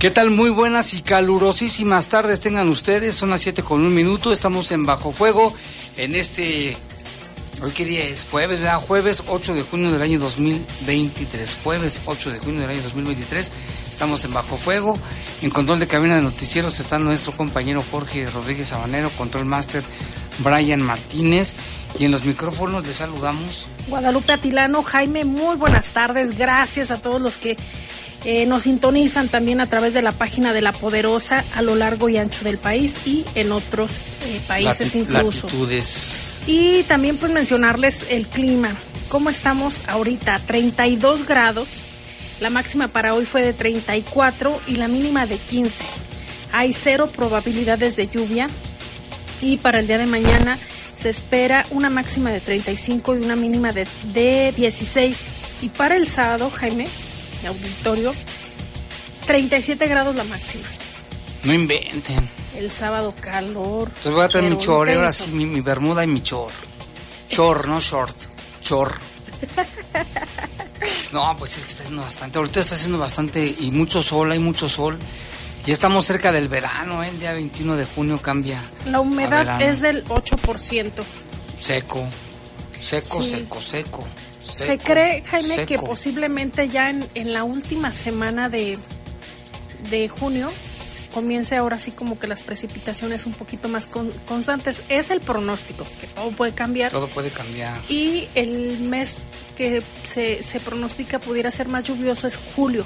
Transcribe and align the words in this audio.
¿Qué 0.00 0.10
tal? 0.10 0.30
Muy 0.30 0.48
buenas 0.48 0.94
y 0.94 1.02
calurosísimas 1.02 2.06
tardes 2.06 2.40
tengan 2.40 2.70
ustedes. 2.70 3.14
Son 3.14 3.28
las 3.28 3.42
7 3.42 3.62
con 3.62 3.84
un 3.84 3.94
minuto. 3.94 4.32
Estamos 4.32 4.72
en 4.72 4.86
Bajo 4.86 5.12
Fuego 5.12 5.54
en 5.98 6.14
este. 6.14 6.74
¿Hoy 7.60 7.70
qué 7.72 7.84
día 7.84 8.04
es? 8.04 8.24
Jueves, 8.30 8.62
¿verdad? 8.62 8.80
Jueves 8.80 9.22
8 9.26 9.52
de 9.52 9.60
junio 9.60 9.92
del 9.92 10.00
año 10.00 10.18
2023. 10.18 11.58
Jueves 11.62 12.00
8 12.06 12.30
de 12.30 12.38
junio 12.38 12.62
del 12.62 12.70
año 12.70 12.82
2023. 12.82 13.52
Estamos 13.90 14.24
en 14.24 14.32
Bajo 14.32 14.56
Fuego. 14.56 14.98
En 15.42 15.50
control 15.50 15.78
de 15.78 15.86
cabina 15.86 16.16
de 16.16 16.22
noticieros 16.22 16.80
está 16.80 16.98
nuestro 16.98 17.32
compañero 17.32 17.84
Jorge 17.90 18.30
Rodríguez 18.30 18.68
Sabanero, 18.68 19.10
control 19.10 19.44
máster 19.44 19.84
Brian 20.38 20.80
Martínez. 20.80 21.52
Y 21.98 22.06
en 22.06 22.10
los 22.10 22.24
micrófonos 22.24 22.86
les 22.86 22.96
saludamos. 22.96 23.66
Guadalupe 23.88 24.32
Atilano, 24.32 24.82
Jaime, 24.82 25.26
muy 25.26 25.56
buenas 25.56 25.84
tardes. 25.88 26.38
Gracias 26.38 26.90
a 26.90 27.02
todos 27.02 27.20
los 27.20 27.36
que 27.36 27.58
eh, 28.24 28.44
nos 28.44 28.62
sintonizan 28.62 29.28
también 29.28 29.60
a 29.62 29.66
través 29.66 29.94
de 29.94 30.02
la 30.02 30.12
página 30.12 30.52
de 30.52 30.60
La 30.60 30.72
Poderosa 30.72 31.42
a 31.54 31.62
lo 31.62 31.74
largo 31.74 32.08
y 32.10 32.18
ancho 32.18 32.44
del 32.44 32.58
país 32.58 32.92
y 33.06 33.24
en 33.34 33.50
otros 33.50 33.90
eh, 34.26 34.40
países 34.46 34.94
incluso. 34.94 35.48
Y 36.46 36.82
también 36.84 37.16
pues 37.16 37.32
mencionarles 37.32 38.10
el 38.10 38.26
clima. 38.26 38.74
¿Cómo 39.08 39.30
estamos 39.30 39.74
ahorita? 39.86 40.38
32 40.38 41.26
grados. 41.26 41.68
La 42.40 42.50
máxima 42.50 42.88
para 42.88 43.14
hoy 43.14 43.24
fue 43.24 43.42
de 43.42 43.52
34 43.52 44.60
y 44.66 44.76
la 44.76 44.88
mínima 44.88 45.26
de 45.26 45.36
15. 45.36 45.82
Hay 46.52 46.74
cero 46.74 47.08
probabilidades 47.14 47.96
de 47.96 48.06
lluvia 48.06 48.48
y 49.40 49.56
para 49.56 49.78
el 49.78 49.86
día 49.86 49.98
de 49.98 50.06
mañana 50.06 50.58
se 51.00 51.08
espera 51.08 51.64
una 51.70 51.88
máxima 51.88 52.30
de 52.30 52.40
35 52.40 53.16
y 53.16 53.20
una 53.20 53.36
mínima 53.36 53.72
de, 53.72 53.86
de 54.12 54.52
16. 54.56 55.16
Y 55.62 55.68
para 55.70 55.96
el 55.96 56.06
sábado, 56.06 56.50
Jaime, 56.50 56.86
auditorio, 57.46 58.14
37 59.26 59.86
grados 59.86 60.16
la 60.16 60.24
máxima. 60.24 60.66
No 61.44 61.54
inventen. 61.54 62.28
El 62.56 62.70
sábado 62.70 63.14
calor. 63.18 63.88
Entonces 63.88 64.12
voy 64.12 64.24
a 64.24 64.28
traer 64.28 64.50
mi 64.50 64.58
chor, 64.58 64.90
ahora 64.90 65.12
sí, 65.12 65.30
mi, 65.30 65.60
bermuda 65.60 66.04
y 66.04 66.06
mi 66.06 66.22
chor. 66.22 66.50
Chor, 67.28 67.68
no 67.68 67.80
short. 67.80 68.16
Chor. 68.62 68.92
no, 71.12 71.36
pues 71.38 71.56
es 71.56 71.64
que 71.64 71.70
está 71.70 71.82
haciendo 71.84 72.02
bastante. 72.02 72.38
Ahorita 72.38 72.60
está 72.60 72.74
haciendo 72.74 72.98
bastante 72.98 73.54
y 73.58 73.70
mucho 73.70 74.02
sol, 74.02 74.32
hay 74.32 74.38
mucho 74.38 74.68
sol. 74.68 74.98
Y 75.66 75.72
estamos 75.72 76.06
cerca 76.06 76.32
del 76.32 76.48
verano, 76.48 77.04
¿eh? 77.04 77.08
el 77.08 77.20
día 77.20 77.32
21 77.32 77.76
de 77.76 77.84
junio 77.84 78.18
cambia. 78.20 78.62
La 78.86 79.00
humedad 79.00 79.60
es 79.62 79.80
del 79.80 80.04
8%. 80.06 80.90
Seco, 81.60 82.04
seco, 82.80 83.22
seco, 83.22 83.62
seco. 83.62 84.04
Se 84.52 84.78
cree, 84.78 85.22
Jaime, 85.22 85.66
que 85.66 85.78
posiblemente 85.78 86.68
ya 86.68 86.90
en, 86.90 87.32
la 87.32 87.44
última 87.44 87.92
semana 87.92 88.48
de, 88.48 88.78
de 89.90 90.08
junio 90.08 90.50
comience 91.12 91.56
ahora 91.56 91.78
sí 91.78 91.90
como 91.90 92.18
que 92.18 92.26
las 92.26 92.40
precipitaciones 92.40 93.26
un 93.26 93.32
poquito 93.32 93.68
más 93.68 93.86
constantes. 94.26 94.82
Es 94.88 95.10
el 95.10 95.20
pronóstico, 95.20 95.86
que 96.00 96.06
todo 96.06 96.30
puede 96.30 96.52
cambiar. 96.52 96.90
Todo 96.90 97.08
puede 97.08 97.30
cambiar. 97.30 97.78
Y 97.88 98.28
el 98.34 98.78
mes 98.80 99.14
que 99.56 99.82
se, 100.06 100.42
se 100.42 100.60
pronostica 100.60 101.18
pudiera 101.18 101.50
ser 101.50 101.68
más 101.68 101.84
lluvioso 101.84 102.26
es 102.26 102.38
julio. 102.54 102.84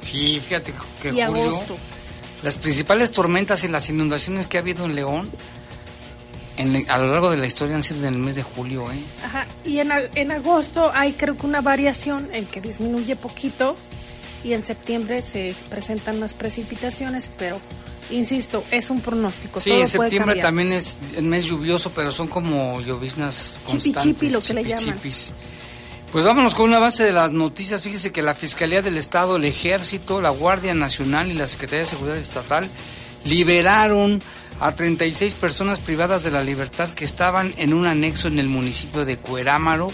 Sí, 0.00 0.40
fíjate 0.40 0.72
que 1.02 1.08
y 1.08 1.24
julio, 1.24 1.48
agosto. 1.48 1.76
las 2.42 2.56
principales 2.56 3.10
tormentas 3.12 3.64
y 3.64 3.68
las 3.68 3.88
inundaciones 3.88 4.46
que 4.46 4.58
ha 4.58 4.60
habido 4.60 4.84
en 4.84 4.94
León 4.94 5.30
a 6.88 6.98
lo 6.98 7.06
largo 7.08 7.30
de 7.30 7.36
la 7.36 7.46
historia 7.46 7.76
han 7.76 7.82
sido 7.82 8.06
en 8.06 8.14
el 8.14 8.20
mes 8.20 8.34
de 8.34 8.42
julio, 8.42 8.90
¿eh? 8.90 8.98
Ajá, 9.24 9.46
y 9.64 9.78
en, 9.80 9.90
en 10.14 10.30
agosto 10.30 10.90
hay 10.94 11.12
creo 11.12 11.36
que 11.36 11.46
una 11.46 11.60
variación 11.60 12.28
en 12.32 12.46
que 12.46 12.60
disminuye 12.60 13.16
poquito 13.16 13.76
y 14.44 14.52
en 14.52 14.64
septiembre 14.64 15.22
se 15.22 15.54
presentan 15.68 16.20
más 16.20 16.32
precipitaciones, 16.32 17.28
pero 17.36 17.60
insisto, 18.10 18.62
es 18.70 18.90
un 18.90 19.00
pronóstico. 19.00 19.60
Sí, 19.60 19.72
en 19.72 19.88
septiembre 19.88 20.36
también 20.36 20.72
es 20.72 20.98
el 21.16 21.24
mes 21.24 21.46
lluvioso, 21.46 21.90
pero 21.90 22.12
son 22.12 22.28
como 22.28 22.80
lloviznas 22.80 23.60
constantes. 23.66 24.02
Chipi, 24.02 24.30
lo 24.30 24.40
que 24.40 24.54
le 24.54 24.64
llaman. 24.64 25.00
Pues 26.12 26.24
vámonos 26.24 26.54
con 26.54 26.66
una 26.66 26.78
base 26.78 27.02
de 27.02 27.12
las 27.12 27.32
noticias. 27.32 27.82
Fíjese 27.82 28.12
que 28.12 28.22
la 28.22 28.34
Fiscalía 28.34 28.80
del 28.80 28.96
Estado, 28.96 29.36
el 29.36 29.44
Ejército, 29.44 30.20
la 30.20 30.30
Guardia 30.30 30.72
Nacional 30.72 31.30
y 31.30 31.34
la 31.34 31.48
Secretaría 31.48 31.80
de 31.80 31.84
Seguridad 31.90 32.16
Estatal 32.16 32.68
liberaron 33.24 34.22
a 34.60 34.72
36 34.74 35.34
personas 35.34 35.78
privadas 35.78 36.22
de 36.22 36.30
la 36.30 36.42
libertad 36.42 36.88
que 36.90 37.04
estaban 37.04 37.52
en 37.56 37.74
un 37.74 37.86
anexo 37.86 38.28
en 38.28 38.38
el 38.38 38.48
municipio 38.48 39.04
de 39.04 39.16
Cuerámaro 39.16 39.92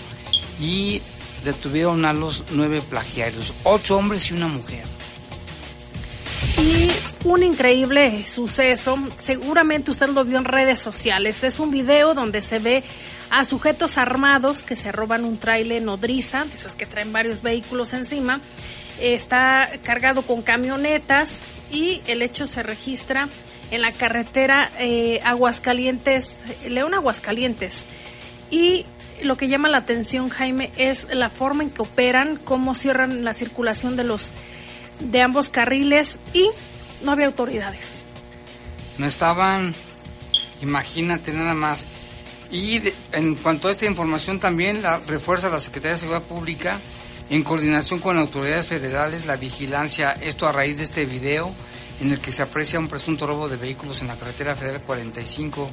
y 0.60 1.02
detuvieron 1.44 2.04
a 2.04 2.12
los 2.12 2.44
nueve 2.52 2.80
plagiarios, 2.80 3.52
ocho 3.64 3.96
hombres 3.96 4.30
y 4.30 4.34
una 4.34 4.48
mujer. 4.48 4.84
Y 6.58 6.88
un 7.24 7.42
increíble 7.42 8.24
suceso, 8.24 8.98
seguramente 9.20 9.90
usted 9.90 10.08
lo 10.10 10.24
vio 10.24 10.38
en 10.38 10.44
redes 10.44 10.78
sociales, 10.78 11.42
es 11.42 11.58
un 11.58 11.70
video 11.70 12.14
donde 12.14 12.42
se 12.42 12.58
ve 12.58 12.84
a 13.30 13.44
sujetos 13.44 13.96
armados 13.98 14.62
que 14.62 14.76
se 14.76 14.92
roban 14.92 15.24
un 15.24 15.38
trailer 15.38 15.82
nodriza, 15.82 16.44
de 16.44 16.54
esos 16.54 16.74
que 16.74 16.86
traen 16.86 17.12
varios 17.12 17.42
vehículos 17.42 17.94
encima, 17.94 18.41
está 19.00 19.70
cargado 19.82 20.22
con 20.22 20.42
camionetas 20.42 21.38
y 21.72 22.03
el 22.06 22.22
hecho 22.22 22.47
se 22.47 22.62
registra 22.62 23.28
en 23.72 23.80
la 23.80 23.91
carretera 23.91 24.71
eh, 24.78 25.21
Aguascalientes, 25.24 26.36
León 26.69 26.95
Aguascalientes. 26.95 27.86
Y 28.51 28.84
lo 29.22 29.36
que 29.36 29.48
llama 29.48 29.69
la 29.69 29.78
atención, 29.78 30.28
Jaime, 30.28 30.71
es 30.77 31.09
la 31.13 31.30
forma 31.30 31.63
en 31.63 31.71
que 31.71 31.83
operan, 31.83 32.36
cómo 32.36 32.74
cierran 32.74 33.24
la 33.24 33.34
circulación 33.34 33.97
de 33.97 34.04
los 34.04 34.30
de 35.01 35.22
ambos 35.22 35.48
carriles 35.48 36.19
y 36.34 36.48
no 37.03 37.13
había 37.13 37.27
autoridades. 37.27 38.04
No 38.98 39.07
estaban, 39.07 39.75
imagínate 40.60 41.33
nada 41.33 41.54
más. 41.54 41.86
Y 42.51 42.83
en 43.13 43.34
cuanto 43.36 43.68
a 43.68 43.72
esta 43.72 43.86
información 43.86 44.39
también 44.39 44.83
la 44.83 44.98
refuerza 44.98 45.48
la 45.48 45.60
Secretaría 45.60 45.95
de 45.95 46.01
Seguridad 46.01 46.22
Pública 46.22 46.78
en 47.30 47.42
coordinación 47.42 48.01
con 48.01 48.18
autoridades 48.18 48.66
federales 48.66 49.25
la 49.25 49.36
vigilancia, 49.36 50.13
esto 50.21 50.47
a 50.47 50.53
raíz 50.53 50.77
de 50.77 50.84
este 50.84 51.07
video 51.07 51.51
en 52.03 52.10
el 52.10 52.19
que 52.19 52.33
se 52.33 52.43
aprecia 52.43 52.81
un 52.81 52.89
presunto 52.89 53.27
robo 53.27 53.49
de 53.49 53.57
vehículos 53.57 54.03
en 54.03 54.09
la 54.09 54.16
carretera 54.16 54.57
federal 54.57 54.83
45 54.83 55.71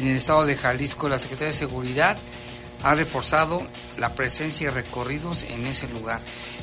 en 0.00 0.08
el 0.08 0.16
estado 0.16 0.46
de 0.46 0.56
Jalisco. 0.56 1.08
La 1.08 1.18
Secretaría 1.18 1.48
de 1.48 1.58
Seguridad 1.58 2.16
ha 2.84 2.94
reforzado 2.94 3.62
la 3.98 4.14
presencia 4.14 4.68
y 4.68 4.70
recorridos 4.70 5.44
en 5.44 5.66
ese 5.66 5.88
lugar. 5.88 6.20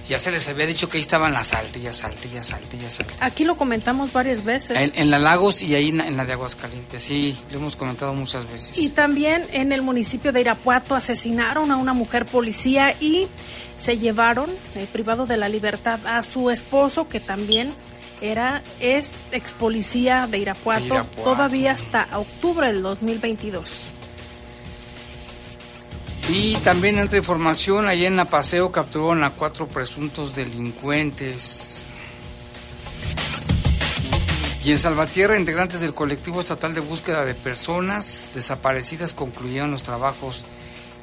Ya 0.07 0.17
se 0.17 0.31
les 0.31 0.47
había 0.47 0.65
dicho 0.65 0.89
que 0.89 0.97
ahí 0.97 1.01
estaban 1.01 1.33
las 1.33 1.49
saltillas, 1.49 1.97
saltillas, 1.97 2.47
saltillas. 2.47 2.99
Aquí 3.19 3.43
lo 3.43 3.57
comentamos 3.57 4.11
varias 4.11 4.43
veces. 4.43 4.75
En, 4.75 4.91
en 4.95 5.11
la 5.11 5.19
Lagos 5.19 5.61
y 5.61 5.75
ahí 5.75 5.89
en, 5.89 6.01
en 6.01 6.17
la 6.17 6.25
de 6.25 6.33
Aguascalientes, 6.33 7.03
sí, 7.03 7.37
lo 7.51 7.59
hemos 7.59 7.75
comentado 7.75 8.13
muchas 8.13 8.49
veces. 8.49 8.77
Y 8.77 8.89
también 8.89 9.45
en 9.51 9.71
el 9.71 9.81
municipio 9.81 10.31
de 10.31 10.41
Irapuato 10.41 10.95
asesinaron 10.95 11.71
a 11.71 11.77
una 11.77 11.93
mujer 11.93 12.25
policía 12.25 12.95
y 12.99 13.27
se 13.77 13.97
llevaron, 13.97 14.49
eh, 14.75 14.87
privado 14.91 15.25
de 15.25 15.37
la 15.37 15.47
libertad, 15.47 15.99
a 16.07 16.23
su 16.23 16.49
esposo 16.49 17.07
que 17.07 17.19
también 17.19 17.71
era 18.21 18.61
es 18.79 19.09
ex 19.31 19.51
policía 19.51 20.27
de 20.27 20.39
Irapuato, 20.39 21.05
todavía 21.23 21.73
hasta 21.73 22.07
octubre 22.17 22.67
del 22.67 22.81
2022. 22.81 23.91
Y 26.31 26.55
también 26.57 26.99
en 26.99 27.05
otra 27.07 27.17
información, 27.17 27.87
allá 27.87 28.07
en 28.07 28.15
la 28.15 28.25
Paseo 28.25 28.71
capturaron 28.71 29.23
a 29.23 29.31
cuatro 29.31 29.67
presuntos 29.67 30.35
delincuentes. 30.35 31.87
Y 34.63 34.71
en 34.71 34.77
Salvatierra, 34.77 35.39
integrantes 35.39 35.81
del 35.81 35.93
colectivo 35.95 36.41
estatal 36.41 36.75
de 36.75 36.81
búsqueda 36.81 37.25
de 37.25 37.33
personas 37.33 38.29
desaparecidas 38.35 39.13
concluyeron 39.13 39.71
los 39.71 39.81
trabajos 39.81 40.45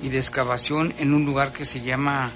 y 0.00 0.10
de 0.10 0.18
excavación 0.18 0.94
en 0.98 1.14
un 1.14 1.26
lugar 1.26 1.52
que 1.52 1.64
se 1.64 1.80
llama 1.80 2.30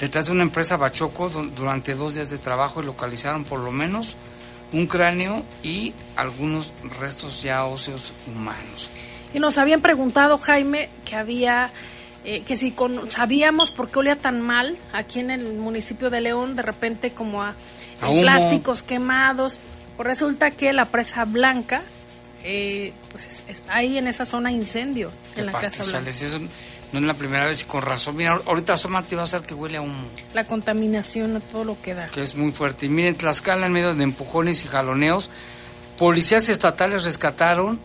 detrás 0.00 0.26
de 0.26 0.32
una 0.32 0.42
empresa 0.42 0.76
Bachoco 0.76 1.28
du- 1.30 1.50
durante 1.50 1.94
dos 1.94 2.14
días 2.14 2.30
de 2.30 2.38
trabajo 2.38 2.82
y 2.82 2.86
localizaron 2.86 3.44
por 3.44 3.60
lo 3.60 3.72
menos 3.72 4.16
un 4.72 4.86
cráneo 4.86 5.42
y 5.62 5.94
algunos 6.16 6.72
restos 7.00 7.42
ya 7.42 7.64
óseos 7.64 8.12
humanos. 8.26 8.90
Y 9.32 9.38
nos 9.40 9.58
habían 9.58 9.80
preguntado, 9.80 10.38
Jaime, 10.38 10.88
que 11.04 11.14
había, 11.16 11.70
eh, 12.24 12.42
que 12.46 12.56
si 12.56 12.72
con- 12.72 13.10
sabíamos 13.10 13.70
por 13.70 13.90
qué 13.90 13.98
olía 14.00 14.16
tan 14.16 14.40
mal 14.40 14.76
aquí 14.92 15.20
en 15.20 15.30
el 15.30 15.54
municipio 15.54 16.10
de 16.10 16.20
León, 16.20 16.56
de 16.56 16.62
repente 16.62 17.12
como 17.12 17.42
a, 17.42 17.54
plásticos 18.22 18.82
quemados. 18.82 19.58
Pues 19.96 20.06
resulta 20.06 20.50
que 20.50 20.72
la 20.74 20.84
presa 20.86 21.24
blanca, 21.24 21.80
eh, 22.44 22.92
pues 23.12 23.24
es- 23.26 23.44
está 23.48 23.76
ahí 23.76 23.96
en 23.98 24.06
esa 24.08 24.24
zona 24.26 24.50
incendio, 24.50 25.10
en 25.36 25.46
la 25.46 25.52
Casa 25.52 25.82
Blanca. 25.84 26.10
Eso 26.10 26.38
no 26.92 26.98
es 27.00 27.04
la 27.04 27.14
primera 27.14 27.44
vez 27.46 27.62
y 27.62 27.64
con 27.64 27.82
razón. 27.82 28.16
Mira, 28.16 28.40
ahorita 28.46 28.74
asómate 28.74 29.14
y 29.14 29.18
vas 29.18 29.34
a 29.34 29.38
ver 29.40 29.48
que 29.48 29.54
huele 29.54 29.76
a 29.78 29.82
humo, 29.82 30.06
La 30.34 30.44
contaminación, 30.44 31.36
a 31.36 31.40
todo 31.40 31.64
lo 31.64 31.80
que 31.82 31.94
da. 31.94 32.08
que 32.10 32.22
es 32.22 32.34
muy 32.34 32.52
fuerte. 32.52 32.86
Y 32.86 32.88
miren, 32.88 33.16
Tlaxcala, 33.16 33.66
en 33.66 33.72
medio 33.72 33.94
de 33.94 34.04
empujones 34.04 34.64
y 34.64 34.68
jaloneos, 34.68 35.30
policías 35.98 36.48
estatales 36.48 37.04
rescataron 37.04 37.78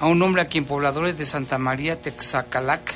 a 0.00 0.06
un 0.06 0.20
hombre 0.22 0.42
a 0.42 0.46
quien 0.46 0.64
pobladores 0.64 1.16
de 1.18 1.24
Santa 1.24 1.58
María 1.58 2.00
Texacalac 2.00 2.92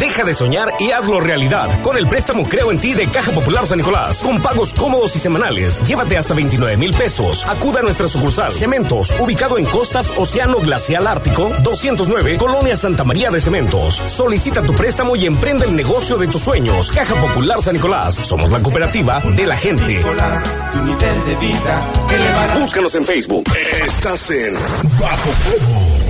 Deja 0.00 0.24
de 0.24 0.32
soñar 0.32 0.72
y 0.80 0.92
hazlo 0.92 1.20
realidad 1.20 1.68
con 1.82 1.98
el 1.98 2.08
préstamo 2.08 2.48
Creo 2.48 2.72
en 2.72 2.80
ti 2.80 2.94
de 2.94 3.06
Caja 3.06 3.32
Popular 3.32 3.66
San 3.66 3.76
Nicolás. 3.76 4.22
Con 4.22 4.40
pagos 4.40 4.72
cómodos 4.72 5.14
y 5.14 5.18
semanales. 5.18 5.78
Llévate 5.86 6.16
hasta 6.16 6.32
29 6.32 6.78
mil 6.78 6.94
pesos. 6.94 7.44
Acuda 7.46 7.80
a 7.80 7.82
nuestra 7.82 8.08
sucursal 8.08 8.50
Cementos, 8.50 9.14
ubicado 9.20 9.58
en 9.58 9.66
Costas 9.66 10.10
Océano 10.16 10.58
Glacial 10.58 11.06
Ártico, 11.06 11.50
209, 11.62 12.38
Colonia 12.38 12.76
Santa 12.76 13.04
María 13.04 13.30
de 13.30 13.40
Cementos. 13.40 14.02
Solicita 14.06 14.62
tu 14.62 14.72
préstamo 14.72 15.16
y 15.16 15.26
emprende 15.26 15.66
el 15.66 15.76
negocio 15.76 16.16
de 16.16 16.28
tus 16.28 16.40
sueños. 16.40 16.90
Caja 16.90 17.14
Popular 17.16 17.60
San 17.60 17.74
Nicolás. 17.74 18.14
Somos 18.14 18.50
la 18.50 18.60
cooperativa 18.60 19.20
de 19.20 19.46
la 19.46 19.56
gente. 19.56 20.02
Búscanos 22.58 22.94
en 22.94 23.04
Facebook. 23.04 23.44
Estás 23.84 24.30
en 24.30 24.54
Bajo 24.98 25.30
Fuego. 25.30 26.09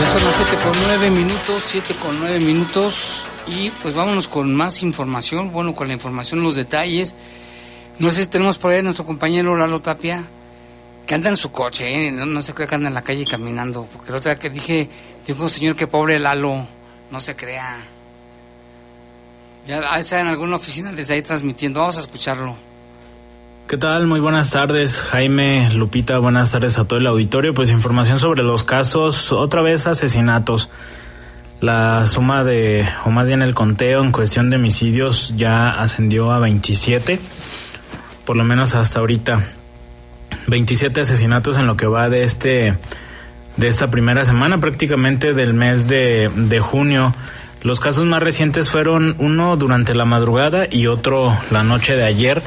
Ya 0.00 0.12
son 0.12 0.24
las 0.24 0.34
7 0.36 0.56
con 0.62 0.72
9 0.86 1.10
minutos, 1.10 1.62
7 1.66 1.94
con 2.02 2.18
9 2.20 2.40
minutos. 2.40 3.24
Y 3.46 3.70
pues 3.70 3.94
vámonos 3.94 4.28
con 4.28 4.54
más 4.54 4.82
información. 4.82 5.52
Bueno, 5.52 5.74
con 5.74 5.88
la 5.88 5.94
información, 5.94 6.42
los 6.42 6.54
detalles. 6.54 7.14
No 7.98 8.10
sé 8.10 8.22
si 8.22 8.26
tenemos 8.28 8.58
por 8.58 8.70
ahí 8.70 8.78
a 8.78 8.82
nuestro 8.82 9.04
compañero 9.04 9.56
Lalo 9.56 9.80
Tapia, 9.80 10.24
que 11.04 11.14
anda 11.14 11.30
en 11.30 11.36
su 11.36 11.50
coche, 11.50 12.06
¿eh? 12.06 12.12
no, 12.12 12.42
se 12.42 12.54
crea 12.54 12.68
que 12.68 12.76
anda 12.76 12.88
en 12.88 12.94
la 12.94 13.02
calle 13.02 13.24
caminando. 13.24 13.88
Porque 13.92 14.12
la 14.12 14.18
otra 14.18 14.36
que 14.36 14.50
dije, 14.50 14.88
dijo 15.26 15.42
un 15.42 15.50
señor 15.50 15.74
que 15.74 15.88
pobre 15.88 16.18
Lalo, 16.20 16.64
no 17.10 17.18
se 17.18 17.34
crea. 17.34 17.76
Ya 19.68 19.82
ahí 19.92 20.00
está 20.00 20.18
en 20.18 20.28
alguna 20.28 20.56
oficina 20.56 20.92
desde 20.92 21.12
ahí 21.12 21.20
transmitiendo. 21.20 21.80
Vamos 21.80 21.98
a 21.98 22.00
escucharlo. 22.00 22.56
¿Qué 23.68 23.76
tal? 23.76 24.06
Muy 24.06 24.18
buenas 24.18 24.50
tardes, 24.50 25.02
Jaime, 25.02 25.68
Lupita, 25.74 26.16
buenas 26.16 26.50
tardes 26.50 26.78
a 26.78 26.86
todo 26.86 26.98
el 26.98 27.06
auditorio. 27.06 27.52
Pues 27.52 27.70
información 27.70 28.18
sobre 28.18 28.42
los 28.42 28.64
casos, 28.64 29.30
otra 29.30 29.60
vez 29.60 29.86
asesinatos. 29.86 30.70
La 31.60 32.06
suma 32.06 32.44
de, 32.44 32.88
o 33.04 33.10
más 33.10 33.28
bien 33.28 33.42
el 33.42 33.52
conteo 33.52 34.02
en 34.02 34.10
cuestión 34.10 34.48
de 34.48 34.56
homicidios 34.56 35.34
ya 35.36 35.68
ascendió 35.68 36.30
a 36.30 36.38
27, 36.38 37.20
por 38.24 38.38
lo 38.38 38.44
menos 38.44 38.74
hasta 38.74 39.00
ahorita. 39.00 39.44
27 40.46 41.02
asesinatos 41.02 41.58
en 41.58 41.66
lo 41.66 41.76
que 41.76 41.86
va 41.86 42.08
de 42.08 42.24
este, 42.24 42.78
de 43.58 43.68
esta 43.68 43.90
primera 43.90 44.24
semana, 44.24 44.60
prácticamente 44.60 45.34
del 45.34 45.52
mes 45.52 45.88
de, 45.88 46.30
de 46.34 46.58
junio. 46.58 47.12
Los 47.68 47.80
casos 47.80 48.06
más 48.06 48.22
recientes 48.22 48.70
fueron 48.70 49.14
uno 49.18 49.54
durante 49.58 49.94
la 49.94 50.06
madrugada 50.06 50.66
y 50.70 50.86
otro 50.86 51.36
la 51.50 51.64
noche 51.64 51.96
de 51.96 52.04
ayer. 52.06 52.42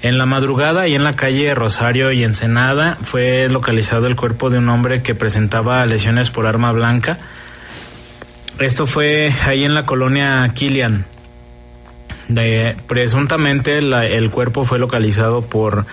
En 0.00 0.16
la 0.16 0.24
madrugada 0.24 0.88
y 0.88 0.94
en 0.94 1.04
la 1.04 1.12
calle 1.12 1.54
Rosario 1.54 2.10
y 2.10 2.24
Ensenada 2.24 2.96
fue 3.02 3.50
localizado 3.50 4.06
el 4.06 4.16
cuerpo 4.16 4.48
de 4.48 4.56
un 4.56 4.70
hombre 4.70 5.02
que 5.02 5.14
presentaba 5.14 5.84
lesiones 5.84 6.30
por 6.30 6.46
arma 6.46 6.72
blanca. 6.72 7.18
Esto 8.60 8.86
fue 8.86 9.30
ahí 9.46 9.62
en 9.64 9.74
la 9.74 9.84
colonia 9.84 10.50
Kilian. 10.54 11.04
De, 12.28 12.74
presuntamente 12.86 13.82
la- 13.82 14.06
el 14.06 14.30
cuerpo 14.30 14.64
fue 14.64 14.78
localizado 14.78 15.42
por 15.42 15.84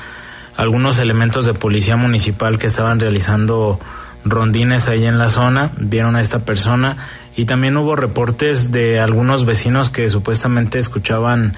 algunos 0.55 0.99
elementos 0.99 1.45
de 1.45 1.53
policía 1.53 1.97
municipal 1.97 2.57
que 2.57 2.67
estaban 2.67 3.01
realizando 3.01 3.77
rondines 4.23 4.87
ahí 4.87 5.05
en 5.05 5.17
la 5.17 5.27
zona, 5.27 5.71
vieron 5.77 6.15
a 6.15 6.21
esta 6.21 6.39
persona 6.39 6.95
y 7.39 7.45
también 7.45 7.77
hubo 7.77 7.95
reportes 7.95 8.73
de 8.73 8.99
algunos 8.99 9.45
vecinos 9.45 9.89
que 9.89 10.09
supuestamente 10.09 10.77
escuchaban 10.77 11.55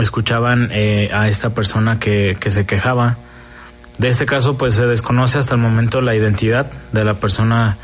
escuchaban 0.00 0.70
eh, 0.72 1.10
a 1.12 1.28
esta 1.28 1.50
persona 1.50 1.98
que, 2.00 2.38
que 2.40 2.50
se 2.50 2.64
quejaba. 2.64 3.18
De 3.98 4.08
este 4.08 4.24
caso 4.24 4.56
pues 4.56 4.72
se 4.72 4.86
desconoce 4.86 5.36
hasta 5.36 5.56
el 5.56 5.60
momento 5.60 6.00
la 6.00 6.14
identidad 6.14 6.70
de 6.92 7.04
la 7.04 7.12
persona 7.12 7.76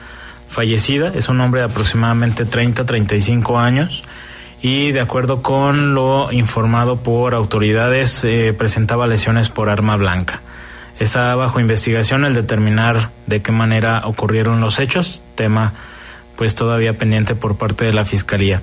fallecida, 0.49 1.09
es 1.15 1.29
un 1.29 1.43
hombre 1.43 1.61
de 1.61 1.67
aproximadamente 1.67 2.47
30-35 2.47 3.61
años 3.61 4.03
y 4.63 4.93
de 4.93 5.01
acuerdo 5.01 5.43
con 5.43 5.95
lo 5.95 6.33
informado 6.33 7.03
por 7.03 7.35
autoridades 7.35 8.25
eh, 8.25 8.55
presentaba 8.57 9.07
lesiones 9.07 9.51
por 9.51 9.69
arma 9.69 9.99
blanca. 9.99 10.41
Está 10.99 11.35
bajo 11.35 11.61
investigación 11.61 12.25
el 12.25 12.33
determinar 12.33 13.11
de 13.27 13.43
qué 13.43 13.53
manera 13.53 14.05
ocurrieron 14.07 14.63
los 14.63 14.79
hechos, 14.79 15.21
tema 15.35 15.75
pues 16.41 16.55
todavía 16.55 16.97
pendiente 16.97 17.35
por 17.35 17.59
parte 17.59 17.85
de 17.85 17.93
la 17.93 18.07
fiscalía. 18.07 18.63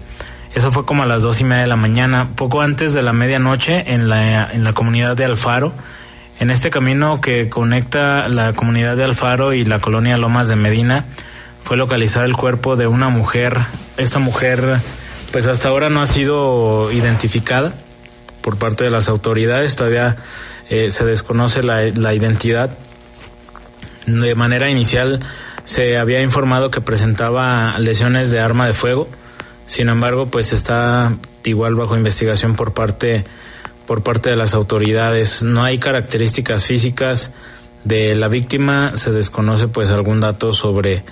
Eso 0.56 0.72
fue 0.72 0.84
como 0.84 1.04
a 1.04 1.06
las 1.06 1.22
dos 1.22 1.42
y 1.42 1.44
media 1.44 1.62
de 1.62 1.68
la 1.68 1.76
mañana, 1.76 2.32
poco 2.36 2.64
antes 2.64 2.96
de 2.96 3.04
la 3.04 3.14
medianoche 3.14 3.94
en 3.94 4.10
la, 4.10 4.52
en 4.52 4.64
la 4.64 4.74
comunidad 4.74 5.16
de 5.16 5.26
Alfaro. 5.26 5.74
En 6.40 6.50
este 6.50 6.72
camino 6.72 7.22
que 7.22 7.50
conecta 7.50 8.30
la 8.30 8.54
comunidad 8.54 8.98
de 8.98 9.04
Alfaro 9.04 9.54
y 9.54 9.64
la 9.64 9.78
colonia 9.78 10.18
Lomas 10.18 10.48
de 10.48 10.56
Medina, 10.56 11.06
fue 11.62 11.78
localizado 11.78 12.26
el 12.26 12.36
cuerpo 12.36 12.76
de 12.78 12.88
una 12.88 13.10
mujer. 13.10 13.60
Esta 13.98 14.18
mujer, 14.18 14.80
pues 15.32 15.46
hasta 15.46 15.70
ahora 15.70 15.92
no 15.92 16.02
ha 16.02 16.08
sido 16.08 16.92
identificada 16.92 17.76
por 18.42 18.58
parte 18.58 18.86
de 18.86 18.90
las 18.90 19.08
autoridades, 19.08 19.76
todavía 19.76 20.16
eh, 20.72 20.90
se 20.90 21.06
desconoce 21.06 21.62
la, 21.62 21.84
la 21.96 22.16
identidad. 22.16 22.76
De 24.08 24.34
manera 24.34 24.68
inicial 24.68 25.20
se 25.68 25.98
había 25.98 26.22
informado 26.22 26.72
que 26.72 26.80
presentaba 26.80 27.78
lesiones 27.78 28.32
de 28.32 28.40
arma 28.40 28.68
de 28.68 28.72
fuego, 28.72 29.10
sin 29.66 29.90
embargo, 29.90 30.28
pues 30.28 30.54
está 30.54 31.18
igual 31.44 31.76
bajo 31.76 31.98
investigación 31.98 32.56
por 32.56 32.74
parte 32.74 33.26
por 33.86 34.02
parte 34.02 34.30
de 34.30 34.38
las 34.38 34.54
autoridades. 34.54 35.44
No 35.44 35.66
hay 35.66 35.78
características 35.78 36.66
físicas 36.66 37.34
de 37.84 38.16
la 38.16 38.30
víctima, 38.30 38.94
se 38.96 39.12
desconoce 39.12 39.68
pues 39.68 39.92
algún 39.92 40.22
dato 40.22 40.54
sobre 40.54 41.04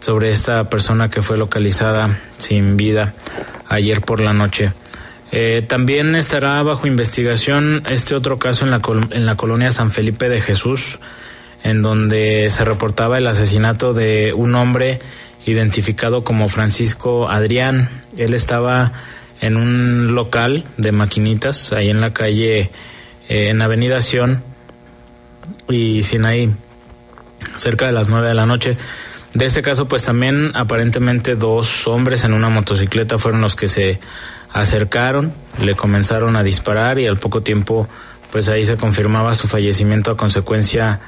sobre 0.00 0.32
esta 0.32 0.68
persona 0.68 1.08
que 1.08 1.22
fue 1.22 1.38
localizada 1.38 2.20
sin 2.36 2.76
vida 2.76 3.14
ayer 3.68 4.02
por 4.02 4.20
la 4.20 4.34
noche. 4.34 4.74
Eh, 5.32 5.64
también 5.66 6.14
estará 6.14 6.62
bajo 6.62 6.86
investigación 6.86 7.84
este 7.88 8.14
otro 8.14 8.38
caso 8.38 8.66
en 8.66 8.70
la, 8.70 8.82
en 9.10 9.24
la 9.24 9.36
colonia 9.36 9.70
San 9.70 9.90
Felipe 9.90 10.28
de 10.28 10.42
Jesús, 10.42 10.98
en 11.62 11.82
donde 11.82 12.50
se 12.50 12.64
reportaba 12.64 13.18
el 13.18 13.26
asesinato 13.26 13.92
de 13.92 14.32
un 14.34 14.54
hombre 14.54 15.00
identificado 15.44 16.24
como 16.24 16.48
Francisco 16.48 17.28
Adrián. 17.28 18.02
Él 18.16 18.34
estaba 18.34 18.92
en 19.40 19.56
un 19.56 20.14
local 20.14 20.64
de 20.76 20.92
maquinitas 20.92 21.72
ahí 21.72 21.90
en 21.90 22.00
la 22.00 22.12
calle, 22.12 22.70
eh, 23.28 23.48
en 23.48 23.62
Avenida 23.62 24.00
Sion 24.00 24.42
y 25.68 26.02
Sinaí, 26.02 26.52
cerca 27.56 27.86
de 27.86 27.92
las 27.92 28.08
nueve 28.08 28.28
de 28.28 28.34
la 28.34 28.46
noche. 28.46 28.76
De 29.34 29.44
este 29.44 29.62
caso, 29.62 29.86
pues 29.86 30.04
también 30.04 30.52
aparentemente 30.54 31.36
dos 31.36 31.86
hombres 31.86 32.24
en 32.24 32.32
una 32.32 32.48
motocicleta 32.48 33.18
fueron 33.18 33.40
los 33.40 33.56
que 33.56 33.68
se 33.68 34.00
acercaron, 34.50 35.32
le 35.60 35.74
comenzaron 35.74 36.36
a 36.36 36.42
disparar 36.42 36.98
y 36.98 37.06
al 37.06 37.18
poco 37.18 37.42
tiempo, 37.42 37.86
pues 38.32 38.48
ahí 38.48 38.64
se 38.64 38.76
confirmaba 38.76 39.34
su 39.34 39.46
fallecimiento 39.46 40.10
a 40.10 40.16
consecuencia 40.16 41.00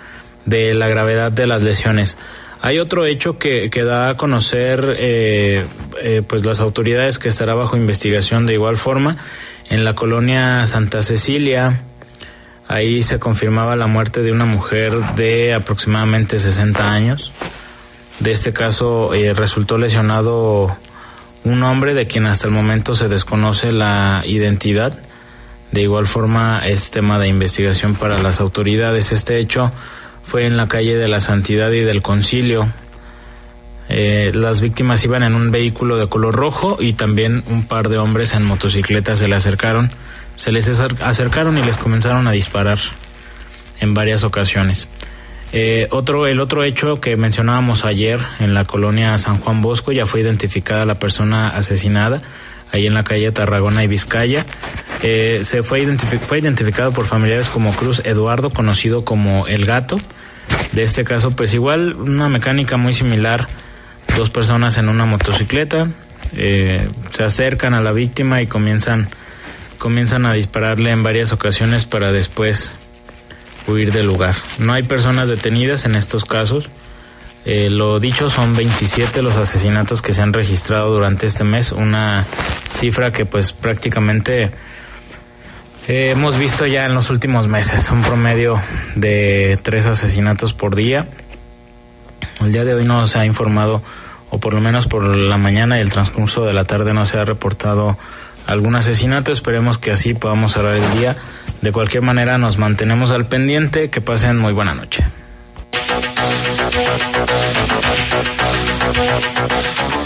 de 0.47 0.75
la 0.75 0.89
gravedad 0.89 1.33
de 1.33 1.47
las 1.47 1.63
lesiones. 1.63 2.19
Hay 2.63 2.79
otro 2.79 3.07
hecho 3.07 3.39
que, 3.39 3.71
que 3.71 3.85
da 3.85 4.11
a 4.11 4.17
conocer 4.17 4.95
eh, 4.99 5.65
eh, 6.03 6.23
pues 6.27 6.45
las 6.45 6.61
autoridades 6.61 7.19
que 7.19 7.29
estará 7.29 7.55
bajo 7.55 7.77
investigación 7.77 8.45
de 8.45 8.55
igual 8.55 8.77
forma 8.77 9.17
en 9.71 9.85
la 9.85 9.95
colonia 9.95 10.67
Santa 10.67 11.01
Cecilia. 11.01 11.81
Ahí 12.69 13.03
se 13.03 13.19
confirmaba 13.19 13.77
la 13.77 13.87
muerte 13.87 14.23
de 14.23 14.31
una 14.31 14.45
mujer 14.45 14.93
de 15.17 15.55
aproximadamente 15.55 16.39
60 16.39 16.93
años. 16.93 17.33
De 18.21 18.33
este 18.33 18.53
caso 18.53 19.15
eh, 19.15 19.33
resultó 19.33 19.79
lesionado 19.79 20.77
un 21.45 21.63
hombre 21.63 21.95
de 21.95 22.07
quien 22.07 22.27
hasta 22.27 22.47
el 22.47 22.53
momento 22.53 22.95
se 22.95 23.09
desconoce 23.09 23.73
la 23.73 24.23
identidad. 24.27 24.99
De 25.73 25.81
igual 25.81 26.07
forma 26.07 26.61
es 26.67 26.91
tema 26.91 27.19
de 27.19 27.29
investigación 27.29 27.95
para 27.95 28.19
las 28.19 28.41
autoridades. 28.41 29.13
Este 29.13 29.39
hecho 29.39 29.73
fue 30.31 30.47
en 30.47 30.57
la 30.57 30.69
calle 30.69 30.95
de 30.97 31.09
la 31.09 31.19
Santidad 31.19 31.73
y 31.73 31.81
del 31.81 32.03
Concilio. 32.03 32.69
Eh, 33.89 34.31
las 34.33 34.61
víctimas 34.61 35.05
iban 35.05 35.25
en 35.25 35.35
un 35.35 35.51
vehículo 35.51 35.97
de 35.97 36.07
color 36.07 36.37
rojo 36.37 36.77
y 36.79 36.93
también 36.93 37.43
un 37.49 37.67
par 37.67 37.89
de 37.89 37.99
hombres 37.99 38.35
en 38.35 38.45
motocicleta 38.45 39.17
se 39.17 39.27
le 39.27 39.35
acercaron. 39.35 39.91
Se 40.37 40.53
les 40.53 40.69
acer- 40.71 41.03
acercaron 41.03 41.59
y 41.59 41.63
les 41.63 41.77
comenzaron 41.79 42.29
a 42.29 42.31
disparar 42.31 42.79
en 43.81 43.93
varias 43.93 44.23
ocasiones. 44.23 44.89
Eh, 45.53 45.89
otro, 45.91 46.29
el 46.29 46.39
otro 46.41 46.63
hecho 46.63 47.01
que 47.01 47.17
mencionábamos 47.17 47.85
ayer 47.85 48.21
en 48.39 48.55
la 48.55 48.67
colonia 48.67 49.19
San 49.19 49.39
Juan 49.39 49.61
Bosco 49.63 49.91
ya 49.91 50.07
fue 50.07 50.21
identificada 50.21 50.85
la 50.85 50.95
persona 51.01 51.49
asesinada 51.49 52.23
ahí 52.73 52.87
en 52.87 52.95
la 52.95 53.03
calle 53.03 53.33
Tarragona 53.33 53.83
y 53.83 53.89
Vizcaya. 53.89 54.47
Eh, 55.03 55.41
se 55.43 55.65
fue, 55.65 55.83
identifi- 55.85 56.21
fue 56.21 56.39
identificado 56.39 56.93
por 56.93 57.07
familiares 57.07 57.49
como 57.49 57.73
Cruz 57.73 58.01
Eduardo, 58.05 58.51
conocido 58.51 59.05
como 59.05 59.49
El 59.49 59.65
Gato. 59.67 59.99
De 60.73 60.83
este 60.83 61.05
caso, 61.05 61.33
pues 61.33 61.53
igual 61.55 61.95
una 61.95 62.29
mecánica 62.29 62.77
muy 62.77 62.95
similar, 62.95 63.49
dos 64.17 64.31
personas 64.31 64.79
en 64.79 64.89
una 64.89 65.07
motocicleta, 65.07 65.91
eh, 66.37 66.89
se 67.11 67.25
acercan 67.25 67.75
a 67.75 67.81
la 67.81 67.93
víctima 67.93 68.41
y 68.41 68.47
comienzan, 68.47 69.09
comienzan 69.79 70.27
a 70.27 70.33
dispararle 70.33 70.93
en 70.93 71.03
varias 71.03 71.33
ocasiones 71.33 71.87
para 71.87 72.13
después 72.13 72.77
huir 73.67 73.93
del 73.93 74.07
lugar. 74.07 74.35
No 74.59 74.73
hay 74.73 74.83
personas 74.83 75.29
detenidas 75.29 75.85
en 75.85 75.97
estos 75.97 76.25
casos. 76.25 76.69
Eh, 77.45 77.71
lo 77.71 77.99
dicho 78.01 78.29
son 78.29 78.55
27 78.55 79.23
los 79.23 79.39
asesinatos 79.39 80.03
que 80.03 80.13
se 80.13 80.21
han 80.23 80.33
registrado 80.33 80.93
durante 80.93 81.27
este 81.27 81.43
mes, 81.43 81.73
una 81.73 82.27
cifra 82.75 83.13
que 83.13 83.25
pues 83.25 83.53
prácticamente 83.53 84.51
eh, 85.89 86.11
hemos 86.11 86.39
visto 86.39 86.67
ya 86.67 86.85
en 86.85 86.95
los 86.95 87.11
últimos 87.11 87.49
meses, 87.49 87.91
un 87.91 88.03
promedio 88.03 88.61
de 88.95 89.59
tres 89.63 89.87
asesinatos 89.87 90.53
por 90.53 90.75
día. 90.75 91.07
El 92.41 92.53
día 92.53 92.65
de 92.65 92.75
hoy 92.75 92.85
no 92.85 93.07
se 93.07 93.19
ha 93.19 93.25
informado, 93.25 93.83
o 94.31 94.39
por 94.39 94.55
lo 94.55 94.61
menos 94.61 94.87
por 94.87 95.05
la 95.05 95.39
mañana 95.39 95.79
y 95.79 95.81
el 95.81 95.91
transcurso 95.91 96.45
de 96.45 96.53
la 96.53 96.65
tarde 96.65 96.95
no 96.95 97.05
se 97.05 97.19
ha 97.19 97.25
reportado 97.25 97.99
algún 98.47 98.77
asesinato. 98.77 99.33
Esperemos 99.33 99.79
que 99.79 99.91
así 99.91 100.15
podamos 100.15 100.53
cerrar 100.53 100.75
el 100.75 100.91
día. 100.99 101.17
De 101.61 101.73
cualquier 101.73 102.03
manera 102.03 102.39
nos 102.39 102.59
mantenemos 102.59 103.13
al 103.13 103.27
pendiente. 103.27 103.91
Que 103.91 104.01
pasen 104.01 104.39
muy 104.39 104.53
buena 104.53 104.75
noche. 104.75 105.05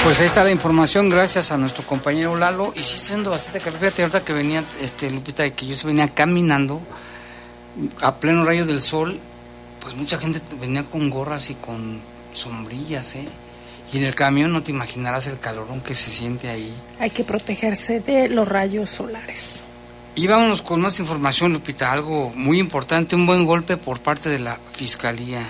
Pues 0.05 0.21
ahí 0.21 0.27
está 0.27 0.45
la 0.45 0.51
información, 0.51 1.09
gracias 1.09 1.51
a 1.51 1.57
nuestro 1.57 1.83
compañero 1.83 2.37
Lalo. 2.37 2.75
Y 2.77 2.83
sí 2.83 2.97
está 2.97 3.09
siendo 3.09 3.31
bastante 3.31 3.59
calor. 3.61 3.81
Fíjate, 3.81 4.03
ahorita 4.03 4.23
que 4.23 4.35
venía, 4.35 4.63
este, 4.79 5.11
Lupita, 5.11 5.49
que 5.49 5.67
yo 5.67 5.75
se 5.75 5.87
venía 5.87 6.09
caminando 6.09 6.83
a 8.03 8.17
pleno 8.17 8.45
rayo 8.45 8.67
del 8.67 8.83
sol, 8.83 9.19
pues 9.81 9.95
mucha 9.95 10.19
gente 10.19 10.43
venía 10.61 10.85
con 10.85 11.09
gorras 11.09 11.49
y 11.49 11.55
con 11.55 12.03
sombrillas, 12.35 13.17
¿eh? 13.17 13.27
Y 13.95 13.97
en 13.97 14.05
el 14.05 14.15
camión 14.15 14.53
no 14.53 14.63
te 14.63 14.73
imaginarás 14.73 15.27
el 15.27 15.39
calorón 15.39 15.81
que 15.81 15.95
se 15.95 16.11
siente 16.11 16.51
ahí. 16.51 16.75
Hay 17.01 17.09
que 17.09 17.25
protegerse 17.25 18.01
de 18.01 18.29
los 18.29 18.47
rayos 18.47 18.91
solares. 18.91 19.65
Y 20.17 20.27
vámonos 20.27 20.61
con 20.61 20.83
más 20.83 21.01
información, 21.01 21.55
Lupita. 21.55 21.91
Algo 21.91 22.31
muy 22.35 22.61
importante, 22.61 23.17
un 23.17 23.25
buen 23.25 23.47
golpe 23.47 23.79
por 23.79 24.01
parte 24.01 24.29
de 24.29 24.39
la 24.39 24.59
Fiscalía. 24.75 25.49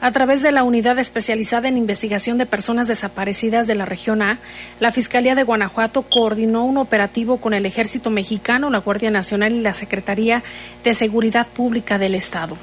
A 0.00 0.12
través 0.12 0.42
de 0.42 0.52
la 0.52 0.62
Unidad 0.62 1.00
Especializada 1.00 1.66
en 1.66 1.76
Investigación 1.76 2.38
de 2.38 2.46
Personas 2.46 2.86
Desaparecidas 2.86 3.66
de 3.66 3.74
la 3.74 3.84
Región 3.84 4.22
A, 4.22 4.38
la 4.78 4.92
Fiscalía 4.92 5.34
de 5.34 5.42
Guanajuato 5.42 6.02
coordinó 6.02 6.64
un 6.64 6.76
operativo 6.76 7.38
con 7.38 7.52
el 7.52 7.66
Ejército 7.66 8.08
Mexicano, 8.08 8.70
la 8.70 8.78
Guardia 8.78 9.10
Nacional 9.10 9.52
y 9.52 9.60
la 9.60 9.74
Secretaría 9.74 10.44
de 10.84 10.94
Seguridad 10.94 11.48
Pública 11.48 11.98
del 11.98 12.14
Estado. 12.14 12.56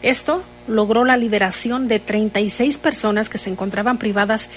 Esto 0.00 0.42
logró 0.66 1.04
la 1.04 1.18
liberación 1.18 1.86
de 1.86 1.98
36 1.98 2.78
personas 2.78 3.28
que 3.28 3.36
se 3.36 3.50
encontraban 3.50 3.98
privadas 3.98 4.48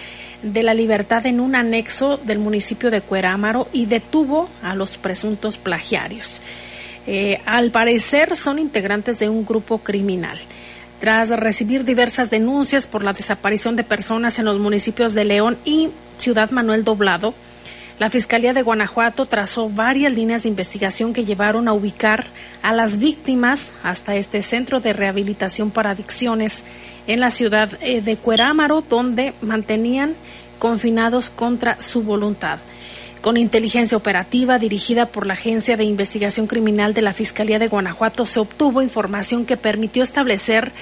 de 0.43 0.63
la 0.63 0.73
libertad 0.73 1.25
en 1.25 1.41
un 1.41 1.55
anexo 1.55 2.15
del 2.23 2.39
municipio 2.39 2.89
de 2.89 3.01
Cuerámaro 3.01 3.67
y 3.73 3.85
detuvo 3.85 4.49
a 4.61 4.75
los 4.75 4.95
presuntos 4.95 5.57
plagiarios. 5.57 6.41
Eh, 7.05 7.41
al 7.45 7.71
parecer 7.71 8.37
son 8.37 8.59
integrantes 8.59 9.19
de 9.19 9.27
un 9.27 9.43
grupo 9.43 9.79
criminal. 9.79 10.39
Tras 11.03 11.31
recibir 11.31 11.83
diversas 11.83 12.29
denuncias 12.29 12.87
por 12.87 13.03
la 13.03 13.11
desaparición 13.11 13.75
de 13.75 13.83
personas 13.83 14.39
en 14.39 14.45
los 14.45 14.57
municipios 14.57 15.13
de 15.13 15.25
León 15.25 15.57
y 15.65 15.89
Ciudad 16.17 16.49
Manuel 16.51 16.85
Doblado, 16.85 17.33
la 17.99 18.09
Fiscalía 18.09 18.53
de 18.53 18.61
Guanajuato 18.61 19.25
trazó 19.25 19.67
varias 19.67 20.13
líneas 20.13 20.43
de 20.43 20.47
investigación 20.47 21.11
que 21.11 21.25
llevaron 21.25 21.67
a 21.67 21.73
ubicar 21.73 22.23
a 22.61 22.71
las 22.71 22.99
víctimas 22.99 23.73
hasta 23.83 24.15
este 24.15 24.41
centro 24.41 24.79
de 24.79 24.93
rehabilitación 24.93 25.71
para 25.71 25.89
adicciones 25.89 26.63
en 27.05 27.19
la 27.19 27.31
ciudad 27.31 27.77
eh, 27.81 27.99
de 27.99 28.15
Cuerámaro, 28.15 28.79
donde 28.79 29.33
mantenían 29.41 30.15
confinados 30.57 31.29
contra 31.29 31.81
su 31.81 32.03
voluntad. 32.03 32.59
Con 33.23 33.37
inteligencia 33.37 33.97
operativa 33.97 34.59
dirigida 34.59 35.05
por 35.05 35.25
la 35.25 35.35
Agencia 35.35 35.77
de 35.77 35.85
Investigación 35.85 36.45
Criminal 36.45 36.93
de 36.93 37.01
la 37.01 37.13
Fiscalía 37.13 37.57
de 37.57 37.69
Guanajuato 37.69 38.25
se 38.25 38.41
obtuvo 38.41 38.81
información 38.81 39.45
que 39.45 39.55
permitió 39.55 40.03
establecer 40.03 40.73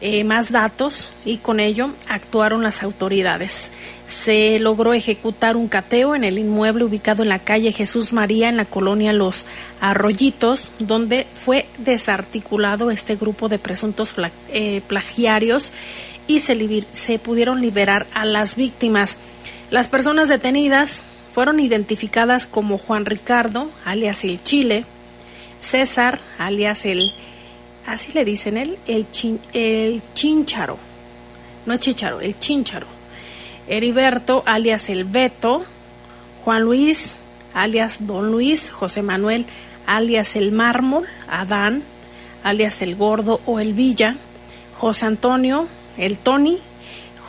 eh, 0.00 0.24
más 0.24 0.50
datos 0.50 1.12
y 1.24 1.36
con 1.36 1.60
ello 1.60 1.90
actuaron 2.08 2.64
las 2.64 2.82
autoridades. 2.82 3.70
Se 4.08 4.58
logró 4.58 4.94
ejecutar 4.94 5.54
un 5.56 5.68
cateo 5.68 6.16
en 6.16 6.24
el 6.24 6.40
inmueble 6.40 6.82
ubicado 6.82 7.22
en 7.22 7.28
la 7.28 7.38
calle 7.38 7.70
Jesús 7.70 8.12
María 8.12 8.48
en 8.48 8.56
la 8.56 8.64
colonia 8.64 9.12
Los 9.12 9.46
Arroyitos, 9.80 10.70
donde 10.80 11.28
fue 11.34 11.66
desarticulado 11.78 12.90
este 12.90 13.14
grupo 13.14 13.48
de 13.48 13.60
presuntos 13.60 14.12
eh, 14.48 14.82
plagiarios 14.88 15.72
y 16.26 16.40
se, 16.40 16.84
se 16.92 17.20
pudieron 17.20 17.60
liberar 17.60 18.08
a 18.12 18.24
las 18.24 18.56
víctimas. 18.56 19.18
Las 19.70 19.88
personas 19.88 20.28
detenidas 20.28 21.04
fueron 21.36 21.60
identificadas 21.60 22.46
como 22.46 22.78
Juan 22.78 23.04
Ricardo, 23.04 23.70
alias 23.84 24.24
el 24.24 24.42
Chile, 24.42 24.86
César, 25.60 26.18
alias 26.38 26.86
el 26.86 27.12
así 27.86 28.12
le 28.14 28.24
dicen 28.24 28.56
él, 28.56 28.78
el, 28.86 29.10
chin, 29.10 29.38
el 29.52 30.00
chincharo, 30.14 30.78
no 31.66 31.76
chicharo, 31.76 32.22
el 32.22 32.38
chincharo. 32.38 32.86
Heriberto, 33.68 34.44
alias 34.46 34.88
el 34.88 35.04
Beto, 35.04 35.66
Juan 36.42 36.62
Luis, 36.62 37.16
alias 37.52 37.98
Don 38.06 38.30
Luis, 38.30 38.70
José 38.70 39.02
Manuel, 39.02 39.44
alias 39.86 40.36
el 40.36 40.52
Mármol, 40.52 41.06
Adán, 41.28 41.82
alias 42.44 42.80
el 42.80 42.96
Gordo 42.96 43.42
o 43.44 43.60
el 43.60 43.74
Villa, 43.74 44.16
José 44.78 45.04
Antonio, 45.04 45.68
el 45.98 46.16
Tony, 46.16 46.60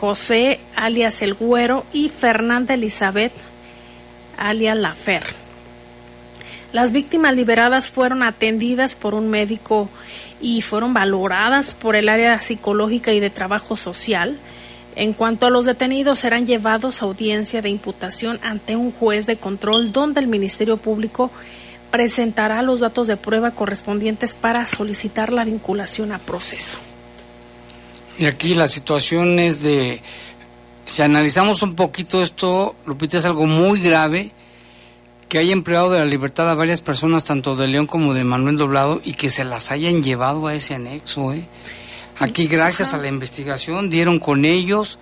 José, 0.00 0.60
alias 0.76 1.20
el 1.20 1.34
Güero, 1.34 1.84
y 1.92 2.08
Fernanda 2.08 2.72
Elizabeth, 2.72 3.34
alias 4.38 4.76
la 4.76 4.94
Fer. 4.94 5.24
Las 6.72 6.92
víctimas 6.92 7.34
liberadas 7.34 7.86
fueron 7.86 8.22
atendidas 8.22 8.94
por 8.94 9.14
un 9.14 9.30
médico 9.30 9.88
y 10.40 10.60
fueron 10.62 10.92
valoradas 10.92 11.74
por 11.74 11.96
el 11.96 12.08
área 12.08 12.40
psicológica 12.40 13.12
y 13.12 13.20
de 13.20 13.30
trabajo 13.30 13.76
social. 13.76 14.38
En 14.94 15.14
cuanto 15.14 15.46
a 15.46 15.50
los 15.50 15.64
detenidos, 15.64 16.18
serán 16.18 16.46
llevados 16.46 17.00
a 17.00 17.06
audiencia 17.06 17.62
de 17.62 17.70
imputación 17.70 18.38
ante 18.42 18.76
un 18.76 18.92
juez 18.92 19.26
de 19.26 19.36
control 19.36 19.92
donde 19.92 20.20
el 20.20 20.26
Ministerio 20.26 20.76
Público 20.76 21.30
presentará 21.90 22.60
los 22.62 22.80
datos 22.80 23.06
de 23.06 23.16
prueba 23.16 23.52
correspondientes 23.52 24.34
para 24.34 24.66
solicitar 24.66 25.32
la 25.32 25.44
vinculación 25.44 26.12
a 26.12 26.18
proceso. 26.18 26.78
Y 28.18 28.26
aquí 28.26 28.54
la 28.54 28.68
situación 28.68 29.38
es 29.38 29.62
de, 29.62 30.02
si 30.88 31.02
analizamos 31.02 31.60
un 31.62 31.74
poquito 31.74 32.22
esto, 32.22 32.74
Lupita, 32.86 33.18
es 33.18 33.26
algo 33.26 33.44
muy 33.44 33.82
grave 33.82 34.32
que 35.28 35.36
haya 35.36 35.52
empleado 35.52 35.90
de 35.90 35.98
la 35.98 36.06
libertad 36.06 36.50
a 36.50 36.54
varias 36.54 36.80
personas, 36.80 37.26
tanto 37.26 37.56
de 37.56 37.68
León 37.68 37.86
como 37.86 38.14
de 38.14 38.24
Manuel 38.24 38.56
Doblado, 38.56 39.02
y 39.04 39.12
que 39.12 39.28
se 39.28 39.44
las 39.44 39.70
hayan 39.70 40.02
llevado 40.02 40.46
a 40.46 40.54
ese 40.54 40.74
anexo. 40.74 41.34
¿eh? 41.34 41.46
Aquí, 42.18 42.46
gracias 42.46 42.94
a 42.94 42.96
la 42.96 43.06
investigación, 43.06 43.90
dieron 43.90 44.18
con 44.18 44.46
ellos, 44.46 44.98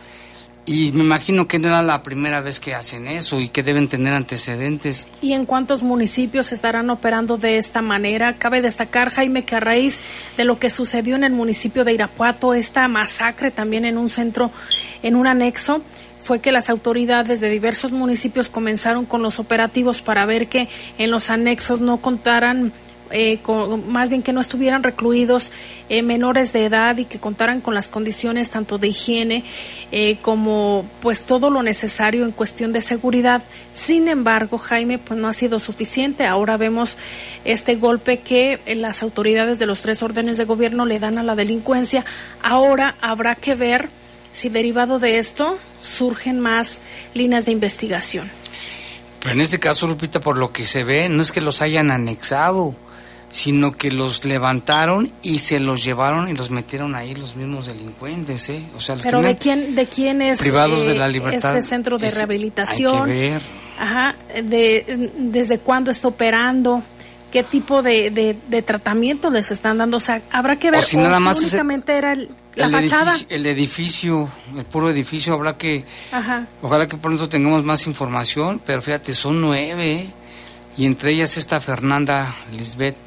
y 0.67 0.91
me 0.93 1.05
imagino 1.05 1.47
que 1.47 1.61
no 1.61 1.69
era 1.69 1.81
la 1.83 2.03
primera 2.03 2.41
vez 2.41 2.59
que 2.59 2.75
hacen 2.75 3.07
eso 3.07 3.41
y 3.41 3.49
que 3.49 3.63
deben 3.63 3.89
tener 3.89 4.13
antecedentes. 4.13 5.09
¿Y 5.23 5.33
en 5.33 5.47
cuántos 5.47 5.85
municipios 5.85 6.51
estarán 6.51 6.91
operando 6.91 7.37
de 7.37 7.59
esta 7.59 7.83
manera? 7.83 8.37
Cabe 8.37 8.61
destacar, 8.61 9.11
Jaime, 9.11 9.45
que 9.45 9.55
a 9.55 9.61
raíz 9.61 10.01
de 10.37 10.45
lo 10.45 10.59
que 10.59 10.69
sucedió 10.69 11.15
en 11.15 11.23
el 11.23 11.33
municipio 11.33 11.85
de 11.85 11.95
Irapuato, 11.95 12.53
esta 12.53 12.89
masacre 12.89 13.53
también 13.53 13.85
en 13.85 13.97
un 13.97 14.11
centro, 14.11 14.51
en 15.05 15.15
un 15.15 15.29
anexo, 15.29 15.83
fue 16.19 16.41
que 16.41 16.51
las 16.51 16.69
autoridades 16.69 17.41
de 17.41 17.49
diversos 17.49 17.93
municipios 17.93 18.49
comenzaron 18.49 19.07
con 19.07 19.23
los 19.23 19.39
operativos 19.39 20.03
para 20.03 20.27
ver 20.27 20.49
que 20.49 20.69
en 20.99 21.13
los 21.13 21.31
anexos 21.31 21.81
no 21.81 21.99
contaran 21.99 22.73
eh, 23.11 23.39
más 23.89 24.11
bien 24.11 24.23
que 24.23 24.33
no 24.33 24.41
estuvieran 24.41 24.83
recluidos 24.83 25.53
eh, 25.89 26.03
menores 26.03 26.53
de 26.53 26.65
edad 26.65 26.97
y 26.99 27.05
que 27.05 27.19
contaran 27.19 27.61
con 27.61 27.75
las 27.75 27.89
condiciones 27.89 28.51
tanto 28.51 28.79
de 28.79 28.89
higiene 28.89 29.45
eh, 29.93 30.19
como 30.23 30.85
pues 31.01 31.23
todo 31.23 31.51
lo 31.51 31.63
necesario 31.63 32.25
en 32.25 32.33
cuestión 32.33 32.73
de 32.73 32.81
seguridad. 32.81 33.43
Sin 33.75 34.09
embargo, 34.09 34.59
Jaime, 34.59 34.99
pues 34.99 35.19
no 35.19 35.29
ha 35.29 35.33
sido 35.33 35.59
suficiente. 35.59 36.27
Ahora 36.27 36.57
vemos 36.57 36.99
este 37.45 37.77
golpe 37.77 38.21
que 38.21 38.61
las 38.77 39.03
autoridades 39.03 39.59
de 39.59 39.67
los 39.67 39.81
tres 39.81 40.03
órdenes 40.03 40.39
de 40.39 40.45
gobierno 40.45 40.85
le 40.85 40.99
dan 40.99 41.19
a 41.19 41.23
la 41.23 41.35
delincuencia. 41.35 42.05
Ahora 42.43 42.97
habrá 43.01 43.35
que 43.35 43.55
ver 43.55 43.91
si 44.33 44.49
derivado 44.49 44.99
de 44.99 45.19
esto 45.19 45.59
surgen 45.81 46.41
más 46.41 46.81
líneas 47.15 47.47
de 47.47 47.53
investigación. 47.53 48.31
Pero 49.21 49.35
en 49.35 49.41
este 49.41 49.59
caso, 49.59 49.87
Lupita, 49.87 50.21
por 50.21 50.37
lo 50.37 50.53
que 50.53 50.67
se 50.67 50.85
ve, 50.85 51.09
no 51.09 51.23
es 51.23 51.33
que 51.33 51.41
los 51.41 51.63
hayan 51.63 51.91
anexado, 51.91 52.77
sino 53.29 53.73
que 53.73 53.91
los 53.91 54.25
levantaron 54.25 55.13
y 55.23 55.39
se 55.39 55.61
los 55.61 55.85
llevaron 55.85 56.29
y 56.29 56.35
los 56.35 56.51
metieron 56.51 56.95
ahí 56.95 57.15
los 57.15 57.37
mismos 57.37 57.67
delincuentes, 57.67 58.49
¿eh? 58.49 58.65
O 58.77 58.81
sea, 58.81 58.97
Pero 59.03 59.21
de 59.21 59.37
quién 59.37 59.75
de 59.75 59.87
quién 59.87 60.23
es 60.23 60.39
privados 60.39 60.87
de 60.87 60.95
la 60.95 61.07
eh, 61.07 61.13
libertad. 61.13 61.57
Este 61.57 61.69
centro 61.69 61.99
de 61.99 62.11
rehabilitación. 62.11 63.03
Hay 63.03 63.15
que 63.15 63.31
ver. 63.31 63.43
Ajá, 63.79 64.17
de 64.43 65.11
desde 65.19 65.59
cuándo 65.59 65.91
está 65.91 66.09
operando 66.09 66.83
qué 67.31 67.43
tipo 67.43 67.83
de, 67.83 68.39
de, 68.49 68.63
tratamiento 68.63 69.31
les 69.31 69.51
están 69.51 69.79
dando. 69.79 69.99
O 69.99 70.01
sea, 70.01 70.23
habrá 70.31 70.57
que 70.57 70.71
ver 70.71 70.83
si 70.83 70.97
nada 70.97 71.21
más 71.21 71.39
únicamente 71.39 71.97
era 71.97 72.15
la 72.55 72.71
fachada. 72.71 73.11
Edificio, 73.13 73.37
el 73.37 73.47
edificio, 73.47 74.29
el 74.57 74.65
puro 74.65 74.89
edificio, 74.89 75.35
habrá 75.35 75.59
que. 75.59 75.85
Ojalá 76.63 76.87
que 76.89 76.97
pronto 76.97 77.29
tengamos 77.29 77.65
más 77.65 77.87
información, 77.87 78.61
pero 78.65 78.81
fíjate, 78.81 79.13
son 79.13 79.41
nueve. 79.41 79.91
¿eh? 79.91 80.11
Y 80.79 80.87
entre 80.87 81.11
ellas 81.11 81.37
está 81.37 81.61
Fernanda 81.61 82.35
Lisbeth 82.53 83.06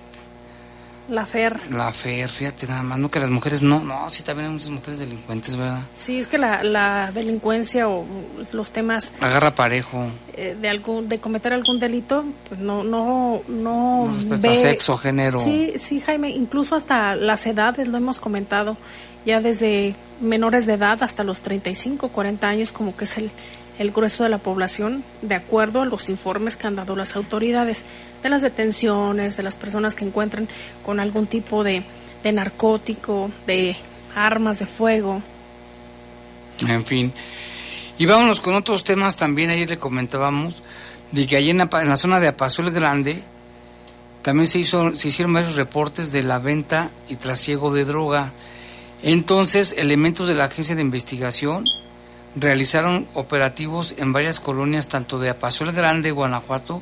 la 1.10 1.26
FER. 1.26 1.60
La 1.72 1.92
FER, 1.92 2.30
fíjate 2.30 2.68
nada 2.68 2.84
más, 2.84 3.00
no 3.00 3.10
que 3.10 3.20
las 3.20 3.30
mujeres 3.30 3.62
no, 3.62 3.80
no, 3.84 4.10
sí 4.10 4.24
también 4.24 4.48
hay 4.48 4.54
muchas 4.54 4.70
mujeres 4.70 5.00
delincuentes, 5.00 5.56
¿verdad? 5.56 5.82
Sí, 5.98 6.20
es 6.20 6.28
que 6.28 6.38
la, 6.38 6.64
la 6.64 7.12
delincuencia 7.12 7.88
o 7.88 8.06
los 8.54 8.70
temas... 8.72 9.14
Agarra 9.20 9.56
parejo. 9.56 10.08
Eh, 10.34 10.56
de 10.60 10.70
algún, 10.70 11.10
de 11.10 11.20
cometer 11.20 11.54
algún 11.54 11.80
delito, 11.80 12.24
pues 12.48 12.60
no, 12.60 12.84
no, 12.84 13.42
no... 13.48 14.08
no 14.08 14.38
ve... 14.38 14.56
sexo, 14.56 14.98
género. 14.98 15.40
Sí, 15.40 15.74
sí, 15.80 16.00
Jaime, 16.00 16.30
incluso 16.30 16.76
hasta 16.76 17.16
las 17.16 17.46
edades, 17.46 17.88
lo 17.88 17.98
hemos 17.98 18.20
comentado, 18.20 18.78
ya 19.26 19.42
desde 19.42 19.96
menores 20.22 20.66
de 20.66 20.74
edad 20.74 21.02
hasta 21.04 21.24
los 21.24 21.42
35, 21.42 22.10
40 22.10 22.48
años, 22.48 22.72
como 22.72 22.96
que 22.96 23.06
es 23.06 23.18
el, 23.18 23.32
el 23.80 23.92
grueso 23.92 24.24
de 24.24 24.30
la 24.30 24.38
población, 24.38 25.04
de 25.22 25.36
acuerdo 25.36 25.82
a 25.82 25.86
los 25.86 26.10
informes 26.10 26.58
que 26.58 26.68
han 26.68 26.76
dado 26.76 26.96
las 26.96 27.16
autoridades 27.16 27.86
de 28.22 28.30
las 28.30 28.42
detenciones, 28.42 29.38
de 29.38 29.44
las 29.44 29.56
personas 29.56 29.96
que 29.96 30.06
encuentran 30.06 30.50
con 30.86 31.00
algún 31.00 31.28
tipo 31.28 31.64
de, 31.64 31.84
de 32.22 32.32
narcótico, 32.32 33.32
de 33.48 33.78
armas 34.14 34.60
de 34.60 34.66
fuego. 34.66 35.24
En 36.68 36.86
fin. 36.86 37.14
Y 37.98 38.06
vámonos 38.06 38.42
con 38.42 38.54
otros 38.54 38.84
temas 38.84 39.16
también. 39.16 39.50
Ayer 39.50 39.70
le 39.70 39.78
comentábamos 39.78 40.62
de 41.12 41.26
que 41.26 41.38
allí 41.38 41.50
en 41.50 41.58
la, 41.58 41.98
zona 41.98 42.20
de 42.20 42.28
Apazul 42.28 42.72
Grande 42.72 43.24
también 44.22 44.48
se, 44.48 44.60
hizo, 44.60 44.94
se 44.94 45.08
hicieron 45.08 45.34
varios 45.34 45.56
reportes 45.56 46.12
de 46.12 46.24
la 46.24 46.40
venta 46.40 46.92
y 47.08 47.16
trasiego 47.16 47.74
de 47.74 47.86
droga. 47.86 48.34
Entonces, 49.02 49.74
elementos 49.78 50.28
de 50.28 50.36
la 50.36 50.46
agencia 50.46 50.76
de 50.76 50.82
investigación 50.82 51.64
realizaron 52.36 53.08
operativos 53.14 53.96
en 53.98 54.14
varias 54.14 54.40
colonias, 54.40 54.88
tanto 54.88 55.20
de 55.20 55.30
Apazul 55.30 55.72
Grande, 55.72 56.12
Guanajuato, 56.12 56.82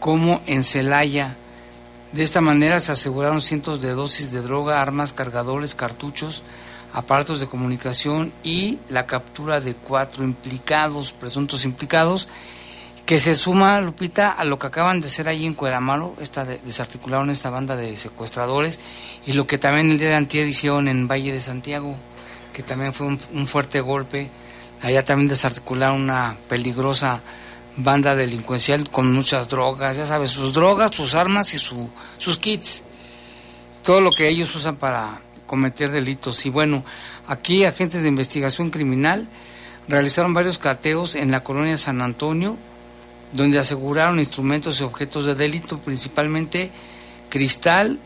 como 0.00 0.42
en 0.46 0.62
Celaya. 0.62 1.36
De 2.12 2.22
esta 2.22 2.40
manera 2.40 2.80
se 2.80 2.92
aseguraron 2.92 3.40
cientos 3.40 3.80
de 3.82 3.90
dosis 3.92 4.30
de 4.30 4.40
droga, 4.42 4.80
armas, 4.80 5.12
cargadores, 5.12 5.74
cartuchos, 5.74 6.42
aparatos 6.92 7.40
de 7.40 7.46
comunicación 7.46 8.32
y 8.44 8.78
la 8.88 9.06
captura 9.06 9.60
de 9.60 9.74
cuatro 9.74 10.22
implicados, 10.22 11.12
presuntos 11.12 11.64
implicados, 11.64 12.28
que 13.04 13.18
se 13.18 13.34
suma, 13.34 13.80
Lupita, 13.80 14.30
a 14.30 14.44
lo 14.44 14.58
que 14.58 14.68
acaban 14.68 15.00
de 15.00 15.08
hacer 15.08 15.28
ahí 15.28 15.44
en 15.44 15.54
Cueramaro, 15.54 16.14
esta 16.20 16.44
de- 16.44 16.58
desarticularon 16.64 17.30
esta 17.30 17.50
banda 17.50 17.76
de 17.76 17.96
secuestradores, 17.96 18.80
y 19.26 19.32
lo 19.32 19.46
que 19.46 19.58
también 19.58 19.90
el 19.90 19.98
día 19.98 20.10
de 20.10 20.14
antier 20.14 20.46
hicieron 20.46 20.88
en 20.88 21.08
Valle 21.08 21.32
de 21.32 21.40
Santiago, 21.40 21.96
que 22.52 22.62
también 22.62 22.94
fue 22.94 23.06
un 23.08 23.46
fuerte 23.48 23.80
golpe. 23.80 24.30
Allá 24.84 25.02
también 25.02 25.28
desarticularon 25.28 26.02
una 26.02 26.36
peligrosa 26.46 27.22
banda 27.78 28.14
delincuencial 28.14 28.90
con 28.90 29.10
muchas 29.12 29.48
drogas, 29.48 29.96
ya 29.96 30.04
sabes, 30.04 30.28
sus 30.28 30.52
drogas, 30.52 30.94
sus 30.94 31.14
armas 31.14 31.54
y 31.54 31.58
su, 31.58 31.88
sus 32.18 32.36
kits. 32.36 32.82
Todo 33.82 34.02
lo 34.02 34.10
que 34.10 34.28
ellos 34.28 34.54
usan 34.54 34.76
para 34.76 35.22
cometer 35.46 35.90
delitos. 35.90 36.44
Y 36.44 36.50
bueno, 36.50 36.84
aquí 37.26 37.64
agentes 37.64 38.02
de 38.02 38.10
investigación 38.10 38.68
criminal 38.68 39.26
realizaron 39.88 40.34
varios 40.34 40.58
cateos 40.58 41.14
en 41.14 41.30
la 41.30 41.42
colonia 41.42 41.78
San 41.78 42.02
Antonio, 42.02 42.58
donde 43.32 43.58
aseguraron 43.58 44.18
instrumentos 44.18 44.80
y 44.80 44.84
objetos 44.84 45.24
de 45.24 45.34
delito, 45.34 45.78
principalmente 45.78 46.70
cristal, 47.30 47.98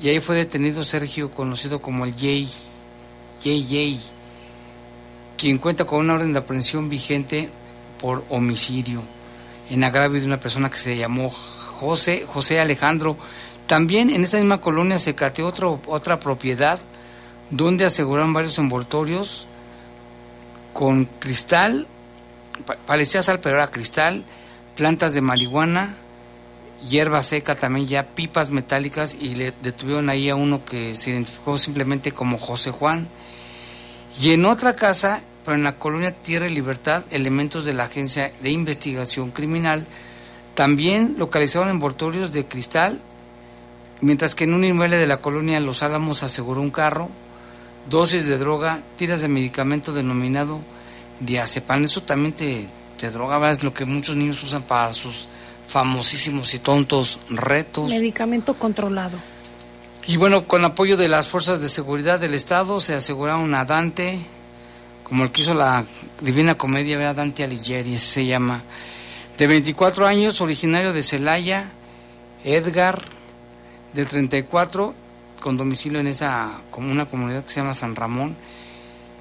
y 0.00 0.08
ahí 0.08 0.20
fue 0.20 0.36
detenido 0.36 0.82
Sergio, 0.84 1.30
conocido 1.30 1.82
como 1.82 2.06
el 2.06 2.14
Jay, 2.14 2.48
JJ, 3.44 4.17
quien 5.38 5.58
cuenta 5.58 5.84
con 5.86 6.00
una 6.00 6.14
orden 6.14 6.32
de 6.34 6.40
aprehensión 6.40 6.88
vigente 6.90 7.48
por 8.00 8.24
homicidio 8.28 9.02
en 9.70 9.84
agravio 9.84 10.20
de 10.20 10.26
una 10.26 10.40
persona 10.40 10.68
que 10.70 10.76
se 10.78 10.96
llamó 10.96 11.30
José, 11.30 12.24
José 12.26 12.60
Alejandro. 12.60 13.16
También 13.66 14.10
en 14.10 14.24
esta 14.24 14.38
misma 14.38 14.60
colonia 14.60 14.98
se 14.98 15.14
cateó 15.14 15.46
otro, 15.46 15.80
otra 15.86 16.18
propiedad 16.20 16.78
donde 17.50 17.84
aseguraron 17.86 18.32
varios 18.32 18.58
envoltorios 18.58 19.46
con 20.72 21.04
cristal, 21.18 21.86
pa- 22.66 22.76
parecía 22.86 23.22
sal 23.22 23.40
pero 23.40 23.56
era 23.56 23.70
cristal, 23.70 24.24
plantas 24.76 25.12
de 25.14 25.20
marihuana, 25.20 25.96
hierba 26.88 27.22
seca 27.22 27.56
también 27.56 27.86
ya, 27.86 28.06
pipas 28.06 28.50
metálicas 28.50 29.14
y 29.14 29.34
le 29.34 29.52
detuvieron 29.62 30.08
ahí 30.08 30.30
a 30.30 30.36
uno 30.36 30.64
que 30.64 30.94
se 30.94 31.10
identificó 31.10 31.58
simplemente 31.58 32.12
como 32.12 32.38
José 32.38 32.70
Juan. 32.70 33.08
Y 34.20 34.32
en 34.32 34.44
otra 34.44 34.74
casa, 34.74 35.22
pero 35.44 35.56
en 35.56 35.64
la 35.64 35.78
colonia 35.78 36.12
Tierra 36.12 36.48
y 36.48 36.54
Libertad, 36.54 37.04
elementos 37.10 37.64
de 37.64 37.74
la 37.74 37.84
Agencia 37.84 38.32
de 38.42 38.50
Investigación 38.50 39.30
Criminal 39.30 39.86
también 40.54 41.14
localizaron 41.18 41.68
envoltorios 41.68 42.32
de 42.32 42.46
cristal, 42.46 43.00
mientras 44.00 44.34
que 44.34 44.44
en 44.44 44.54
un 44.54 44.64
inmueble 44.64 44.96
de 44.96 45.06
la 45.06 45.18
colonia 45.18 45.60
Los 45.60 45.82
Álamos 45.82 46.22
aseguró 46.22 46.60
un 46.60 46.70
carro, 46.70 47.08
dosis 47.88 48.26
de 48.26 48.38
droga, 48.38 48.80
tiras 48.96 49.20
de 49.20 49.28
medicamento 49.28 49.92
denominado 49.92 50.60
diazepam. 51.20 51.84
Eso 51.84 52.02
también 52.02 52.32
te, 52.32 52.66
te 52.96 53.10
droga, 53.10 53.50
es 53.50 53.62
lo 53.62 53.72
que 53.72 53.84
muchos 53.84 54.16
niños 54.16 54.42
usan 54.42 54.62
para 54.62 54.92
sus 54.92 55.28
famosísimos 55.68 56.52
y 56.54 56.58
tontos 56.58 57.20
retos. 57.30 57.90
Medicamento 57.90 58.54
controlado. 58.54 59.18
Y 60.08 60.16
bueno, 60.16 60.46
con 60.46 60.64
apoyo 60.64 60.96
de 60.96 61.06
las 61.06 61.28
fuerzas 61.28 61.60
de 61.60 61.68
seguridad 61.68 62.18
del 62.18 62.32
Estado 62.32 62.80
se 62.80 62.94
aseguraron 62.94 63.54
a 63.54 63.66
Dante, 63.66 64.18
como 65.04 65.22
el 65.22 65.30
que 65.30 65.42
hizo 65.42 65.52
la 65.52 65.84
Divina 66.22 66.54
Comedia, 66.54 66.96
¿verdad? 66.96 67.16
Dante 67.16 67.44
Alighieri, 67.44 67.98
se 67.98 68.24
llama, 68.24 68.62
de 69.36 69.46
24 69.46 70.06
años, 70.06 70.40
originario 70.40 70.94
de 70.94 71.02
Celaya, 71.02 71.66
Edgar, 72.42 73.02
de 73.92 74.06
34, 74.06 74.94
con 75.42 75.58
domicilio 75.58 76.00
en 76.00 76.06
esa 76.06 76.62
una 76.74 77.04
comunidad 77.04 77.44
que 77.44 77.50
se 77.50 77.60
llama 77.60 77.74
San 77.74 77.94
Ramón, 77.94 78.34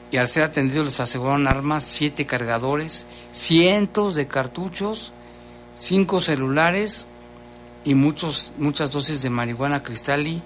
y 0.09 0.15
al 0.15 0.29
ser 0.29 0.43
atendido 0.43 0.85
les 0.85 1.01
aseguraron 1.01 1.49
armas, 1.49 1.83
siete 1.83 2.25
cargadores, 2.25 3.07
cientos 3.33 4.15
de 4.15 4.29
cartuchos, 4.29 5.11
cinco 5.75 6.21
celulares 6.21 7.07
y 7.83 7.93
muchos 7.93 8.53
muchas 8.57 8.89
dosis 8.89 9.21
de 9.21 9.29
marihuana 9.29 9.83
cristal 9.83 10.27
y 10.27 10.41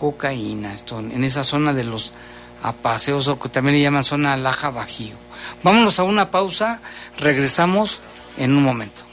cocaína, 0.00 0.72
esto 0.72 0.98
en 0.98 1.22
esa 1.24 1.44
zona 1.44 1.74
de 1.74 1.84
los 1.84 2.14
apaseos 2.62 3.28
o 3.28 3.38
que 3.38 3.50
también 3.50 3.76
le 3.76 3.82
llaman 3.82 4.02
zona 4.02 4.34
Laja 4.38 4.70
Bajío. 4.70 5.14
Vámonos 5.62 5.98
a 5.98 6.04
una 6.04 6.30
pausa, 6.30 6.80
regresamos 7.18 8.00
en 8.38 8.54
un 8.54 8.62
momento. 8.62 9.04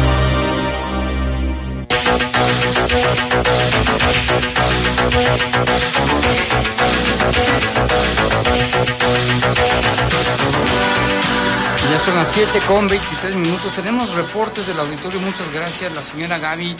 Son 12.05 12.15
las 12.15 12.31
7 12.31 12.61
con 12.67 12.87
23 12.87 13.35
minutos. 13.35 13.75
Tenemos 13.75 14.15
reportes 14.15 14.65
del 14.65 14.79
auditorio. 14.79 15.19
Muchas 15.19 15.51
gracias. 15.53 15.93
La 15.93 16.01
señora 16.01 16.39
Gaby 16.39 16.75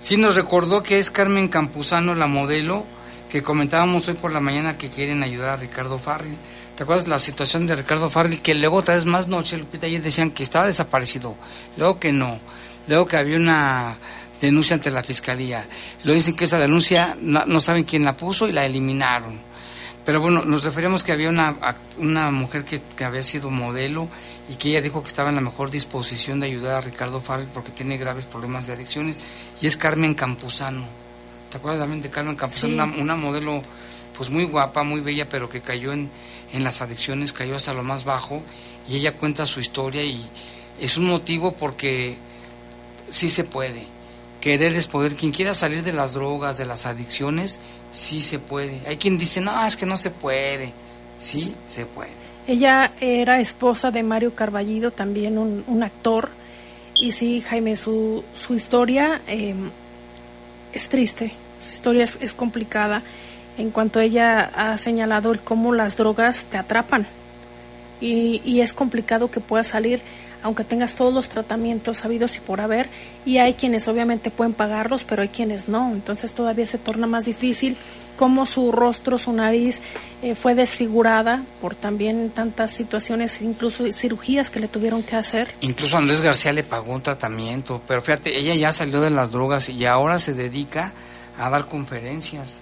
sí 0.00 0.18
nos 0.18 0.34
recordó 0.34 0.82
que 0.82 0.98
es 0.98 1.10
Carmen 1.10 1.48
Campuzano, 1.48 2.14
la 2.14 2.26
modelo, 2.26 2.84
que 3.30 3.42
comentábamos 3.42 4.06
hoy 4.08 4.14
por 4.14 4.32
la 4.32 4.40
mañana 4.40 4.76
que 4.76 4.90
quieren 4.90 5.22
ayudar 5.22 5.50
a 5.50 5.56
Ricardo 5.56 5.98
Farril. 5.98 6.36
¿Te 6.76 6.82
acuerdas 6.82 7.08
la 7.08 7.18
situación 7.18 7.66
de 7.66 7.76
Ricardo 7.76 8.10
Farril? 8.10 8.42
Que 8.42 8.54
luego 8.54 8.78
otra 8.78 8.96
vez 8.96 9.06
más 9.06 9.28
noche, 9.28 9.56
Lupita, 9.56 9.86
ayer 9.86 10.02
decían 10.02 10.30
que 10.30 10.42
estaba 10.42 10.66
desaparecido. 10.66 11.36
Luego 11.78 11.98
que 11.98 12.12
no. 12.12 12.38
Luego 12.86 13.06
que 13.06 13.16
había 13.16 13.38
una 13.38 13.96
denuncia 14.40 14.74
ante 14.74 14.90
la 14.90 15.02
fiscalía. 15.02 15.66
Lo 16.02 16.12
dicen 16.12 16.36
que 16.36 16.44
esa 16.44 16.58
denuncia 16.58 17.16
no, 17.18 17.60
saben 17.60 17.84
quién 17.84 18.04
la 18.04 18.14
puso 18.14 18.46
y 18.46 18.52
la 18.52 18.66
eliminaron. 18.66 19.53
Pero 20.04 20.20
bueno, 20.20 20.44
nos 20.44 20.64
referimos 20.64 21.02
que 21.02 21.12
había 21.12 21.30
una, 21.30 21.56
una 21.98 22.30
mujer 22.30 22.64
que, 22.64 22.80
que, 22.80 23.04
había 23.04 23.22
sido 23.22 23.50
modelo 23.50 24.08
y 24.50 24.56
que 24.56 24.70
ella 24.70 24.82
dijo 24.82 25.00
que 25.00 25.08
estaba 25.08 25.30
en 25.30 25.36
la 25.36 25.40
mejor 25.40 25.70
disposición 25.70 26.40
de 26.40 26.46
ayudar 26.46 26.76
a 26.76 26.80
Ricardo 26.82 27.20
Farrell 27.20 27.48
porque 27.48 27.72
tiene 27.72 27.96
graves 27.96 28.26
problemas 28.26 28.66
de 28.66 28.74
adicciones 28.74 29.20
y 29.62 29.66
es 29.66 29.76
Carmen 29.76 30.14
Campuzano. 30.14 30.84
¿Te 31.50 31.56
acuerdas 31.56 31.80
también 31.80 32.02
de 32.02 32.10
Carmen 32.10 32.36
Campuzano? 32.36 32.74
Una, 32.74 32.84
una, 32.84 33.16
modelo 33.16 33.62
pues 34.16 34.28
muy 34.28 34.44
guapa, 34.44 34.82
muy 34.82 35.00
bella, 35.00 35.28
pero 35.28 35.48
que 35.48 35.62
cayó 35.62 35.92
en, 35.92 36.10
en 36.52 36.64
las 36.64 36.82
adicciones, 36.82 37.32
cayó 37.32 37.56
hasta 37.56 37.72
lo 37.72 37.82
más 37.82 38.04
bajo 38.04 38.42
y 38.88 38.96
ella 38.96 39.16
cuenta 39.16 39.46
su 39.46 39.60
historia 39.60 40.04
y 40.04 40.28
es 40.80 40.98
un 40.98 41.06
motivo 41.06 41.52
porque 41.52 42.16
sí 43.08 43.28
se 43.28 43.44
puede. 43.44 43.86
Querer 44.40 44.76
es 44.76 44.86
poder. 44.86 45.14
Quien 45.14 45.32
quiera 45.32 45.54
salir 45.54 45.82
de 45.82 45.92
las 45.92 46.12
drogas, 46.12 46.58
de 46.58 46.66
las 46.66 46.84
adicciones, 46.84 47.60
sí 47.94 48.20
se 48.20 48.38
puede. 48.38 48.80
Hay 48.86 48.96
quien 48.96 49.16
dice, 49.16 49.40
no, 49.40 49.64
es 49.64 49.76
que 49.76 49.86
no 49.86 49.96
se 49.96 50.10
puede. 50.10 50.72
Sí, 51.18 51.54
se 51.64 51.86
puede. 51.86 52.10
Ella 52.46 52.92
era 53.00 53.40
esposa 53.40 53.90
de 53.90 54.02
Mario 54.02 54.34
Carballido, 54.34 54.90
también 54.90 55.38
un, 55.38 55.82
actor. 55.82 56.28
Y 57.00 57.12
sí, 57.12 57.40
Jaime, 57.40 57.76
su, 57.76 58.22
su 58.34 58.54
historia 58.54 59.22
em, 59.26 59.70
es 60.72 60.88
triste, 60.88 61.32
su 61.60 61.72
historia 61.72 62.04
es, 62.04 62.18
es, 62.20 62.34
complicada 62.34 63.02
en 63.56 63.70
cuanto 63.70 64.00
ella 64.00 64.50
ha 64.54 64.76
señalado 64.76 65.32
el 65.32 65.40
cómo 65.40 65.72
las 65.72 65.96
drogas 65.96 66.44
te 66.50 66.58
atrapan. 66.58 67.06
Y, 68.00 68.42
y 68.44 68.60
es 68.60 68.74
complicado 68.74 69.30
que 69.30 69.40
puedas 69.40 69.68
salir 69.68 70.02
aunque 70.44 70.62
tengas 70.62 70.94
todos 70.94 71.12
los 71.12 71.30
tratamientos 71.30 71.96
sabidos 71.96 72.36
y 72.36 72.40
por 72.40 72.60
haber, 72.60 72.90
y 73.24 73.38
hay 73.38 73.54
quienes 73.54 73.88
obviamente 73.88 74.30
pueden 74.30 74.52
pagarlos, 74.52 75.02
pero 75.02 75.22
hay 75.22 75.28
quienes 75.28 75.68
no, 75.68 75.90
entonces 75.90 76.32
todavía 76.32 76.66
se 76.66 76.76
torna 76.76 77.06
más 77.06 77.24
difícil 77.24 77.78
cómo 78.18 78.44
su 78.44 78.70
rostro, 78.70 79.16
su 79.16 79.32
nariz 79.32 79.80
eh, 80.22 80.34
fue 80.34 80.54
desfigurada 80.54 81.42
por 81.62 81.74
también 81.74 82.28
tantas 82.28 82.72
situaciones, 82.72 83.40
incluso 83.40 83.90
cirugías 83.90 84.50
que 84.50 84.60
le 84.60 84.68
tuvieron 84.68 85.02
que 85.02 85.16
hacer. 85.16 85.54
Incluso 85.62 85.96
Andrés 85.96 86.20
García 86.20 86.52
le 86.52 86.62
pagó 86.62 86.92
un 86.92 87.02
tratamiento, 87.02 87.80
pero 87.88 88.02
fíjate, 88.02 88.38
ella 88.38 88.54
ya 88.54 88.70
salió 88.70 89.00
de 89.00 89.08
las 89.08 89.30
drogas 89.30 89.70
y 89.70 89.86
ahora 89.86 90.18
se 90.18 90.34
dedica 90.34 90.92
a 91.38 91.48
dar 91.48 91.68
conferencias 91.68 92.60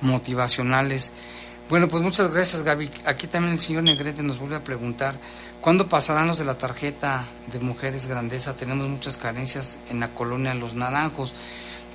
motivacionales. 0.00 1.10
Bueno, 1.68 1.88
pues 1.88 2.02
muchas 2.02 2.30
gracias 2.30 2.62
Gaby. 2.62 2.90
Aquí 3.06 3.26
también 3.26 3.54
el 3.54 3.60
señor 3.60 3.82
Negrete 3.84 4.22
nos 4.22 4.38
vuelve 4.38 4.56
a 4.56 4.64
preguntar, 4.64 5.14
¿Cuándo 5.64 5.88
pasarán 5.88 6.26
los 6.26 6.38
de 6.38 6.44
la 6.44 6.58
tarjeta 6.58 7.24
de 7.50 7.58
mujeres 7.58 8.06
grandeza? 8.06 8.54
Tenemos 8.54 8.86
muchas 8.86 9.16
carencias 9.16 9.78
en 9.88 9.98
la 9.98 10.10
colonia 10.10 10.52
Los 10.52 10.74
Naranjos. 10.74 11.32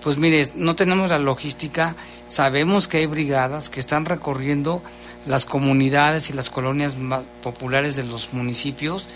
Pues 0.02 0.18
mire, 0.18 0.50
no 0.56 0.76
tenemos 0.76 1.12
la 1.12 1.20
logística, 1.20 1.96
sabemos 2.26 2.88
que 2.88 2.98
hay 2.98 3.06
brigadas 3.06 3.70
que 3.70 3.80
están 3.80 4.06
recorriendo 4.06 4.82
las 5.28 5.46
comunidades 5.46 6.32
y 6.32 6.34
las 6.34 6.50
colonias 6.50 6.98
más 6.98 7.22
populares 7.44 7.96
de 7.96 8.06
los 8.06 8.34
municipios 8.34 9.08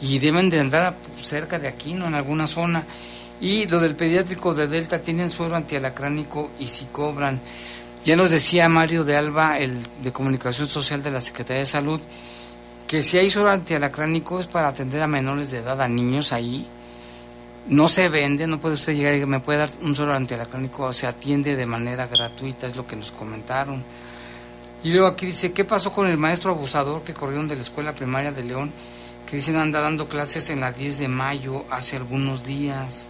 y 0.00 0.20
deben 0.20 0.48
de 0.48 0.60
andar 0.60 0.96
cerca 1.20 1.58
de 1.58 1.68
aquí, 1.68 1.92
no 1.92 2.06
en 2.06 2.14
alguna 2.14 2.46
zona. 2.46 2.86
Y 3.42 3.66
lo 3.66 3.78
del 3.78 3.94
pediátrico 3.94 4.54
de 4.54 4.68
Delta 4.68 5.02
tienen 5.02 5.28
suero 5.28 5.54
antialacránico 5.54 6.50
y 6.58 6.68
si 6.68 6.86
cobran. 6.86 7.42
Ya 8.04 8.16
nos 8.16 8.30
decía 8.30 8.68
Mario 8.68 9.04
de 9.04 9.16
Alba, 9.16 9.60
el 9.60 9.78
de 10.02 10.10
Comunicación 10.10 10.66
Social 10.66 11.04
de 11.04 11.12
la 11.12 11.20
Secretaría 11.20 11.60
de 11.60 11.66
Salud, 11.66 12.00
que 12.88 13.00
si 13.00 13.16
hay 13.16 13.30
suero 13.30 13.48
antialacránico 13.48 14.40
es 14.40 14.48
para 14.48 14.66
atender 14.66 15.00
a 15.02 15.06
menores 15.06 15.52
de 15.52 15.58
edad, 15.58 15.80
a 15.80 15.86
niños 15.86 16.32
ahí. 16.32 16.66
No 17.68 17.86
se 17.86 18.08
vende, 18.08 18.48
no 18.48 18.58
puede 18.58 18.74
usted 18.74 18.96
llegar 18.96 19.14
y 19.14 19.24
me 19.24 19.38
puede 19.38 19.60
dar 19.60 19.70
un 19.82 19.94
suero 19.94 20.14
antialacránico, 20.14 20.92
se 20.92 21.06
atiende 21.06 21.54
de 21.54 21.64
manera 21.64 22.08
gratuita, 22.08 22.66
es 22.66 22.74
lo 22.74 22.84
que 22.88 22.96
nos 22.96 23.12
comentaron. 23.12 23.84
Y 24.82 24.90
luego 24.90 25.06
aquí 25.06 25.26
dice, 25.26 25.52
¿qué 25.52 25.64
pasó 25.64 25.92
con 25.92 26.08
el 26.08 26.18
maestro 26.18 26.50
abusador 26.50 27.04
que 27.04 27.14
corrieron 27.14 27.46
de 27.46 27.54
la 27.54 27.62
escuela 27.62 27.94
primaria 27.94 28.32
de 28.32 28.42
León? 28.42 28.72
Que 29.30 29.36
dicen 29.36 29.54
anda 29.54 29.80
dando 29.80 30.08
clases 30.08 30.50
en 30.50 30.58
la 30.58 30.72
10 30.72 30.98
de 30.98 31.06
mayo 31.06 31.66
hace 31.70 31.98
algunos 31.98 32.42
días. 32.42 33.06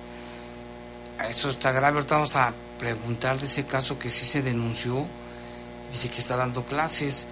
Eso 1.27 1.49
está 1.49 1.73
grave, 1.73 1.97
ahorita 1.97 2.17
vamos 2.17 2.37
a 2.37 2.53
preguntar 2.83 3.39
de 3.39 3.47
ese 3.47 3.65
caso 3.65 3.97
que 3.97 4.11
sí 4.11 4.27
se 4.27 4.43
denunció. 4.43 5.07
Dice 5.93 6.09
que 6.09 6.19
está 6.19 6.35
dando 6.35 6.65
clases. 6.65 7.29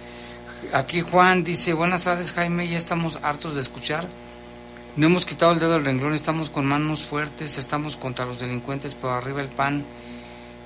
Aquí 0.71 1.01
Juan 1.01 1.43
dice, 1.43 1.73
buenas 1.73 2.05
tardes 2.05 2.31
Jaime, 2.31 2.69
ya 2.69 2.77
estamos 2.77 3.19
hartos 3.21 3.55
de 3.55 3.61
escuchar. 3.61 4.07
No 4.95 5.07
hemos 5.07 5.25
quitado 5.25 5.51
el 5.51 5.59
dedo 5.59 5.73
del 5.73 5.83
renglón, 5.83 6.13
estamos 6.13 6.49
con 6.49 6.65
manos 6.65 7.01
fuertes, 7.01 7.57
estamos 7.57 7.97
contra 7.97 8.25
los 8.25 8.39
delincuentes, 8.39 8.95
pero 8.95 9.11
arriba 9.11 9.41
el 9.41 9.49
pan. 9.49 9.83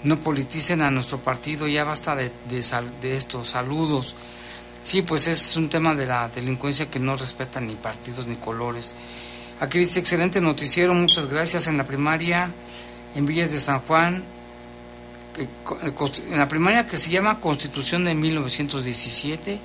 No 0.03 0.19
politicen 0.19 0.83
a 0.83 0.91
nuestro 0.91 1.17
partido, 1.17 1.67
ya 1.67 1.83
basta 1.83 2.15
de, 2.15 2.31
de, 2.47 3.17
estos 3.17 3.49
saludos. 3.49 4.15
Sí, 4.83 5.01
pues 5.01 5.25
es 5.25 5.55
un 5.55 5.67
tema 5.67 5.95
de 5.95 6.05
la 6.05 6.29
delincuencia 6.29 6.91
que 6.91 6.99
no 6.99 7.15
respeta 7.15 7.59
ni 7.59 7.73
partidos 7.73 8.27
ni 8.27 8.35
colores. 8.35 8.93
Aquí 9.59 9.79
dice, 9.79 9.99
excelente 9.99 10.41
noticiero, 10.41 10.93
muchas 10.93 11.25
gracias. 11.25 11.65
En 11.65 11.77
la 11.77 11.85
primaria, 11.85 12.51
en 13.15 13.25
Villas 13.25 13.51
de 13.51 13.59
San 13.59 13.79
Juan, 13.79 14.34
en 15.37 16.37
la 16.37 16.47
primaria 16.47 16.87
que 16.87 16.97
se 16.97 17.09
llama 17.09 17.39
Constitución 17.39 18.05
de 18.05 18.15
1917, 18.15 19.59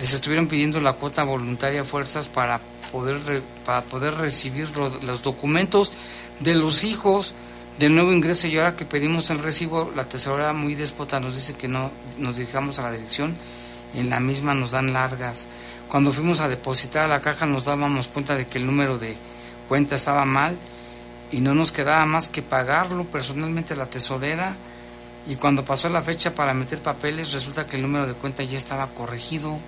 les 0.00 0.12
estuvieron 0.12 0.46
pidiendo 0.46 0.80
la 0.80 0.94
cuota 0.94 1.24
voluntaria 1.24 1.84
fuerzas 1.84 2.28
para 2.28 2.60
poder, 2.92 3.42
para 3.64 3.82
poder 3.82 4.14
recibir 4.14 4.70
los 4.76 5.22
documentos 5.22 5.92
de 6.40 6.54
los 6.54 6.84
hijos 6.84 7.34
del 7.78 7.94
nuevo 7.94 8.12
ingreso 8.12 8.48
y 8.48 8.58
ahora 8.58 8.76
que 8.76 8.84
pedimos 8.84 9.30
el 9.30 9.38
recibo, 9.38 9.92
la 9.94 10.08
tesorera 10.08 10.52
muy 10.52 10.74
déspota 10.74 11.20
nos 11.20 11.34
dice 11.34 11.54
que 11.54 11.68
no 11.68 11.90
nos 12.18 12.36
dirigamos 12.36 12.78
a 12.78 12.82
la 12.82 12.92
dirección, 12.92 13.36
en 13.94 14.10
la 14.10 14.20
misma 14.20 14.54
nos 14.54 14.72
dan 14.72 14.92
largas. 14.92 15.46
Cuando 15.88 16.12
fuimos 16.12 16.40
a 16.40 16.48
depositar 16.48 17.04
a 17.04 17.08
la 17.08 17.20
caja 17.20 17.46
nos 17.46 17.64
dábamos 17.64 18.08
cuenta 18.08 18.34
de 18.34 18.46
que 18.46 18.58
el 18.58 18.66
número 18.66 18.98
de 18.98 19.16
cuenta 19.68 19.94
estaba 19.96 20.24
mal 20.24 20.58
y 21.30 21.40
no 21.40 21.54
nos 21.54 21.72
quedaba 21.72 22.04
más 22.06 22.28
que 22.28 22.42
pagarlo 22.42 23.04
personalmente 23.04 23.74
a 23.74 23.76
la 23.76 23.86
tesorera 23.86 24.56
y 25.26 25.36
cuando 25.36 25.64
pasó 25.64 25.88
la 25.88 26.02
fecha 26.02 26.34
para 26.34 26.54
meter 26.54 26.80
papeles 26.80 27.32
resulta 27.32 27.66
que 27.66 27.76
el 27.76 27.82
número 27.82 28.06
de 28.06 28.14
cuenta 28.14 28.42
ya 28.42 28.56
estaba 28.56 28.88
corregido. 28.88 29.58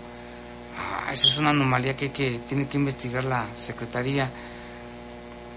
Ah, 0.79 1.13
esa 1.13 1.29
es 1.29 1.37
una 1.37 1.51
anomalía 1.51 1.97
que, 1.97 2.11
que 2.13 2.41
tiene 2.49 2.67
que 2.67 2.79
investigar 2.79 3.25
la 3.25 3.47
Secretaría. 3.55 4.31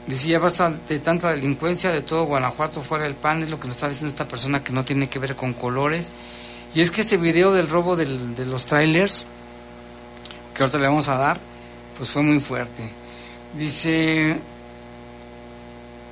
Decía, 0.08 0.40
basta 0.40 0.70
de 0.70 1.00
tanta 1.00 1.32
delincuencia 1.32 1.92
de 1.92 2.02
todo 2.02 2.26
Guanajuato 2.26 2.82
fuera 2.82 3.06
del 3.06 3.16
pan, 3.16 3.42
es 3.42 3.50
lo 3.50 3.60
que 3.60 3.68
nos 3.68 3.78
está 3.78 3.88
diciendo 3.88 4.10
esta 4.12 4.28
persona 4.28 4.62
que 4.62 4.74
no 4.74 4.84
tiene 4.84 5.08
que 5.08 5.20
ver 5.20 5.36
con 5.36 5.54
colores. 5.54 6.12
Y 6.76 6.82
es 6.82 6.92
que 6.92 7.02
este 7.02 7.18
video 7.18 7.54
del 7.54 7.70
robo 7.70 7.96
del, 7.96 8.36
de 8.36 8.46
los 8.46 8.66
trailers, 8.66 9.28
que 10.54 10.64
ahorita 10.64 10.80
le 10.80 10.88
vamos 10.88 11.08
a 11.08 11.18
dar, 11.18 11.40
pues 11.96 12.10
fue 12.10 12.24
muy 12.24 12.40
fuerte. 12.40 12.90
Dice, 13.56 14.42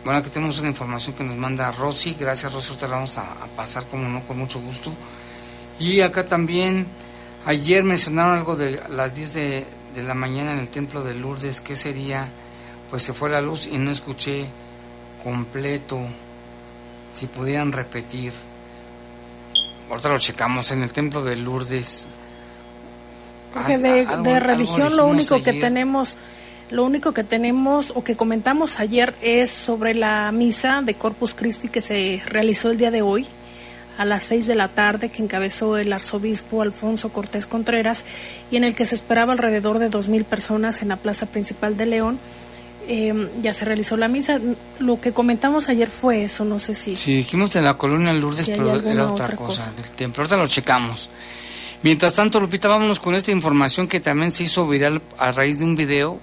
bueno, 0.03 0.19
aquí 0.19 0.29
tenemos 0.29 0.59
una 0.59 0.69
información 0.69 1.15
que 1.15 1.23
nos 1.23 1.37
manda 1.37 1.71
Rosy, 1.71 2.15
gracias 2.19 2.51
Rosy, 2.51 2.69
ahorita 2.69 2.87
la 2.87 2.95
vamos 2.95 3.17
a, 3.17 3.23
a 3.23 3.47
pasar 3.55 3.85
como 3.85 4.07
no, 4.07 4.25
con 4.27 4.37
mucho 4.37 4.59
gusto. 4.59 4.91
Y 5.79 6.01
acá 6.01 6.25
también 6.25 6.87
Ayer 7.45 7.83
mencionaron 7.83 8.37
algo 8.37 8.55
de 8.55 8.81
las 8.89 9.15
10 9.15 9.33
de, 9.33 9.65
la 10.03 10.13
mañana 10.13 10.53
en 10.53 10.59
el 10.59 10.69
templo 10.69 11.03
de 11.03 11.15
Lourdes, 11.15 11.59
¿qué 11.59 11.75
sería? 11.75 12.27
Pues 12.89 13.01
se 13.01 13.13
fue 13.13 13.29
la 13.29 13.41
luz 13.41 13.67
y 13.67 13.77
no 13.77 13.91
escuché 13.91 14.45
completo. 15.23 15.99
Si 17.11 17.27
pudieran 17.27 17.71
repetir. 17.71 18.31
Ahorita 19.89 20.09
lo 20.09 20.19
checamos 20.19 20.71
en 20.71 20.83
el 20.83 20.93
templo 20.93 21.23
de 21.23 21.35
Lourdes. 21.35 22.07
Porque 23.53 23.77
de, 23.77 24.39
religión 24.39 24.95
lo 24.95 25.07
único 25.07 25.41
que 25.43 25.53
tenemos, 25.53 26.15
lo 26.71 26.86
único 26.86 27.13
que 27.13 27.23
tenemos 27.23 27.91
o 27.95 28.03
que 28.03 28.15
comentamos 28.15 28.79
ayer 28.79 29.13
es 29.21 29.51
sobre 29.51 29.93
la 29.93 30.31
misa 30.31 30.81
de 30.81 30.95
Corpus 30.95 31.34
Christi 31.34 31.67
que 31.67 31.81
se 31.81 32.21
realizó 32.25 32.71
el 32.71 32.77
día 32.77 32.91
de 32.91 33.01
hoy 33.01 33.27
a 33.97 34.05
las 34.05 34.23
seis 34.23 34.47
de 34.47 34.55
la 34.55 34.69
tarde 34.69 35.10
que 35.10 35.21
encabezó 35.21 35.77
el 35.77 35.91
arzobispo 35.93 36.62
Alfonso 36.62 37.10
Cortés 37.10 37.45
Contreras 37.45 38.05
y 38.49 38.55
en 38.55 38.63
el 38.63 38.73
que 38.73 38.86
se 38.86 38.95
esperaba 38.95 39.34
alrededor 39.34 39.79
de 39.79 39.89
dos 39.89 40.07
mil 40.07 40.23
personas 40.23 40.81
en 40.81 40.89
la 40.89 40.95
plaza 40.95 41.25
principal 41.25 41.77
de 41.77 41.86
León. 41.86 42.19
Em, 42.88 43.29
ya 43.41 43.53
se 43.53 43.63
realizó 43.63 43.95
la 43.97 44.07
misa. 44.07 44.39
Lo 44.79 44.99
que 44.99 45.12
comentamos 45.12 45.69
ayer 45.69 45.89
fue 45.91 46.23
eso, 46.23 46.45
no 46.45 46.57
sé 46.57 46.73
si. 46.73 46.95
Sí, 46.95 47.17
dijimos 47.17 47.53
de 47.53 47.62
la 47.62 47.77
colonia 47.77 48.12
Lourdes, 48.12 48.49
pero 48.49 48.75
era 48.75 49.12
otra, 49.12 49.36
cosa, 49.36 49.71
del 49.71 49.91
templo. 49.91 50.23
Ahorita 50.23 50.38
lo 50.38 50.47
checamos. 50.47 51.10
Mientras 51.84 52.15
tanto, 52.15 52.39
Lupita, 52.39 52.67
vámonos 52.67 52.99
con 52.99 53.13
esta 53.13 53.31
información 53.31 53.88
que 53.88 53.99
también 53.99 54.31
se 54.31 54.43
hizo 54.43 54.67
viral 54.67 55.01
a 55.17 55.31
raíz 55.31 55.60
de 55.60 55.65
un 55.65 55.75
video, 55.75 56.19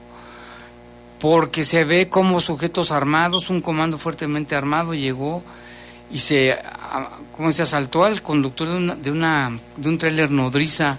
porque 1.21 1.65
se 1.65 1.85
ve 1.85 2.09
como 2.09 2.41
sujetos 2.41 2.93
armados, 2.93 3.51
un 3.51 3.61
comando 3.61 3.99
fuertemente 3.99 4.55
armado 4.55 4.95
llegó 4.95 5.43
y 6.11 6.21
se, 6.21 6.59
como 7.37 7.53
se 7.53 7.63
asaltó 7.63 8.05
al 8.05 8.23
conductor 8.23 8.69
de, 8.69 9.11
una, 9.11 9.59
de, 9.77 9.89
un 9.89 9.99
tráiler 9.99 10.31
nodriza. 10.31 10.99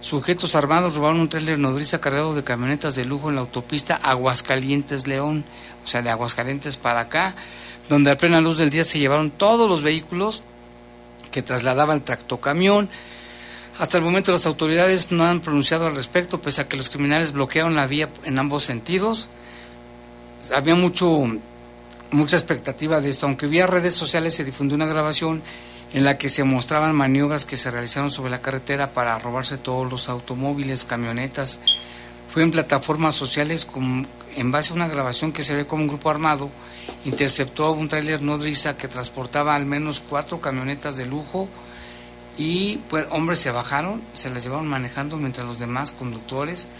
Sujetos 0.00 0.54
armados 0.56 0.96
robaron 0.96 1.20
un 1.20 1.28
tráiler 1.28 1.58
nodriza 1.58 2.00
cargado 2.00 2.34
de 2.34 2.42
camionetas 2.42 2.96
de 2.96 3.04
lujo 3.04 3.28
en 3.28 3.36
la 3.36 3.42
autopista 3.42 3.96
Aguascalientes-León, 3.96 5.44
o 5.84 5.86
sea, 5.86 6.02
de 6.02 6.10
Aguascalientes 6.10 6.76
para 6.76 7.00
acá. 7.00 7.34
donde 7.88 8.10
a 8.10 8.16
plena 8.16 8.40
luz 8.40 8.58
del 8.58 8.70
día 8.70 8.84
se 8.84 8.98
llevaron 8.98 9.30
todos 9.30 9.68
los 9.68 9.82
vehículos 9.82 10.42
que 11.30 11.42
trasladaban 11.42 11.98
el 11.98 12.04
tractocamión. 12.04 12.88
Hasta 13.78 13.98
el 13.98 14.04
momento 14.04 14.32
las 14.32 14.46
autoridades 14.46 15.12
no 15.12 15.24
han 15.24 15.40
pronunciado 15.40 15.86
al 15.86 15.94
respecto, 15.94 16.40
pese 16.40 16.62
a 16.62 16.68
que 16.68 16.76
los 16.76 16.90
criminales 16.90 17.32
bloquearon 17.32 17.74
la 17.74 17.86
vía 17.86 18.08
en 18.24 18.38
ambos 18.38 18.64
sentidos. 18.64 19.28
Había 20.54 20.74
mucho, 20.74 21.22
mucha 22.10 22.36
expectativa 22.36 23.00
de 23.00 23.10
esto, 23.10 23.26
aunque 23.26 23.46
vía 23.46 23.66
redes 23.66 23.94
sociales 23.94 24.34
se 24.34 24.44
difundió 24.44 24.74
una 24.74 24.86
grabación 24.86 25.42
en 25.92 26.04
la 26.04 26.18
que 26.18 26.28
se 26.28 26.42
mostraban 26.42 26.94
maniobras 26.94 27.44
que 27.44 27.56
se 27.56 27.70
realizaron 27.70 28.10
sobre 28.10 28.30
la 28.30 28.40
carretera 28.40 28.92
para 28.92 29.18
robarse 29.18 29.58
todos 29.58 29.90
los 29.90 30.08
automóviles, 30.08 30.84
camionetas. 30.84 31.60
Fue 32.32 32.42
en 32.42 32.50
plataformas 32.50 33.14
sociales 33.14 33.68
en 34.36 34.50
base 34.50 34.72
a 34.72 34.76
una 34.76 34.88
grabación 34.88 35.32
que 35.32 35.42
se 35.42 35.54
ve 35.54 35.66
como 35.66 35.82
un 35.82 35.88
grupo 35.88 36.10
armado 36.10 36.50
interceptó 37.04 37.72
un 37.72 37.88
tráiler 37.88 38.22
nodriza 38.22 38.76
que 38.76 38.88
transportaba 38.88 39.54
al 39.54 39.66
menos 39.66 40.02
cuatro 40.08 40.40
camionetas 40.40 40.96
de 40.96 41.06
lujo 41.06 41.48
y 42.36 42.78
pues, 42.88 43.06
hombres 43.10 43.40
se 43.40 43.50
bajaron, 43.50 44.02
se 44.14 44.30
las 44.30 44.42
llevaron 44.44 44.68
manejando 44.68 45.16
mientras 45.16 45.46
los 45.46 45.58
demás 45.58 45.92
conductores 45.92 46.70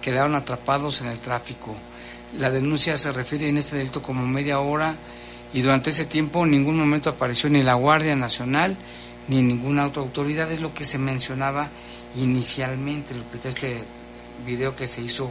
quedaron 0.00 0.34
atrapados 0.34 1.00
en 1.00 1.08
el 1.08 1.18
tráfico. 1.18 1.74
La 2.38 2.50
denuncia 2.50 2.98
se 2.98 3.12
refiere 3.12 3.48
en 3.48 3.58
este 3.58 3.76
delito 3.76 4.02
como 4.02 4.26
media 4.26 4.60
hora 4.60 4.94
y 5.52 5.62
durante 5.62 5.90
ese 5.90 6.06
tiempo 6.06 6.44
en 6.44 6.50
ningún 6.50 6.76
momento 6.76 7.10
apareció 7.10 7.48
ni 7.48 7.62
la 7.62 7.74
Guardia 7.74 8.16
Nacional 8.16 8.76
ni 9.28 9.42
ninguna 9.42 9.86
otra 9.86 10.02
autoridad, 10.02 10.50
es 10.52 10.60
lo 10.60 10.72
que 10.72 10.84
se 10.84 10.98
mencionaba 10.98 11.68
inicialmente, 12.16 13.14
este 13.44 13.82
video 14.44 14.76
que 14.76 14.86
se 14.86 15.02
hizo 15.02 15.30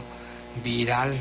viral. 0.62 1.12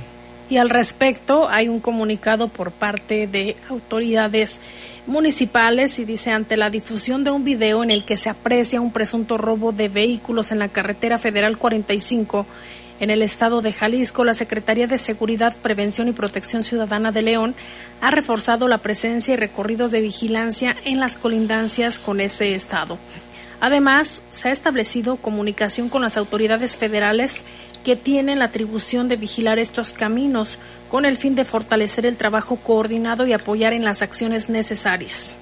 Y 0.50 0.58
al 0.58 0.70
respecto 0.70 1.50
hay 1.50 1.70
un 1.70 1.80
comunicado 1.80 2.50
por 2.50 2.72
parte 2.72 3.26
de 3.26 3.56
autoridades 3.70 4.60
municipales 5.08 5.98
y 5.98 6.06
dice 6.06 6.32
ante 6.32 6.56
la 6.56 6.70
difusión 6.70 7.24
de 7.24 7.32
un 7.32 7.44
video 7.44 7.84
en 7.84 7.90
el 7.90 8.06
que 8.06 8.16
se 8.16 8.30
aprecia 8.30 8.80
un 8.80 8.92
presunto 8.92 9.38
robo 9.38 9.72
de 9.72 9.88
vehículos 9.88 10.52
en 10.52 10.60
la 10.60 10.68
carretera 10.68 11.18
federal 11.18 11.58
45 11.58 12.46
en 13.00 13.10
el 13.10 13.22
estado 13.22 13.62
de 13.62 13.74
Jalisco, 13.74 14.24
la 14.24 14.34
Secretaría 14.34 14.88
de 14.88 14.98
Seguridad, 14.98 15.56
Prevención 15.62 16.08
y 16.08 16.14
Protección 16.14 16.64
Ciudadana 16.64 17.12
de 17.12 17.22
León 17.22 17.56
ha 18.02 18.12
reforzado 18.12 18.68
la 18.68 18.78
presencia 18.78 19.34
y 19.34 19.38
recorridos 19.38 19.92
de 19.92 20.02
vigilancia 20.02 20.76
en 20.86 21.00
las 21.00 21.18
colindancias 21.18 22.00
con 22.00 22.22
ese 22.22 22.56
estado. 22.56 22.98
Además, 23.60 24.22
se 24.32 24.50
ha 24.50 24.52
establecido 24.52 25.18
comunicación 25.18 25.90
con 25.90 26.02
las 26.02 26.18
autoridades 26.18 26.78
federales 26.78 27.44
que 27.84 27.96
tienen 27.96 28.40
la 28.40 28.46
atribución 28.46 29.08
de 29.08 29.18
vigilar 29.18 29.60
estos 29.60 29.94
caminos 29.94 30.60
con 30.90 31.06
el 31.06 31.18
fin 31.18 31.36
de 31.36 31.46
fortalecer 31.46 32.06
el 32.06 32.18
trabajo 32.18 32.58
coordinado 32.58 33.28
y 33.28 33.34
apoyar 33.34 33.74
en 33.74 33.84
las 33.84 34.02
acciones 34.02 34.50
necesarias. 34.50 35.38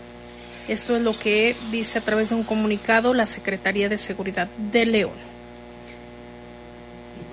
Esto 0.67 0.95
es 0.95 1.01
lo 1.01 1.17
que 1.17 1.55
dice 1.71 1.99
a 1.99 2.01
través 2.01 2.29
de 2.29 2.35
un 2.35 2.43
comunicado 2.43 3.13
la 3.13 3.27
Secretaría 3.27 3.89
de 3.89 3.97
Seguridad 3.97 4.47
de 4.71 4.85
León. 4.85 5.32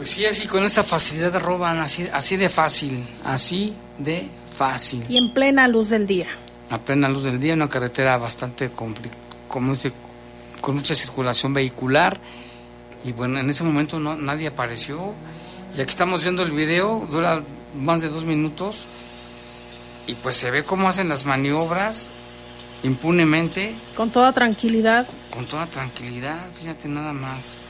Pues 0.00 0.12
sí, 0.12 0.24
así 0.24 0.48
con 0.48 0.64
esta 0.64 0.82
facilidad 0.82 1.38
roban, 1.42 1.78
así, 1.78 2.08
así 2.10 2.38
de 2.38 2.48
fácil, 2.48 3.04
así 3.22 3.76
de 3.98 4.30
fácil. 4.56 5.04
Y 5.10 5.18
en 5.18 5.34
plena 5.34 5.68
luz 5.68 5.90
del 5.90 6.06
día. 6.06 6.28
A 6.70 6.78
plena 6.78 7.06
luz 7.06 7.24
del 7.24 7.38
día, 7.38 7.52
una 7.52 7.68
carretera 7.68 8.16
bastante 8.16 8.70
como 8.70 8.94
con 10.58 10.74
mucha 10.76 10.94
circulación 10.94 11.52
vehicular. 11.52 12.18
Y 13.04 13.12
bueno, 13.12 13.40
en 13.40 13.50
ese 13.50 13.62
momento 13.62 14.00
no, 14.00 14.16
nadie 14.16 14.46
apareció. 14.46 15.12
Y 15.76 15.82
aquí 15.82 15.90
estamos 15.90 16.22
viendo 16.22 16.44
el 16.44 16.52
video, 16.52 17.06
dura 17.10 17.42
más 17.74 18.00
de 18.00 18.08
dos 18.08 18.24
minutos. 18.24 18.86
Y 20.06 20.14
pues 20.14 20.34
se 20.34 20.50
ve 20.50 20.64
cómo 20.64 20.88
hacen 20.88 21.10
las 21.10 21.26
maniobras 21.26 22.10
impunemente. 22.84 23.74
Con 23.94 24.10
toda 24.10 24.32
tranquilidad. 24.32 25.06
Con 25.30 25.44
toda 25.44 25.66
tranquilidad, 25.66 26.38
fíjate 26.58 26.88
nada 26.88 27.12
más 27.12 27.60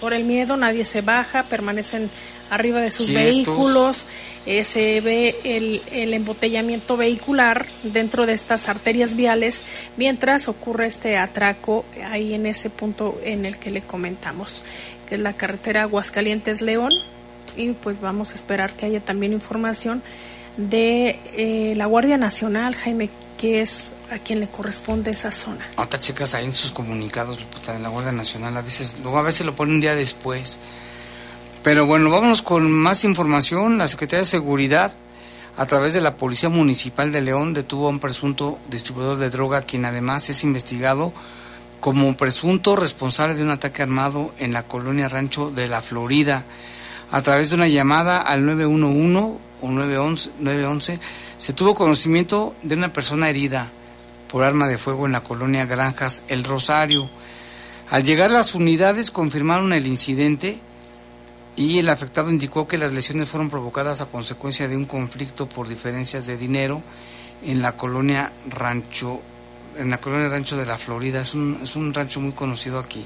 por 0.00 0.14
el 0.14 0.24
miedo 0.24 0.56
nadie 0.56 0.84
se 0.84 1.00
baja, 1.00 1.44
permanecen 1.44 2.10
arriba 2.50 2.80
de 2.80 2.90
sus 2.90 3.12
vehículos, 3.12 4.04
eh, 4.46 4.64
se 4.64 5.00
ve 5.00 5.36
el, 5.44 5.80
el, 5.90 6.12
embotellamiento 6.12 6.96
vehicular 6.96 7.66
dentro 7.82 8.26
de 8.26 8.34
estas 8.34 8.68
arterias 8.68 9.16
viales 9.16 9.62
mientras 9.96 10.48
ocurre 10.48 10.86
este 10.86 11.16
atraco 11.16 11.84
ahí 12.10 12.34
en 12.34 12.46
ese 12.46 12.68
punto 12.70 13.18
en 13.24 13.46
el 13.46 13.58
que 13.58 13.70
le 13.70 13.80
comentamos, 13.80 14.62
que 15.08 15.14
es 15.14 15.20
la 15.20 15.32
carretera 15.32 15.82
Aguascalientes-León 15.82 16.90
y 17.56 17.72
pues 17.72 18.00
vamos 18.00 18.32
a 18.32 18.34
esperar 18.34 18.72
que 18.72 18.86
haya 18.86 19.00
también 19.00 19.32
información 19.32 20.02
de 20.56 21.18
eh, 21.36 21.74
la 21.76 21.86
Guardia 21.86 22.16
Nacional, 22.16 22.74
Jaime, 22.74 23.10
que 23.38 23.60
es 23.60 23.92
a 24.10 24.18
quien 24.18 24.40
le 24.40 24.48
corresponde 24.48 25.10
esa 25.10 25.30
zona. 25.30 25.68
Ahorita 25.76 26.00
chicas 26.00 26.34
ahí 26.34 26.44
en 26.44 26.52
sus 26.52 26.72
comunicados, 26.72 27.38
de 27.38 27.78
la 27.78 27.88
Guardia 27.88 28.12
Nacional, 28.12 28.56
a 28.56 28.62
veces, 28.62 28.96
luego 29.02 29.18
a 29.18 29.22
veces 29.22 29.46
lo 29.46 29.54
ponen 29.54 29.76
un 29.76 29.80
día 29.80 29.94
después. 29.94 30.58
Pero 31.62 31.86
bueno, 31.86 32.10
vámonos 32.10 32.42
con 32.42 32.70
más 32.70 33.04
información. 33.04 33.78
La 33.78 33.88
Secretaría 33.88 34.20
de 34.20 34.26
Seguridad, 34.26 34.92
a 35.56 35.66
través 35.66 35.94
de 35.94 36.00
la 36.00 36.16
Policía 36.16 36.48
Municipal 36.48 37.10
de 37.10 37.22
León, 37.22 37.54
detuvo 37.54 37.86
a 37.86 37.90
un 37.90 38.00
presunto 38.00 38.58
distribuidor 38.68 39.18
de 39.18 39.30
droga, 39.30 39.62
quien 39.62 39.84
además 39.84 40.28
es 40.28 40.44
investigado 40.44 41.12
como 41.80 42.16
presunto 42.16 42.76
responsable 42.76 43.34
de 43.34 43.42
un 43.42 43.50
ataque 43.50 43.82
armado 43.82 44.32
en 44.38 44.52
la 44.52 44.62
colonia 44.62 45.08
Rancho 45.08 45.50
de 45.50 45.68
la 45.68 45.82
Florida. 45.82 46.44
A 47.10 47.22
través 47.22 47.50
de 47.50 47.56
una 47.56 47.68
llamada 47.68 48.20
al 48.20 48.44
911 48.44 49.38
o 49.62 49.68
911, 49.68 50.30
911 50.40 51.00
se 51.36 51.52
tuvo 51.52 51.74
conocimiento 51.74 52.54
de 52.62 52.74
una 52.74 52.92
persona 52.92 53.28
herida 53.28 53.70
por 54.28 54.42
arma 54.42 54.66
de 54.66 54.78
fuego 54.78 55.06
en 55.06 55.12
la 55.12 55.22
colonia 55.22 55.66
Granjas 55.66 56.24
El 56.28 56.44
Rosario. 56.44 57.08
Al 57.90 58.04
llegar 58.04 58.30
las 58.30 58.54
unidades 58.54 59.10
confirmaron 59.10 59.72
el 59.72 59.86
incidente 59.86 60.58
y 61.56 61.78
el 61.78 61.88
afectado 61.88 62.30
indicó 62.30 62.66
que 62.66 62.78
las 62.78 62.92
lesiones 62.92 63.28
fueron 63.28 63.50
provocadas 63.50 64.00
a 64.00 64.06
consecuencia 64.06 64.66
de 64.66 64.76
un 64.76 64.86
conflicto 64.86 65.48
por 65.48 65.68
diferencias 65.68 66.26
de 66.26 66.36
dinero 66.36 66.82
en 67.44 67.62
la 67.62 67.76
colonia 67.76 68.32
Rancho 68.48 69.20
en 69.76 69.90
la 69.90 69.98
colonia 69.98 70.28
Rancho 70.28 70.56
de 70.56 70.66
la 70.66 70.78
Florida. 70.78 71.20
Es 71.20 71.34
un, 71.34 71.58
es 71.62 71.76
un 71.76 71.92
rancho 71.92 72.20
muy 72.20 72.32
conocido 72.32 72.78
aquí. 72.78 73.04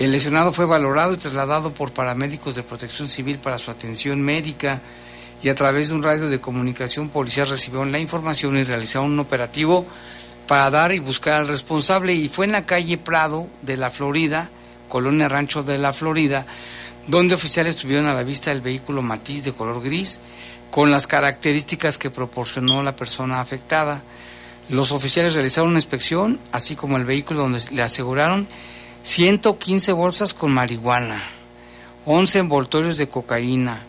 El 0.00 0.12
lesionado 0.12 0.50
fue 0.54 0.64
valorado 0.64 1.12
y 1.12 1.18
trasladado 1.18 1.74
por 1.74 1.92
paramédicos 1.92 2.54
de 2.54 2.62
protección 2.62 3.06
civil 3.06 3.38
para 3.38 3.58
su 3.58 3.70
atención 3.70 4.22
médica 4.22 4.80
y 5.42 5.50
a 5.50 5.54
través 5.54 5.88
de 5.88 5.94
un 5.94 6.02
radio 6.02 6.30
de 6.30 6.40
comunicación 6.40 7.10
policial 7.10 7.46
recibieron 7.46 7.92
la 7.92 7.98
información 7.98 8.56
y 8.56 8.64
realizaron 8.64 9.12
un 9.12 9.18
operativo 9.18 9.84
para 10.48 10.70
dar 10.70 10.92
y 10.92 11.00
buscar 11.00 11.34
al 11.34 11.48
responsable 11.48 12.14
y 12.14 12.30
fue 12.30 12.46
en 12.46 12.52
la 12.52 12.64
calle 12.64 12.96
Prado 12.96 13.46
de 13.60 13.76
la 13.76 13.90
Florida, 13.90 14.48
Colonia 14.88 15.28
Rancho 15.28 15.62
de 15.62 15.76
la 15.76 15.92
Florida, 15.92 16.46
donde 17.06 17.34
oficiales 17.34 17.76
tuvieron 17.76 18.06
a 18.06 18.14
la 18.14 18.22
vista 18.22 18.50
el 18.52 18.62
vehículo 18.62 19.02
matiz 19.02 19.44
de 19.44 19.52
color 19.52 19.82
gris 19.82 20.18
con 20.70 20.90
las 20.90 21.06
características 21.06 21.98
que 21.98 22.08
proporcionó 22.08 22.82
la 22.82 22.96
persona 22.96 23.42
afectada. 23.42 24.02
Los 24.70 24.92
oficiales 24.92 25.34
realizaron 25.34 25.68
una 25.68 25.78
inspección, 25.78 26.40
así 26.52 26.74
como 26.74 26.96
el 26.96 27.04
vehículo 27.04 27.40
donde 27.40 27.60
le 27.70 27.82
aseguraron 27.82 28.48
115 29.02 29.92
bolsas 29.92 30.34
con 30.34 30.52
marihuana, 30.52 31.22
11 32.04 32.38
envoltorios 32.38 32.96
de 32.96 33.08
cocaína, 33.08 33.82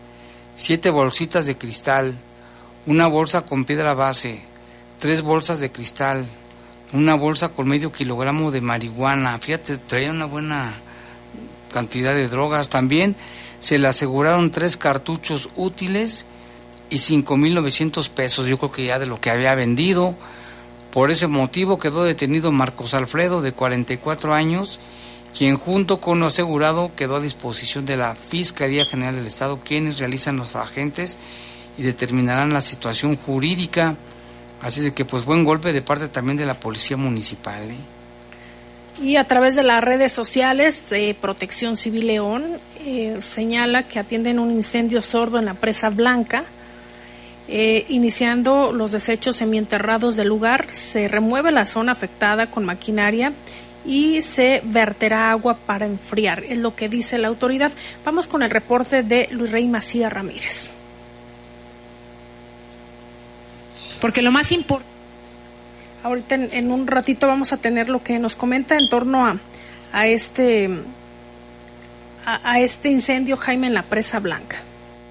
siete 0.56 0.89
bolsitas 0.89 1.45
de 1.45 1.58
cristal, 1.58 2.15
una 2.86 3.08
bolsa 3.08 3.45
con 3.45 3.65
piedra 3.65 3.93
base, 3.93 4.41
tres 5.00 5.21
bolsas 5.21 5.60
de 5.60 5.71
cristal, 5.71 6.28
una 6.93 7.15
bolsa 7.15 7.50
con 7.50 7.67
medio 7.67 7.91
kilogramo 7.91 8.52
de 8.52 8.62
marihuana. 8.62 9.38
Fíjate, 9.39 9.78
traía 9.78 10.12
una 10.12 10.26
buena 10.26 10.74
cantidad 11.71 12.13
de 12.13 12.28
drogas. 12.28 12.69
También 12.69 13.15
se 13.60 13.80
le 13.80 13.88
aseguraron 13.88 14.52
tres 14.52 14.78
cartuchos 14.78 15.50
útiles 15.56 16.26
y 16.89 17.00
cinco 17.00 17.38
mil 17.38 17.54
novecientos 17.54 18.10
pesos. 18.10 18.47
Yo 18.47 18.58
creo 18.58 18.71
que 18.71 18.86
ya 18.86 19.00
de 19.00 19.06
lo 19.06 19.19
que 19.19 19.30
había 19.30 19.56
vendido. 19.56 20.15
Por 20.91 21.10
ese 21.10 21.28
motivo 21.28 21.80
quedó 21.80 22.04
detenido 22.04 22.52
Marcos 22.52 22.93
Alfredo, 22.93 23.41
de 23.41 23.54
44 23.54 24.34
años, 24.34 24.78
quien 25.38 25.58
junto 25.58 26.00
con 26.00 26.20
lo 26.20 26.28
asegurado 26.28 26.91
quedó 26.96 27.15
a 27.15 27.22
disposición 27.22 27.86
de 27.86 27.98
la 27.98 28.15
Fiscalía 28.15 28.86
General 28.86 29.15
del 29.15 29.28
Estado, 29.28 29.60
quienes 29.63 30.00
realizan 30.00 30.38
los 30.38 30.56
agentes 30.56 31.20
y 31.78 31.84
determinarán 31.84 32.54
la 32.54 32.62
situación 32.62 33.15
jurídica. 33.15 33.96
Así 34.62 34.82
de 34.82 34.94
que 34.94 35.06
pues 35.06 35.26
buen 35.26 35.44
golpe 35.44 35.74
de 35.74 35.82
parte 35.82 36.08
también 36.08 36.38
de 36.38 36.45
la 36.45 36.60
Policía 36.60 36.97
Municipal. 36.97 37.72
¿eh? 37.72 39.01
Y 39.01 39.16
a 39.16 39.24
través 39.24 39.55
de 39.55 39.64
las 39.64 39.84
redes 39.84 40.12
sociales, 40.12 40.91
eh, 40.91 41.16
Protección 41.20 41.76
Civil 41.76 42.08
León 42.08 42.60
eh, 42.80 43.18
señala 43.22 43.84
que 43.84 43.99
atienden 43.99 44.38
un 44.38 44.51
incendio 44.51 45.01
sordo 45.01 45.39
en 45.39 45.45
la 45.45 45.55
presa 45.55 45.89
blanca. 45.89 46.43
iniciando 47.47 48.72
los 48.72 48.91
desechos 48.91 49.38
semienterrados 49.38 50.16
del 50.16 50.30
lugar, 50.30 50.68
se 50.72 51.10
remueve 51.10 51.51
la 51.51 51.66
zona 51.66 51.91
afectada 51.91 52.47
con 52.49 52.64
maquinaria 52.64 53.34
y 53.86 54.21
se 54.21 54.61
verterá 54.63 55.32
agua 55.32 55.57
para 55.57 55.86
enfriar, 55.86 56.43
es 56.43 56.57
lo 56.57 56.75
que 56.75 56.89
dice 56.89 57.17
la 57.17 57.27
autoridad. 57.27 57.71
Vamos 58.05 58.27
con 58.27 58.43
el 58.43 58.49
reporte 58.49 59.03
de 59.03 59.27
Luis 59.32 59.51
Rey 59.51 59.67
Macías 59.67 60.11
Ramírez. 60.11 60.73
porque 64.01 64.21
lo 64.21 64.34
más 64.34 64.51
importante... 64.51 64.91
Ahorita 66.03 66.34
en, 66.34 66.71
un 66.71 66.88
ratito 66.88 67.27
vamos 67.27 67.53
a 67.53 67.57
tener 67.57 67.88
lo 67.88 68.03
que 68.03 68.17
nos 68.17 68.36
comenta 68.36 68.75
en 68.75 68.89
torno 68.89 69.23
a, 69.23 69.38
a 69.93 70.07
este 70.07 70.67
a, 72.25 72.59
este 72.59 72.89
incendio 72.89 73.38
Jaime 73.38 73.67
en 73.67 73.75
la 73.75 73.84
presa 73.84 74.19
blanca. 74.19 74.57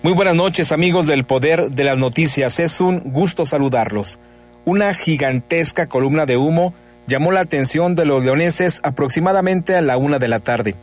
Muy 0.03 0.15
buenas 0.15 0.35
noches 0.35 0.73
amigos 0.73 1.07
del 1.07 1.25
Poder 1.25 1.71
de 1.71 1.85
las 1.85 1.97
Noticias. 1.97 2.59
Es 2.59 2.81
un 2.81 3.13
gusto 3.13 3.47
saludarlos. 3.47 4.19
Una 4.65 4.93
gigantesca 4.93 5.89
columna 5.89 6.27
de 6.27 6.37
humo 6.37 6.75
llamó 7.11 7.33
la 7.33 7.41
atención 7.41 7.97
de 7.97 8.05
los 8.05 8.25
leoneses 8.25 8.81
aproximadamente 8.85 9.75
a 9.75 9.83
la 9.83 9.97
una 9.97 10.21
de 10.21 10.29
la 10.29 10.39
tarde. 10.39 10.77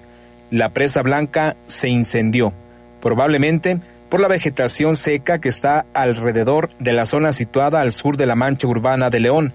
La 0.51 0.73
presa 0.73 1.01
blanca 1.01 1.55
se 1.65 1.87
incendió, 1.87 2.53
probablemente 3.01 3.79
por 4.09 4.19
la 4.19 4.27
vegetación 4.27 4.97
seca 4.97 5.39
que 5.39 5.47
está 5.47 5.85
alrededor 5.93 6.69
de 6.79 6.91
la 6.91 7.05
zona 7.05 7.31
situada 7.31 7.79
al 7.79 7.93
sur 7.93 8.17
de 8.17 8.25
la 8.25 8.35
mancha 8.35 8.67
urbana 8.67 9.09
de 9.09 9.21
León. 9.21 9.53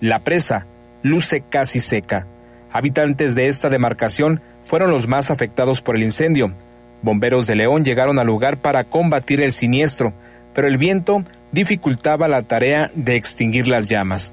La 0.00 0.24
presa 0.24 0.66
luce 1.02 1.42
casi 1.42 1.78
seca. 1.78 2.26
Habitantes 2.72 3.34
de 3.34 3.48
esta 3.48 3.68
demarcación 3.68 4.40
fueron 4.62 4.90
los 4.90 5.06
más 5.06 5.30
afectados 5.30 5.82
por 5.82 5.94
el 5.94 6.02
incendio. 6.02 6.54
Bomberos 7.02 7.46
de 7.46 7.56
León 7.56 7.84
llegaron 7.84 8.18
al 8.18 8.26
lugar 8.26 8.62
para 8.62 8.84
combatir 8.84 9.42
el 9.42 9.52
siniestro, 9.52 10.14
pero 10.54 10.68
el 10.68 10.78
viento 10.78 11.22
dificultaba 11.52 12.28
la 12.28 12.40
tarea 12.40 12.90
de 12.94 13.14
extinguir 13.14 13.68
las 13.68 13.88
llamas. 13.88 14.32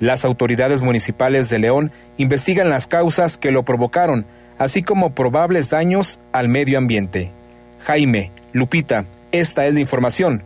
Las 0.00 0.24
autoridades 0.24 0.82
municipales 0.82 1.50
de 1.50 1.58
León 1.58 1.92
investigan 2.16 2.68
las 2.68 2.86
causas 2.86 3.36
que 3.36 3.50
lo 3.50 3.64
provocaron, 3.64 4.26
así 4.58 4.82
como 4.82 5.14
probables 5.14 5.70
daños 5.70 6.20
al 6.32 6.48
medio 6.48 6.78
ambiente. 6.78 7.32
Jaime, 7.80 8.32
Lupita, 8.52 9.06
esta 9.32 9.66
es 9.66 9.74
la 9.74 9.80
información. 9.80 10.42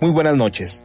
Muy 0.00 0.10
buenas 0.10 0.36
noches. 0.36 0.82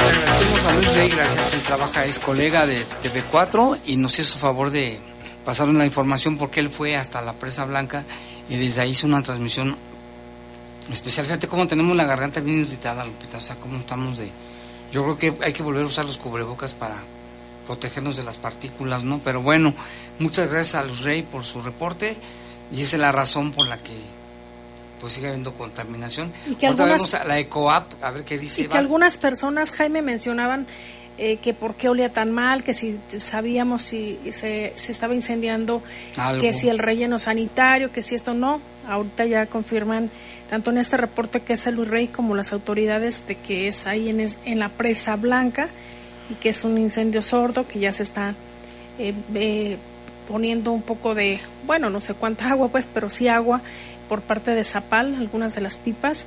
agradecemos 0.00 0.64
a 0.64 0.74
Luis 0.74 0.96
Rey, 0.96 1.08
gracias. 1.08 1.54
Él 1.54 1.60
trabaja, 1.62 2.04
es 2.04 2.18
colega 2.18 2.66
de 2.66 2.84
TV4 3.02 3.78
y 3.86 3.96
nos 3.96 4.18
hizo 4.18 4.38
favor 4.38 4.70
de 4.70 4.98
pasarnos 5.44 5.76
la 5.76 5.86
información 5.86 6.36
porque 6.38 6.60
él 6.60 6.70
fue 6.70 6.96
hasta 6.96 7.22
la 7.22 7.32
Presa 7.32 7.64
Blanca 7.64 8.04
y 8.48 8.56
desde 8.56 8.82
ahí 8.82 8.90
hizo 8.90 9.06
una 9.06 9.22
transmisión 9.22 9.76
especial. 10.92 11.26
Fíjate 11.26 11.48
cómo 11.48 11.66
tenemos 11.66 11.96
la 11.96 12.04
garganta 12.04 12.40
bien 12.40 12.60
irritada, 12.60 13.04
Lupita. 13.04 13.38
O 13.38 13.40
sea, 13.40 13.56
cómo 13.56 13.78
estamos 13.78 14.18
de. 14.18 14.30
Yo 14.92 15.02
creo 15.04 15.16
que 15.16 15.44
hay 15.44 15.52
que 15.52 15.62
volver 15.62 15.84
a 15.84 15.86
usar 15.86 16.04
los 16.04 16.18
cubrebocas 16.18 16.74
para 16.74 16.96
protegernos 17.66 18.16
de 18.16 18.24
las 18.24 18.38
partículas, 18.38 19.04
¿no? 19.04 19.20
Pero 19.22 19.42
bueno, 19.42 19.74
muchas 20.18 20.50
gracias 20.50 20.74
a 20.74 20.84
Luz 20.84 21.02
Rey 21.02 21.22
por 21.22 21.44
su 21.44 21.62
reporte 21.62 22.16
y 22.72 22.82
esa 22.82 22.96
es 22.96 23.00
la 23.00 23.12
razón 23.12 23.52
por 23.52 23.68
la 23.68 23.78
que 23.78 23.94
pues 25.00 25.14
sigue 25.14 25.28
habiendo 25.28 25.54
contaminación. 25.54 26.32
Y 26.46 26.54
que 26.56 26.66
algunas, 26.66 27.12
la 27.26 27.38
EcoApp, 27.38 27.92
a 28.02 28.10
ver 28.10 28.24
qué 28.24 28.38
dice. 28.38 28.62
Y 28.62 28.68
que 28.68 28.76
algunas 28.76 29.16
personas, 29.16 29.70
Jaime, 29.70 30.02
mencionaban 30.02 30.66
eh, 31.22 31.36
que 31.36 31.52
por 31.52 31.74
qué 31.74 31.90
olía 31.90 32.10
tan 32.10 32.32
mal, 32.32 32.64
que 32.64 32.72
si 32.72 32.98
sabíamos 33.18 33.82
si 33.82 34.18
se, 34.32 34.72
se 34.74 34.90
estaba 34.90 35.14
incendiando, 35.14 35.82
que 36.40 36.54
si 36.54 36.70
el 36.70 36.78
relleno 36.78 37.18
sanitario, 37.18 37.92
que 37.92 38.00
si 38.00 38.14
esto 38.14 38.32
no. 38.32 38.62
Ahorita 38.88 39.26
ya 39.26 39.44
confirman, 39.44 40.08
tanto 40.48 40.70
en 40.70 40.78
este 40.78 40.96
reporte 40.96 41.40
que 41.42 41.52
es 41.52 41.66
el 41.66 41.84
Rey 41.84 42.06
como 42.06 42.34
las 42.34 42.54
autoridades, 42.54 43.26
de 43.26 43.34
que 43.34 43.68
es 43.68 43.86
ahí 43.86 44.08
en, 44.08 44.20
en 44.20 44.58
la 44.58 44.70
presa 44.70 45.14
blanca 45.16 45.68
y 46.30 46.36
que 46.36 46.48
es 46.48 46.64
un 46.64 46.78
incendio 46.78 47.20
sordo, 47.20 47.68
que 47.68 47.80
ya 47.80 47.92
se 47.92 48.02
está 48.02 48.34
eh, 48.98 49.12
eh, 49.34 49.76
poniendo 50.26 50.72
un 50.72 50.80
poco 50.80 51.14
de, 51.14 51.40
bueno, 51.66 51.90
no 51.90 52.00
sé 52.00 52.14
cuánta 52.14 52.48
agua, 52.48 52.68
pues, 52.68 52.88
pero 52.92 53.10
sí 53.10 53.28
agua 53.28 53.60
por 54.08 54.22
parte 54.22 54.52
de 54.52 54.64
Zapal, 54.64 55.16
algunas 55.16 55.54
de 55.54 55.60
las 55.60 55.76
pipas, 55.76 56.26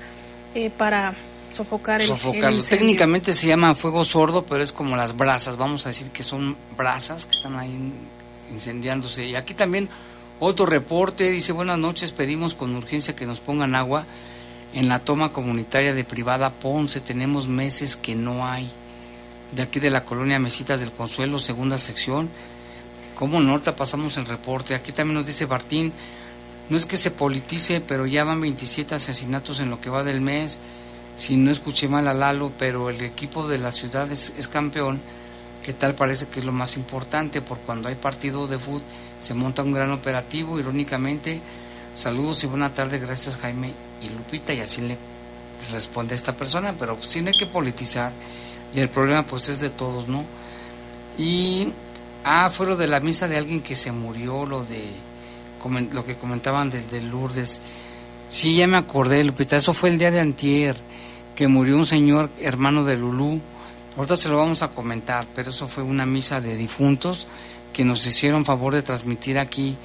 eh, 0.54 0.70
para 0.70 1.16
sofocar 1.54 2.02
el, 2.02 2.08
Sofocarlo. 2.08 2.64
Técnicamente 2.64 3.34
se 3.34 3.48
llama 3.48 3.76
fuego 3.76 4.04
sordo, 4.04 4.46
pero 4.46 4.64
es 4.64 4.72
como 4.72 4.96
las 4.96 5.16
brasas, 5.16 5.58
vamos 5.58 5.86
a 5.86 5.90
decir 5.90 6.10
que 6.10 6.24
son 6.24 6.58
brasas 6.78 7.26
que 7.26 7.36
están 7.36 7.58
ahí 7.58 7.94
incendiándose. 8.52 9.26
Y 9.26 9.36
aquí 9.36 9.54
también 9.54 9.90
otro 10.40 10.66
reporte 10.66 11.30
dice, 11.30 11.52
buenas 11.52 11.80
noches, 11.80 12.12
pedimos 12.12 12.54
con 12.54 12.76
urgencia 12.76 13.16
que 13.16 13.26
nos 13.26 13.40
pongan 13.40 13.76
agua 13.76 14.06
en 14.74 14.90
la 14.90 15.00
toma 15.00 15.32
comunitaria 15.32 15.94
de 15.94 16.04
privada 16.04 16.52
Ponce, 16.52 17.00
tenemos 17.00 17.48
meses 17.48 17.96
que 17.96 18.16
no 18.16 18.46
hay. 18.46 18.70
De 19.52 19.62
aquí 19.62 19.80
de 19.80 19.92
la 19.92 20.04
colonia 20.04 20.40
Mesitas 20.40 20.80
del 20.80 20.92
Consuelo, 20.92 21.38
segunda 21.38 21.78
sección, 21.78 22.30
como 23.16 23.40
Norte 23.40 23.72
pasamos 23.74 24.18
el 24.18 24.26
reporte. 24.26 24.74
Aquí 24.74 24.92
también 24.92 25.16
nos 25.16 25.28
dice 25.28 25.46
Martín, 25.46 25.94
no 26.70 26.78
es 26.78 26.88
que 26.88 26.98
se 26.98 27.12
politice, 27.12 27.82
pero 27.82 28.08
ya 28.08 28.24
van 28.24 28.42
27 28.42 28.96
asesinatos 28.96 29.60
en 29.60 29.70
lo 29.70 29.80
que 29.80 29.92
va 29.92 30.04
del 30.04 30.22
mes. 30.22 30.60
Si 31.16 31.36
no 31.38 31.52
escuché 31.52 31.88
mal 31.88 32.08
a 32.08 32.14
Lalo, 32.14 32.52
pero 32.58 32.90
el 32.90 33.02
equipo 33.02 33.48
de 33.48 33.58
la 33.58 33.72
ciudad 33.72 34.12
es, 34.12 34.48
campeón, 34.48 35.00
que 35.64 35.74
tal 35.74 35.96
parece 35.96 36.28
que 36.28 36.40
es 36.40 36.46
lo 36.46 36.52
más 36.52 36.76
importante, 36.76 37.42
por 37.42 37.60
cuando 37.60 37.88
hay 37.88 37.96
partido 37.96 38.48
de 38.48 38.60
fútbol 38.60 38.82
se 39.20 39.34
monta 39.34 39.64
un 39.64 39.72
gran 39.72 39.92
operativo, 39.92 40.60
irónicamente. 40.60 41.40
Saludos 41.96 42.44
y 42.44 42.48
buena 42.48 42.74
tarde, 42.74 43.00
gracias 43.00 43.38
Jaime 43.38 43.72
y 44.02 44.10
Lupita, 44.10 44.54
y 44.54 44.60
así 44.60 44.82
le 44.82 44.98
responde 45.72 46.16
esta 46.16 46.36
persona, 46.36 46.76
pero 46.78 46.98
si 47.02 47.22
no 47.22 47.30
hay 47.30 47.38
que 47.38 47.46
politizar, 47.46 48.12
y 48.74 48.80
el 48.80 48.90
problema 48.90 49.26
pues 49.26 49.48
es 49.50 49.60
de 49.60 49.70
todos, 49.70 50.08
¿no? 50.08 50.26
Y 51.18 51.72
Ah, 52.26 52.50
fue 52.54 52.66
lo 52.66 52.78
de 52.78 52.88
la 52.88 53.02
misa 53.02 53.28
de 53.28 53.38
alguien 53.38 53.62
que 53.62 53.76
se 53.76 53.92
murió, 53.92 54.46
lo 54.46 54.64
de 54.64 54.92
lo 55.92 56.06
que 56.06 56.16
comentaban 56.16 56.70
de, 56.70 57.02
Lourdes. 57.02 57.62
Sí, 58.30 58.56
ya 58.58 58.68
me 58.68 58.78
acordé, 58.78 59.24
Lupita, 59.24 59.58
eso 59.58 59.74
fue 59.74 59.90
el 59.90 59.98
día 59.98 60.12
de 60.12 60.20
antier, 60.20 60.76
que 61.36 61.48
murió 61.48 61.78
un 61.78 61.86
señor 61.86 62.30
hermano 62.40 62.84
de 62.84 62.98
Lulú. 62.98 63.42
Ahorita 63.98 64.16
se 64.16 64.30
lo 64.30 64.38
vamos 64.38 64.62
a 64.62 64.72
comentar, 64.72 65.28
pero 65.36 65.50
eso 65.50 65.68
fue 65.68 65.84
una 65.84 66.06
misa 66.06 66.42
de 66.42 66.56
difuntos 66.56 67.28
que 67.72 67.86
nos 67.86 68.06
hicieron 68.06 68.46
favor 68.46 68.74
de 68.74 68.82
transmitir 68.82 69.40
aquí, 69.40 69.76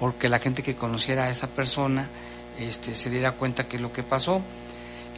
porque 0.00 0.28
la 0.28 0.38
gente 0.38 0.62
que 0.62 0.74
conociera 0.74 1.24
a 1.24 1.30
esa 1.30 1.46
persona 1.48 2.08
este, 2.58 2.94
se 2.94 3.10
diera 3.10 3.32
cuenta 3.32 3.68
que 3.68 3.78
lo 3.78 3.92
que 3.92 4.02
pasó. 4.02 4.40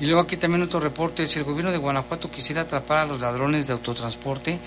Y 0.00 0.06
luego 0.06 0.20
aquí 0.20 0.36
también 0.36 0.62
otro 0.62 0.80
reporte, 0.80 1.26
si 1.26 1.38
el 1.38 1.44
gobierno 1.44 1.72
de 1.72 1.78
Guanajuato 1.78 2.30
quisiera 2.30 2.62
atrapar 2.62 2.98
a 2.98 3.06
los 3.06 3.20
ladrones 3.20 3.66
de 3.66 3.72
autotransporte, 3.72 4.58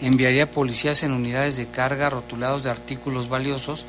enviaría 0.00 0.50
policías 0.50 1.02
en 1.02 1.12
unidades 1.12 1.56
de 1.56 1.66
carga 1.66 2.10
rotulados 2.10 2.62
de 2.62 2.70
artículos 2.70 3.28
valiosos, 3.28 3.84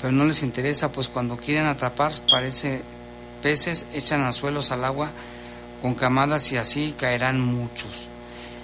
pero 0.00 0.12
no 0.12 0.24
les 0.24 0.42
interesa, 0.42 0.92
pues 0.92 1.08
cuando 1.08 1.36
quieren 1.36 1.66
atrapar, 1.66 2.12
parece 2.30 2.82
peces, 3.42 3.86
echan 3.94 4.22
anzuelos 4.22 4.70
al 4.70 4.84
agua 4.84 5.10
con 5.80 5.94
camadas 5.94 6.50
y 6.52 6.56
así 6.56 6.94
caerán 6.98 7.40
muchos. 7.40 8.08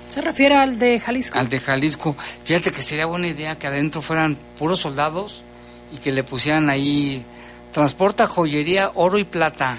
¿Se 0.08 0.20
refiere 0.20 0.54
al 0.56 0.78
de 0.78 1.00
Jalisco? 1.00 1.38
Al 1.38 1.48
de 1.48 1.60
Jalisco. 1.60 2.16
Fíjate 2.44 2.70
que 2.70 2.82
sería 2.82 3.06
buena 3.06 3.26
idea 3.26 3.58
que 3.58 3.66
adentro 3.66 4.02
fueran 4.02 4.36
puros 4.58 4.80
soldados 4.80 5.42
y 5.92 5.98
que 5.98 6.12
le 6.12 6.22
pusieran 6.24 6.70
ahí, 6.70 7.24
transporta 7.72 8.26
joyería, 8.26 8.92
oro 8.94 9.18
y 9.18 9.24
plata. 9.24 9.78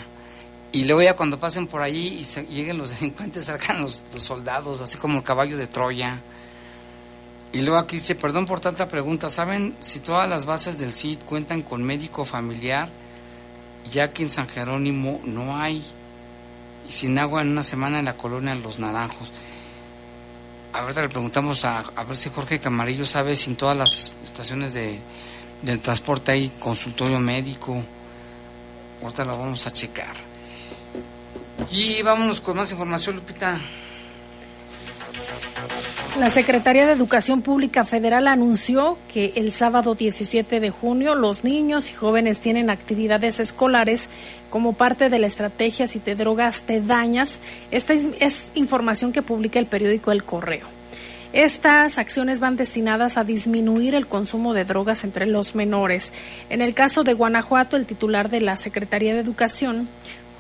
Y 0.72 0.84
luego 0.84 1.02
ya 1.02 1.16
cuando 1.16 1.40
pasen 1.40 1.68
por 1.68 1.82
allí 1.82 2.26
y 2.26 2.54
lleguen 2.54 2.78
los 2.78 2.90
delincuentes, 3.00 3.46
salgan 3.46 3.82
los 3.82 4.04
soldados, 4.18 4.82
así 4.82 4.98
como 4.98 5.20
el 5.20 5.24
caballo 5.24 5.58
de 5.58 5.68
Troya. 5.68 6.20
Y 7.54 7.62
luego 7.62 7.78
aquí 7.78 7.96
dice, 7.96 8.16
perdón 8.16 8.46
por 8.46 8.60
tanta 8.60 8.90
pregunta, 8.90 9.30
¿saben 9.30 9.78
si 9.80 10.02
todas 10.02 10.28
las 10.28 10.46
bases 10.46 10.78
del 10.78 10.94
CID 10.94 11.20
cuentan 11.20 11.62
con 11.62 11.82
médico 11.82 12.26
familiar? 12.26 12.90
Ya 13.90 14.12
que 14.12 14.24
en 14.24 14.30
San 14.30 14.50
Jerónimo 14.50 15.22
no 15.24 15.56
hay. 15.56 15.82
Y 16.88 16.92
sin 16.92 17.18
agua 17.18 17.42
en 17.42 17.50
una 17.50 17.64
semana 17.64 18.00
en 18.00 18.06
la 18.06 18.18
colonia 18.18 18.56
Los 18.56 18.80
Naranjos. 18.80 19.32
Ahorita 20.74 21.02
le 21.02 21.10
preguntamos 21.10 21.64
a, 21.66 21.80
a 21.80 22.04
ver 22.04 22.18
si 22.18 22.30
Jorge 22.30 22.60
Camarillo 22.60 23.06
sabe 23.06 23.36
si 23.36 23.50
en 23.50 23.56
todas 23.56 23.78
las 23.78 24.16
estaciones 24.24 24.74
de, 24.74 25.00
del 25.62 25.80
transporte 25.80 26.32
hay 26.32 26.50
consultorio 26.60 27.20
médico. 27.20 27.82
Ahorita 29.02 29.26
lo 29.26 29.38
vamos 29.38 29.66
a 29.68 29.72
checar. 29.72 30.16
Y 31.72 32.02
vámonos 32.04 32.42
con 32.42 32.58
más 32.58 32.72
información, 32.72 33.16
Lupita. 33.16 33.60
La 36.20 36.30
Secretaría 36.30 36.86
de 36.86 36.94
Educación 36.94 37.42
Pública 37.42 37.84
Federal 37.84 38.28
anunció 38.28 38.98
que 39.14 39.34
el 39.36 39.52
sábado 39.52 39.96
17 39.96 40.62
de 40.62 40.70
junio 40.70 41.14
los 41.14 41.44
niños 41.44 41.90
y 41.90 41.94
jóvenes 41.94 42.40
tienen 42.40 42.70
actividades 42.70 43.42
escolares 43.42 44.10
como 44.50 44.74
parte 44.74 45.10
de 45.10 45.20
la 45.20 45.28
estrategia 45.28 45.88
Si 45.88 46.00
te 46.00 46.16
drogas 46.16 46.62
te 46.62 46.80
dañas. 46.80 47.42
Esta 47.70 47.94
es, 47.94 48.52
información 48.56 49.12
que 49.12 49.22
publica 49.22 49.60
el 49.60 49.66
periódico 49.66 50.14
El 50.14 50.24
Correo. 50.24 50.68
Estas 51.34 51.98
acciones 51.98 52.40
van 52.40 52.56
destinadas 52.56 53.18
a 53.18 53.26
disminuir 53.26 53.94
el 53.94 54.08
consumo 54.08 54.54
de 54.54 54.64
drogas 54.64 55.04
entre 55.04 55.26
los 55.26 55.54
menores. 55.54 56.14
En 56.50 56.62
el 56.62 56.74
caso 56.74 57.04
de 57.04 57.12
Guanajuato, 57.12 57.76
el 57.76 57.86
titular 57.86 58.30
de 58.30 58.40
la 58.40 58.56
Secretaría 58.56 59.14
de 59.14 59.20
Educación, 59.20 59.90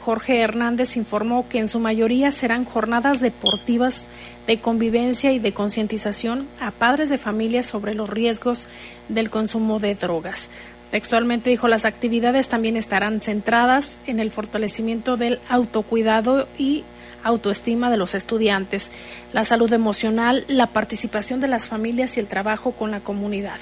Jorge 0.05 0.41
Hernández, 0.41 0.97
informó 0.97 1.49
que 1.49 1.57
en 1.57 1.67
su 1.67 1.79
mayoría 1.79 2.29
serán 2.29 2.63
jornadas 2.63 3.21
deportivas 3.21 4.05
de 4.45 4.59
convivencia 4.59 5.31
y 5.31 5.39
de 5.39 5.51
concientización 5.51 6.47
a 6.59 6.69
padres 6.69 7.09
de 7.09 7.17
familia 7.17 7.63
sobre 7.63 7.95
los 7.95 8.07
riesgos 8.07 8.67
del 9.09 9.31
consumo 9.31 9.79
de 9.79 9.95
drogas. 9.95 10.51
Textualmente 10.91 11.49
dijo, 11.49 11.67
las 11.67 11.85
actividades 11.85 12.47
también 12.47 12.77
estarán 12.77 13.19
centradas 13.19 14.03
en 14.05 14.19
el 14.19 14.29
fortalecimiento 14.29 15.17
del 15.17 15.39
autocuidado 15.49 16.47
y 16.55 16.83
autoestima 17.23 17.89
de 17.89 17.97
los 17.97 18.13
estudiantes, 18.13 18.91
la 19.33 19.43
salud 19.43 19.73
emocional, 19.73 20.45
la 20.47 20.67
participación 20.67 21.39
de 21.39 21.47
las 21.47 21.65
familias 21.65 22.15
y 22.15 22.19
el 22.19 22.27
trabajo 22.27 22.73
con 22.73 22.91
la 22.91 22.99
comunidad. 22.99 23.59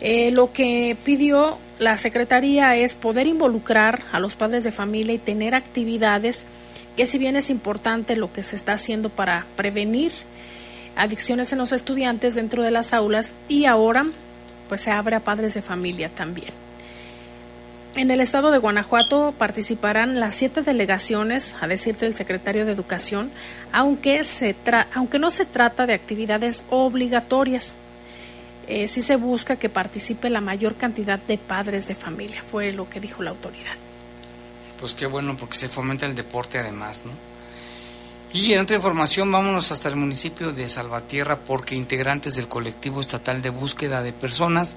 Eh, 0.00 0.30
lo 0.30 0.52
que 0.52 0.96
pidió 1.04 1.58
la 1.78 1.96
Secretaría 1.96 2.76
es 2.76 2.94
poder 2.94 3.26
involucrar 3.26 4.02
a 4.12 4.20
los 4.20 4.36
padres 4.36 4.64
de 4.64 4.72
familia 4.72 5.14
y 5.14 5.18
tener 5.18 5.54
actividades 5.54 6.46
que 6.96 7.06
si 7.06 7.18
bien 7.18 7.36
es 7.36 7.50
importante 7.50 8.16
lo 8.16 8.32
que 8.32 8.42
se 8.42 8.56
está 8.56 8.72
haciendo 8.72 9.08
para 9.08 9.46
prevenir 9.56 10.12
adicciones 10.96 11.52
en 11.52 11.58
los 11.58 11.72
estudiantes 11.72 12.34
dentro 12.34 12.62
de 12.62 12.72
las 12.72 12.92
aulas 12.92 13.34
y 13.48 13.66
ahora 13.66 14.06
pues 14.68 14.80
se 14.80 14.90
abre 14.90 15.16
a 15.16 15.20
padres 15.20 15.54
de 15.54 15.62
familia 15.62 16.08
también. 16.08 16.52
En 17.96 18.10
el 18.10 18.20
estado 18.20 18.50
de 18.50 18.58
Guanajuato 18.58 19.34
participarán 19.38 20.20
las 20.20 20.34
siete 20.34 20.62
delegaciones, 20.62 21.56
a 21.60 21.66
decir 21.66 21.96
del 21.96 22.14
secretario 22.14 22.66
de 22.66 22.72
Educación, 22.72 23.30
aunque, 23.72 24.22
se 24.24 24.54
aunque 24.94 25.18
no 25.18 25.30
se 25.30 25.46
trata 25.46 25.86
de 25.86 25.94
actividades 25.94 26.64
obligatorias. 26.68 27.74
Eh, 28.68 28.86
sí 28.86 29.00
se 29.00 29.16
busca 29.16 29.56
que 29.56 29.70
participe 29.70 30.28
la 30.28 30.42
mayor 30.42 30.76
cantidad 30.76 31.18
de 31.18 31.38
padres 31.38 31.88
de 31.88 31.94
familia, 31.94 32.42
fue 32.42 32.70
lo 32.72 32.88
que 32.90 33.00
dijo 33.00 33.22
la 33.22 33.30
autoridad. 33.30 33.72
Pues 34.78 34.92
qué 34.92 35.06
bueno, 35.06 35.36
porque 35.38 35.56
se 35.56 35.70
fomenta 35.70 36.04
el 36.04 36.14
deporte 36.14 36.58
además, 36.58 37.02
¿no? 37.06 37.12
Y 38.30 38.52
en 38.52 38.60
otra 38.60 38.76
información, 38.76 39.32
vámonos 39.32 39.72
hasta 39.72 39.88
el 39.88 39.96
municipio 39.96 40.52
de 40.52 40.68
Salvatierra, 40.68 41.38
porque 41.38 41.74
integrantes 41.74 42.36
del 42.36 42.46
colectivo 42.46 43.00
estatal 43.00 43.40
de 43.40 43.48
búsqueda 43.48 44.02
de 44.02 44.12
personas 44.12 44.76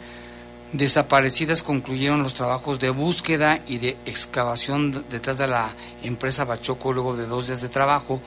desaparecidas 0.71 1.61
concluyeron 1.61 2.23
los 2.23 2.33
trabajos 2.33 2.79
de 2.79 2.91
búsqueda 2.91 3.59
y 3.67 3.79
de 3.79 3.97
excavación 4.05 5.03
detrás 5.09 5.37
de 5.37 5.47
la 5.47 5.69
empresa 6.01 6.45
Bachoco 6.45 6.93
luego 6.93 7.17
de 7.17 7.25
dos 7.25 7.47
días 7.47 7.61
de 7.61 7.67
trabajo, 7.67 8.21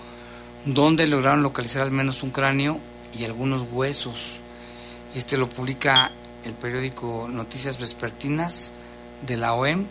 donde 0.66 1.06
lograron 1.06 1.42
localizar 1.42 1.80
al 1.80 1.90
menos 1.90 2.22
un 2.22 2.30
cráneo 2.30 2.78
y 3.18 3.24
algunos 3.24 3.64
huesos. 3.72 4.43
Este 5.14 5.36
lo 5.36 5.48
publica 5.48 6.10
el 6.44 6.54
periódico 6.54 7.28
Noticias 7.30 7.78
Vespertinas 7.78 8.72
de 9.24 9.36
la 9.36 9.54
OEM 9.54 9.86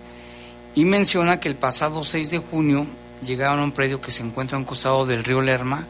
y 0.76 0.84
menciona 0.84 1.40
que 1.40 1.48
el 1.48 1.56
pasado 1.56 2.04
6 2.04 2.30
de 2.30 2.40
junio 2.40 2.86
llegaron 3.26 3.60
a 3.60 3.64
un 3.64 3.72
predio 3.72 4.02
que 4.02 4.12
se 4.12 4.22
encuentra 4.22 4.58
a 4.58 4.60
un 4.60 4.66
costado 4.66 5.06
del 5.06 5.24
río 5.24 5.42
Lerma, 5.42 5.88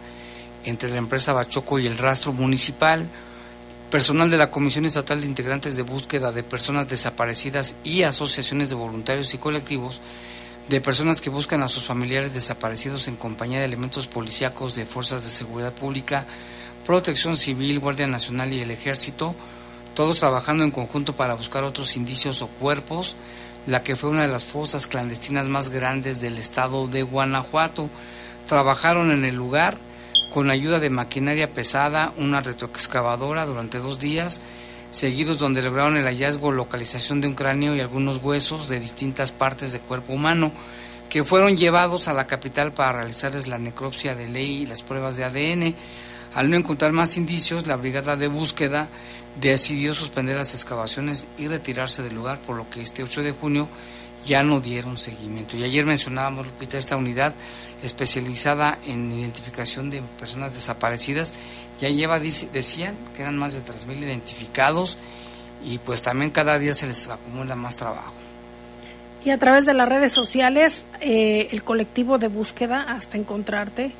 entre 0.65 0.91
la 0.91 0.97
empresa 0.97 1.33
Bachoco 1.33 1.79
y 1.79 1.87
el 1.87 1.97
rastro 1.97 2.31
municipal, 2.31 3.09
personal 3.89 4.29
de 4.29 4.37
la 4.37 4.51
Comisión 4.51 4.85
Estatal 4.85 5.21
de 5.21 5.27
Integrantes 5.27 5.75
de 5.75 5.81
Búsqueda 5.81 6.31
de 6.31 6.43
Personas 6.43 6.87
Desaparecidas 6.87 7.75
y 7.83 8.03
asociaciones 8.03 8.69
de 8.69 8.75
voluntarios 8.75 9.33
y 9.33 9.39
colectivos 9.39 10.01
de 10.69 10.79
personas 10.79 11.21
que 11.21 11.29
buscan 11.29 11.61
a 11.61 11.67
sus 11.67 11.83
familiares 11.83 12.33
desaparecidos 12.33 13.07
en 13.07 13.17
compañía 13.17 13.59
de 13.59 13.65
elementos 13.65 14.07
policíacos 14.07 14.75
de 14.75 14.85
fuerzas 14.85 15.23
de 15.23 15.29
seguridad 15.29 15.73
pública, 15.73 16.25
protección 16.85 17.37
civil, 17.37 17.79
Guardia 17.79 18.07
Nacional 18.07 18.53
y 18.53 18.59
el 18.59 18.71
Ejército, 18.71 19.35
todos 19.93 20.19
trabajando 20.19 20.63
en 20.63 20.71
conjunto 20.71 21.15
para 21.15 21.35
buscar 21.35 21.63
otros 21.63 21.95
indicios 21.95 22.41
o 22.41 22.47
cuerpos, 22.47 23.15
la 23.67 23.83
que 23.83 23.95
fue 23.95 24.09
una 24.09 24.23
de 24.23 24.27
las 24.27 24.45
fosas 24.45 24.87
clandestinas 24.87 25.47
más 25.47 25.69
grandes 25.69 26.19
del 26.19 26.37
estado 26.37 26.87
de 26.87 27.03
Guanajuato. 27.03 27.89
Trabajaron 28.47 29.11
en 29.11 29.23
el 29.23 29.35
lugar 29.35 29.77
con 30.33 30.49
ayuda 30.49 30.79
de 30.79 30.89
maquinaria 30.89 31.53
pesada, 31.53 32.13
una 32.17 32.41
retroexcavadora 32.41 33.45
durante 33.45 33.77
dos 33.77 33.99
días, 33.99 34.41
seguidos 34.91 35.37
donde 35.37 35.61
lograron 35.61 35.95
el 35.95 36.05
hallazgo 36.05 36.51
localización 36.51 37.21
de 37.21 37.27
un 37.27 37.35
cráneo 37.35 37.75
y 37.75 37.79
algunos 37.79 38.17
huesos 38.17 38.67
de 38.67 38.79
distintas 38.79 39.31
partes 39.31 39.71
del 39.71 39.81
cuerpo 39.81 40.13
humano, 40.13 40.51
que 41.09 41.23
fueron 41.23 41.55
llevados 41.55 42.07
a 42.07 42.13
la 42.13 42.25
capital 42.25 42.73
para 42.73 42.93
realizarles 42.93 43.47
la 43.47 43.59
necropsia 43.59 44.15
de 44.15 44.27
ley 44.27 44.63
y 44.63 44.65
las 44.65 44.81
pruebas 44.81 45.15
de 45.15 45.23
ADN. 45.23 45.75
Al 46.35 46.49
no 46.49 46.57
encontrar 46.57 46.91
más 46.91 47.17
indicios, 47.17 47.67
la 47.67 47.75
brigada 47.75 48.15
de 48.15 48.27
búsqueda 48.27 48.87
decidió 49.39 49.93
suspender 49.93 50.35
las 50.35 50.53
excavaciones 50.53 51.27
y 51.37 51.47
retirarse 51.47 52.01
del 52.01 52.15
lugar, 52.15 52.39
por 52.39 52.55
lo 52.55 52.69
que 52.69 52.81
este 52.81 53.03
8 53.03 53.23
de 53.23 53.31
junio 53.31 53.67
ya 54.25 54.41
no 54.43 54.59
dieron 54.59 54.97
seguimiento. 54.97 55.57
Y 55.57 55.63
ayer 55.63 55.85
mencionábamos, 55.85 56.45
Lupita, 56.47 56.77
esta 56.77 56.97
unidad 56.97 57.33
especializada 57.83 58.79
en 58.87 59.11
identificación 59.11 59.89
de 59.89 60.01
personas 60.17 60.53
desaparecidas. 60.53 61.33
Ya 61.79 61.89
lleva, 61.89 62.19
decían, 62.19 62.95
que 63.15 63.21
eran 63.21 63.37
más 63.37 63.53
de 63.53 63.61
3.000 63.61 63.97
identificados 63.99 64.97
y 65.65 65.77
pues 65.79 66.01
también 66.01 66.31
cada 66.31 66.57
día 66.59 66.73
se 66.73 66.87
les 66.87 67.07
acumula 67.07 67.55
más 67.55 67.77
trabajo. 67.77 68.13
Y 69.25 69.29
a 69.29 69.37
través 69.37 69.65
de 69.65 69.73
las 69.73 69.87
redes 69.87 70.11
sociales, 70.11 70.85
eh, 70.99 71.47
el 71.51 71.63
colectivo 71.63 72.17
de 72.17 72.27
búsqueda 72.27 72.81
hasta 72.81 73.17
encontrarte 73.17 73.93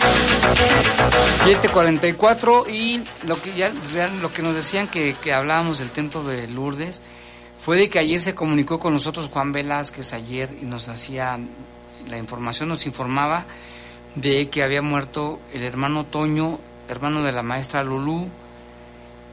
744 1.39 2.69
y 2.69 3.03
lo 3.23 3.41
que 3.41 3.53
ya 3.53 3.69
lo 4.21 4.31
que 4.31 4.41
nos 4.41 4.55
decían 4.55 4.87
que, 4.87 5.15
que 5.21 5.33
hablábamos 5.33 5.79
del 5.79 5.91
templo 5.91 6.23
de 6.23 6.47
Lourdes 6.47 7.01
fue 7.59 7.77
de 7.77 7.89
que 7.89 7.99
ayer 7.99 8.21
se 8.21 8.35
comunicó 8.35 8.79
con 8.79 8.93
nosotros 8.93 9.29
Juan 9.29 9.51
Velázquez 9.51 10.13
ayer 10.13 10.49
y 10.61 10.65
nos 10.65 10.89
hacía 10.89 11.39
la 12.09 12.17
información 12.17 12.69
nos 12.69 12.85
informaba 12.85 13.45
de 14.15 14.49
que 14.49 14.63
había 14.63 14.81
muerto 14.81 15.39
el 15.53 15.63
hermano 15.63 16.05
Toño, 16.05 16.59
hermano 16.87 17.23
de 17.23 17.31
la 17.31 17.43
maestra 17.43 17.83
Lulú 17.83 18.29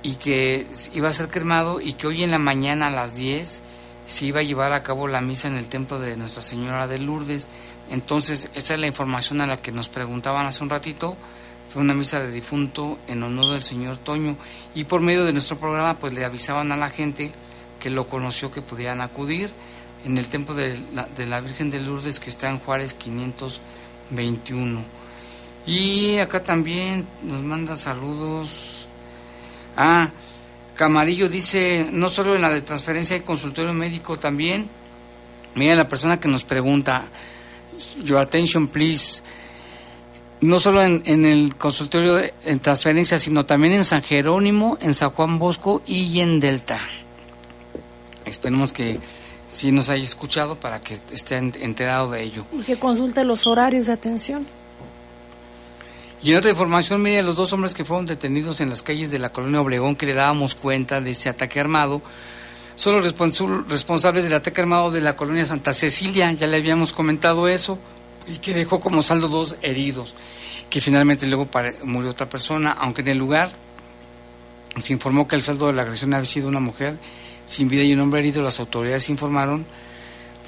y 0.02 0.14
que 0.14 0.66
iba 0.94 1.08
a 1.08 1.12
ser 1.12 1.28
cremado 1.28 1.80
y 1.80 1.94
que 1.94 2.06
hoy 2.06 2.22
en 2.22 2.30
la 2.30 2.38
mañana 2.38 2.86
a 2.86 2.90
las 2.90 3.14
10 3.14 3.62
se 4.06 4.24
iba 4.24 4.40
a 4.40 4.44
llevar 4.44 4.72
a 4.72 4.82
cabo 4.82 5.08
la 5.08 5.20
misa 5.20 5.48
en 5.48 5.56
el 5.56 5.68
templo 5.68 5.98
de 5.98 6.16
Nuestra 6.16 6.40
Señora 6.40 6.86
de 6.86 6.98
Lourdes. 6.98 7.48
Entonces, 7.90 8.50
esa 8.54 8.74
es 8.74 8.80
la 8.80 8.86
información 8.86 9.42
a 9.42 9.46
la 9.46 9.60
que 9.60 9.70
nos 9.70 9.88
preguntaban 9.88 10.46
hace 10.46 10.62
un 10.62 10.70
ratito 10.70 11.16
fue 11.68 11.82
una 11.82 11.94
misa 11.94 12.20
de 12.20 12.32
difunto 12.32 12.98
en 13.08 13.22
honor 13.22 13.52
del 13.52 13.62
señor 13.62 13.98
Toño 13.98 14.36
y 14.74 14.84
por 14.84 15.00
medio 15.00 15.24
de 15.24 15.32
nuestro 15.32 15.58
programa 15.58 15.98
pues 15.98 16.12
le 16.14 16.24
avisaban 16.24 16.72
a 16.72 16.76
la 16.76 16.90
gente 16.90 17.32
que 17.78 17.90
lo 17.90 18.08
conoció 18.08 18.50
que 18.50 18.62
podían 18.62 19.00
acudir 19.00 19.50
en 20.04 20.16
el 20.16 20.28
templo 20.28 20.54
de 20.54 20.80
la, 20.94 21.04
de 21.04 21.26
la 21.26 21.40
Virgen 21.40 21.70
de 21.70 21.80
Lourdes 21.80 22.20
que 22.20 22.30
está 22.30 22.48
en 22.48 22.58
Juárez 22.58 22.94
521. 22.94 24.82
Y 25.66 26.16
acá 26.18 26.42
también 26.42 27.06
nos 27.22 27.42
manda 27.42 27.76
saludos. 27.76 28.86
Ah, 29.76 30.08
Camarillo 30.74 31.28
dice, 31.28 31.88
no 31.92 32.08
solo 32.08 32.34
en 32.34 32.42
la 32.42 32.50
de 32.50 32.62
transferencia 32.62 33.16
y 33.16 33.20
consultorio 33.20 33.74
médico 33.74 34.18
también. 34.18 34.68
Mira 35.54 35.74
la 35.74 35.88
persona 35.88 36.18
que 36.18 36.28
nos 36.28 36.44
pregunta, 36.44 37.04
your 38.02 38.18
attention 38.18 38.68
please 38.68 39.22
no 40.40 40.60
solo 40.60 40.82
en, 40.82 41.02
en 41.06 41.24
el 41.24 41.56
consultorio 41.56 42.14
de, 42.14 42.34
en 42.44 42.60
transferencia, 42.60 43.18
sino 43.18 43.44
también 43.46 43.74
en 43.74 43.84
San 43.84 44.02
Jerónimo, 44.02 44.78
en 44.80 44.94
San 44.94 45.10
Juan 45.10 45.38
Bosco 45.38 45.82
y 45.86 46.20
en 46.20 46.40
Delta. 46.40 46.80
Esperemos 48.24 48.72
que 48.72 49.00
sí 49.48 49.72
nos 49.72 49.88
haya 49.88 50.04
escuchado 50.04 50.60
para 50.60 50.80
que 50.80 50.98
esté 51.12 51.36
enterado 51.36 52.10
de 52.10 52.22
ello. 52.22 52.46
Y 52.52 52.62
que 52.62 52.78
consulte 52.78 53.24
los 53.24 53.46
horarios 53.46 53.86
de 53.86 53.94
atención. 53.94 54.46
Y 56.22 56.32
en 56.32 56.38
otra 56.38 56.50
información, 56.50 57.00
mire, 57.00 57.22
los 57.22 57.36
dos 57.36 57.52
hombres 57.52 57.74
que 57.74 57.84
fueron 57.84 58.06
detenidos 58.06 58.60
en 58.60 58.70
las 58.70 58.82
calles 58.82 59.10
de 59.10 59.18
la 59.18 59.32
colonia 59.32 59.60
Obregón, 59.60 59.96
que 59.96 60.06
le 60.06 60.14
dábamos 60.14 60.54
cuenta 60.54 61.00
de 61.00 61.12
ese 61.12 61.28
ataque 61.28 61.60
armado, 61.60 62.02
son 62.74 62.94
los 62.94 63.14
responsables 63.68 64.24
del 64.24 64.34
ataque 64.34 64.60
armado 64.60 64.90
de 64.90 65.00
la 65.00 65.16
colonia 65.16 65.46
Santa 65.46 65.72
Cecilia, 65.72 66.30
ya 66.32 66.46
le 66.46 66.56
habíamos 66.56 66.92
comentado 66.92 67.48
eso, 67.48 67.78
y 68.28 68.38
que 68.38 68.54
dejó 68.54 68.80
como 68.80 69.02
saldo 69.02 69.28
dos 69.28 69.56
heridos, 69.62 70.14
que 70.70 70.80
finalmente 70.80 71.26
luego 71.26 71.48
murió 71.84 72.10
otra 72.10 72.28
persona, 72.28 72.72
aunque 72.72 73.02
en 73.02 73.08
el 73.08 73.18
lugar 73.18 73.50
se 74.78 74.92
informó 74.92 75.26
que 75.26 75.36
el 75.36 75.42
saldo 75.42 75.66
de 75.66 75.72
la 75.72 75.82
agresión 75.82 76.14
había 76.14 76.26
sido 76.26 76.48
una 76.48 76.60
mujer 76.60 76.98
sin 77.46 77.68
vida 77.68 77.82
y 77.82 77.92
un 77.92 78.00
hombre 78.00 78.20
herido. 78.20 78.42
Las 78.42 78.60
autoridades 78.60 79.08
informaron 79.08 79.66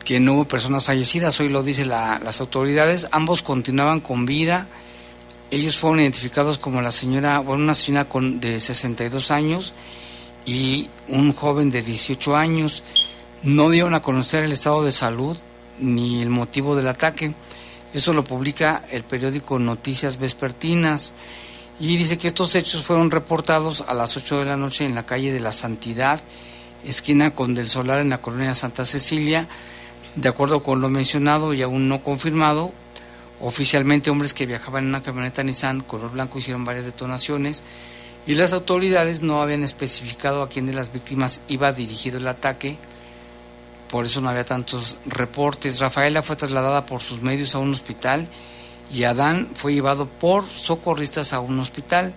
que 0.04 0.20
no 0.20 0.34
hubo 0.34 0.44
personas 0.46 0.84
fallecidas, 0.84 1.38
hoy 1.40 1.48
lo 1.48 1.62
dicen 1.62 1.88
las 1.88 2.40
autoridades, 2.40 3.08
ambos 3.12 3.42
continuaban 3.42 4.00
con 4.00 4.26
vida, 4.26 4.68
ellos 5.50 5.78
fueron 5.78 6.00
identificados 6.00 6.58
como 6.58 6.80
la 6.80 6.92
señora, 6.92 7.40
bueno, 7.40 7.64
una 7.64 7.74
señora 7.74 8.08
con, 8.08 8.40
de 8.40 8.60
62 8.60 9.30
años 9.30 9.74
y 10.46 10.88
un 11.08 11.34
joven 11.34 11.70
de 11.70 11.82
18 11.82 12.36
años, 12.36 12.82
no 13.42 13.70
dieron 13.70 13.94
a 13.94 14.02
conocer 14.02 14.44
el 14.44 14.52
estado 14.52 14.84
de 14.84 14.92
salud 14.92 15.36
ni 15.80 16.20
el 16.22 16.30
motivo 16.30 16.76
del 16.76 16.88
ataque. 16.88 17.34
Eso 17.92 18.12
lo 18.12 18.22
publica 18.22 18.84
el 18.90 19.02
periódico 19.02 19.58
Noticias 19.58 20.18
Vespertinas 20.18 21.12
y 21.80 21.96
dice 21.96 22.18
que 22.18 22.28
estos 22.28 22.54
hechos 22.54 22.84
fueron 22.84 23.10
reportados 23.10 23.82
a 23.86 23.94
las 23.94 24.16
8 24.16 24.38
de 24.40 24.44
la 24.44 24.56
noche 24.56 24.84
en 24.84 24.94
la 24.94 25.06
calle 25.06 25.32
de 25.32 25.40
la 25.40 25.52
Santidad, 25.52 26.20
esquina 26.84 27.34
con 27.34 27.54
del 27.54 27.68
Solar 27.68 27.98
en 28.00 28.10
la 28.10 28.20
colonia 28.20 28.54
Santa 28.54 28.84
Cecilia. 28.84 29.48
De 30.14 30.28
acuerdo 30.28 30.62
con 30.62 30.80
lo 30.80 30.88
mencionado 30.88 31.52
y 31.52 31.62
aún 31.62 31.88
no 31.88 32.02
confirmado, 32.02 32.72
oficialmente 33.40 34.10
hombres 34.10 34.34
que 34.34 34.46
viajaban 34.46 34.84
en 34.84 34.90
una 34.90 35.02
camioneta 35.02 35.42
Nissan 35.42 35.80
color 35.80 36.12
blanco 36.12 36.38
hicieron 36.38 36.64
varias 36.64 36.84
detonaciones 36.84 37.62
y 38.26 38.34
las 38.34 38.52
autoridades 38.52 39.22
no 39.22 39.40
habían 39.42 39.64
especificado 39.64 40.42
a 40.42 40.48
quién 40.48 40.66
de 40.66 40.74
las 40.74 40.92
víctimas 40.92 41.40
iba 41.48 41.72
dirigido 41.72 42.18
el 42.18 42.28
ataque 42.28 42.78
por 43.90 44.06
eso 44.06 44.20
no 44.20 44.28
había 44.28 44.44
tantos 44.44 44.98
reportes. 45.04 45.80
Rafaela 45.80 46.22
fue 46.22 46.36
trasladada 46.36 46.86
por 46.86 47.00
sus 47.00 47.20
medios 47.20 47.54
a 47.54 47.58
un 47.58 47.72
hospital 47.72 48.28
y 48.92 49.04
Adán 49.04 49.50
fue 49.54 49.74
llevado 49.74 50.06
por 50.06 50.48
socorristas 50.48 51.32
a 51.32 51.40
un 51.40 51.58
hospital. 51.58 52.14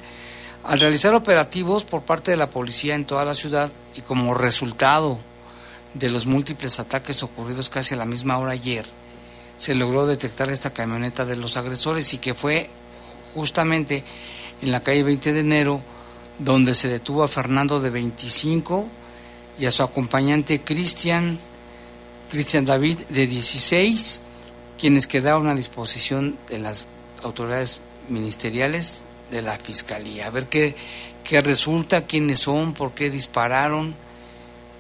Al 0.64 0.80
realizar 0.80 1.14
operativos 1.14 1.84
por 1.84 2.04
parte 2.04 2.32
de 2.32 2.38
la 2.38 2.50
policía 2.50 2.96
en 2.96 3.06
toda 3.06 3.26
la 3.26 3.34
ciudad 3.34 3.72
y 3.96 4.02
como 4.02 4.34
resultado 4.34 5.20
de 5.94 6.10
los 6.10 6.26
múltiples 6.26 6.80
ataques 6.80 7.24
ocurridos 7.24 7.70
casi 7.70 7.96
a 7.96 7.98
la 7.98 8.06
misma 8.06 8.38
hora 8.38 8.52
ayer, 8.52 8.86
se 9.58 9.76
logró 9.76 10.06
detectar 10.06 10.50
esta 10.50 10.74
camioneta 10.74 11.26
de 11.26 11.36
los 11.36 11.58
agresores 11.58 12.14
y 12.14 12.20
que 12.20 12.34
fue 12.34 12.70
justamente 13.34 14.04
en 14.62 14.72
la 14.72 14.82
calle 14.82 15.04
20 15.04 15.34
de 15.34 15.40
enero 15.40 15.82
donde 16.40 16.74
se 16.74 16.88
detuvo 16.88 17.24
a 17.24 17.28
Fernando 17.28 17.80
de 17.80 17.90
25 17.90 18.88
y 19.60 19.66
a 19.66 19.72
su 19.72 19.84
acompañante 19.84 20.62
Cristian 20.62 21.38
Cristian 22.34 22.66
David 22.66 22.98
de 23.10 23.28
16, 23.28 24.20
quienes 24.80 25.06
quedaron 25.06 25.48
a 25.50 25.54
disposición 25.54 26.36
de 26.50 26.58
las 26.58 26.88
autoridades 27.22 27.80
ministeriales 28.10 29.04
de 29.30 29.44
la 29.44 29.60
Fiscalía. 29.60 30.26
A 30.26 30.30
ver 30.32 30.48
qué, 30.48 30.74
qué 31.24 31.44
resulta, 31.44 32.08
quiénes 32.08 32.40
son, 32.40 32.74
por 32.74 32.94
qué 32.94 33.12
dispararon, 33.12 33.94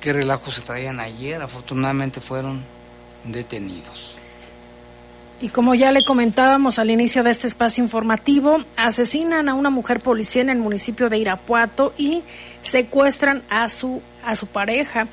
qué 0.01 0.13
relajos 0.13 0.55
se 0.55 0.61
traían 0.61 0.99
ayer. 0.99 1.43
Afortunadamente 1.43 2.21
fueron 2.21 2.63
detenidos. 3.23 4.15
Y 5.39 5.49
como 5.49 5.75
ya 5.75 5.91
le 5.91 6.03
comentábamos 6.03 6.79
al 6.79 6.89
inicio 6.89 7.21
de 7.21 7.29
este 7.29 7.45
espacio 7.45 7.83
informativo, 7.83 8.63
asesinan 8.77 9.47
a 9.47 9.53
una 9.53 9.69
mujer 9.69 9.99
policía 9.99 10.41
en 10.41 10.49
el 10.49 10.57
municipio 10.57 11.07
de 11.07 11.19
Irapuato 11.19 11.93
y 11.99 12.23
secuestran 12.63 13.43
a 13.47 13.69
su 13.69 14.01
a 14.25 14.33
su 14.33 14.47
pareja. 14.47 15.07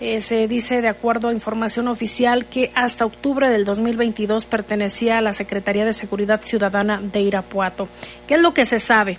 Eh, 0.00 0.20
se 0.20 0.46
dice, 0.46 0.80
de 0.80 0.88
acuerdo 0.88 1.28
a 1.28 1.32
información 1.32 1.88
oficial, 1.88 2.46
que 2.46 2.70
hasta 2.74 3.04
octubre 3.04 3.50
del 3.50 3.64
2022 3.64 4.44
pertenecía 4.44 5.18
a 5.18 5.22
la 5.22 5.32
Secretaría 5.32 5.84
de 5.84 5.92
Seguridad 5.92 6.40
Ciudadana 6.40 7.00
de 7.00 7.20
Irapuato. 7.20 7.88
¿Qué 8.28 8.34
es 8.34 8.40
lo 8.40 8.54
que 8.54 8.64
se 8.64 8.78
sabe? 8.78 9.18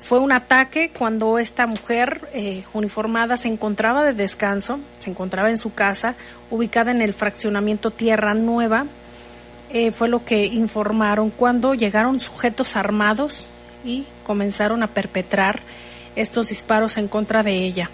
Fue 0.00 0.20
un 0.20 0.32
ataque 0.32 0.90
cuando 0.96 1.38
esta 1.38 1.66
mujer 1.66 2.28
eh, 2.32 2.64
uniformada 2.72 3.36
se 3.36 3.48
encontraba 3.48 4.04
de 4.04 4.14
descanso, 4.14 4.78
se 4.98 5.10
encontraba 5.10 5.50
en 5.50 5.58
su 5.58 5.74
casa, 5.74 6.14
ubicada 6.50 6.90
en 6.90 7.02
el 7.02 7.12
fraccionamiento 7.12 7.90
Tierra 7.90 8.34
Nueva. 8.34 8.86
Eh, 9.70 9.92
fue 9.92 10.08
lo 10.08 10.24
que 10.24 10.44
informaron 10.46 11.30
cuando 11.30 11.74
llegaron 11.74 12.20
sujetos 12.20 12.76
armados 12.76 13.48
y 13.84 14.04
comenzaron 14.26 14.82
a 14.82 14.88
perpetrar 14.88 15.60
estos 16.16 16.48
disparos 16.48 16.96
en 16.96 17.08
contra 17.08 17.42
de 17.42 17.64
ella. 17.64 17.90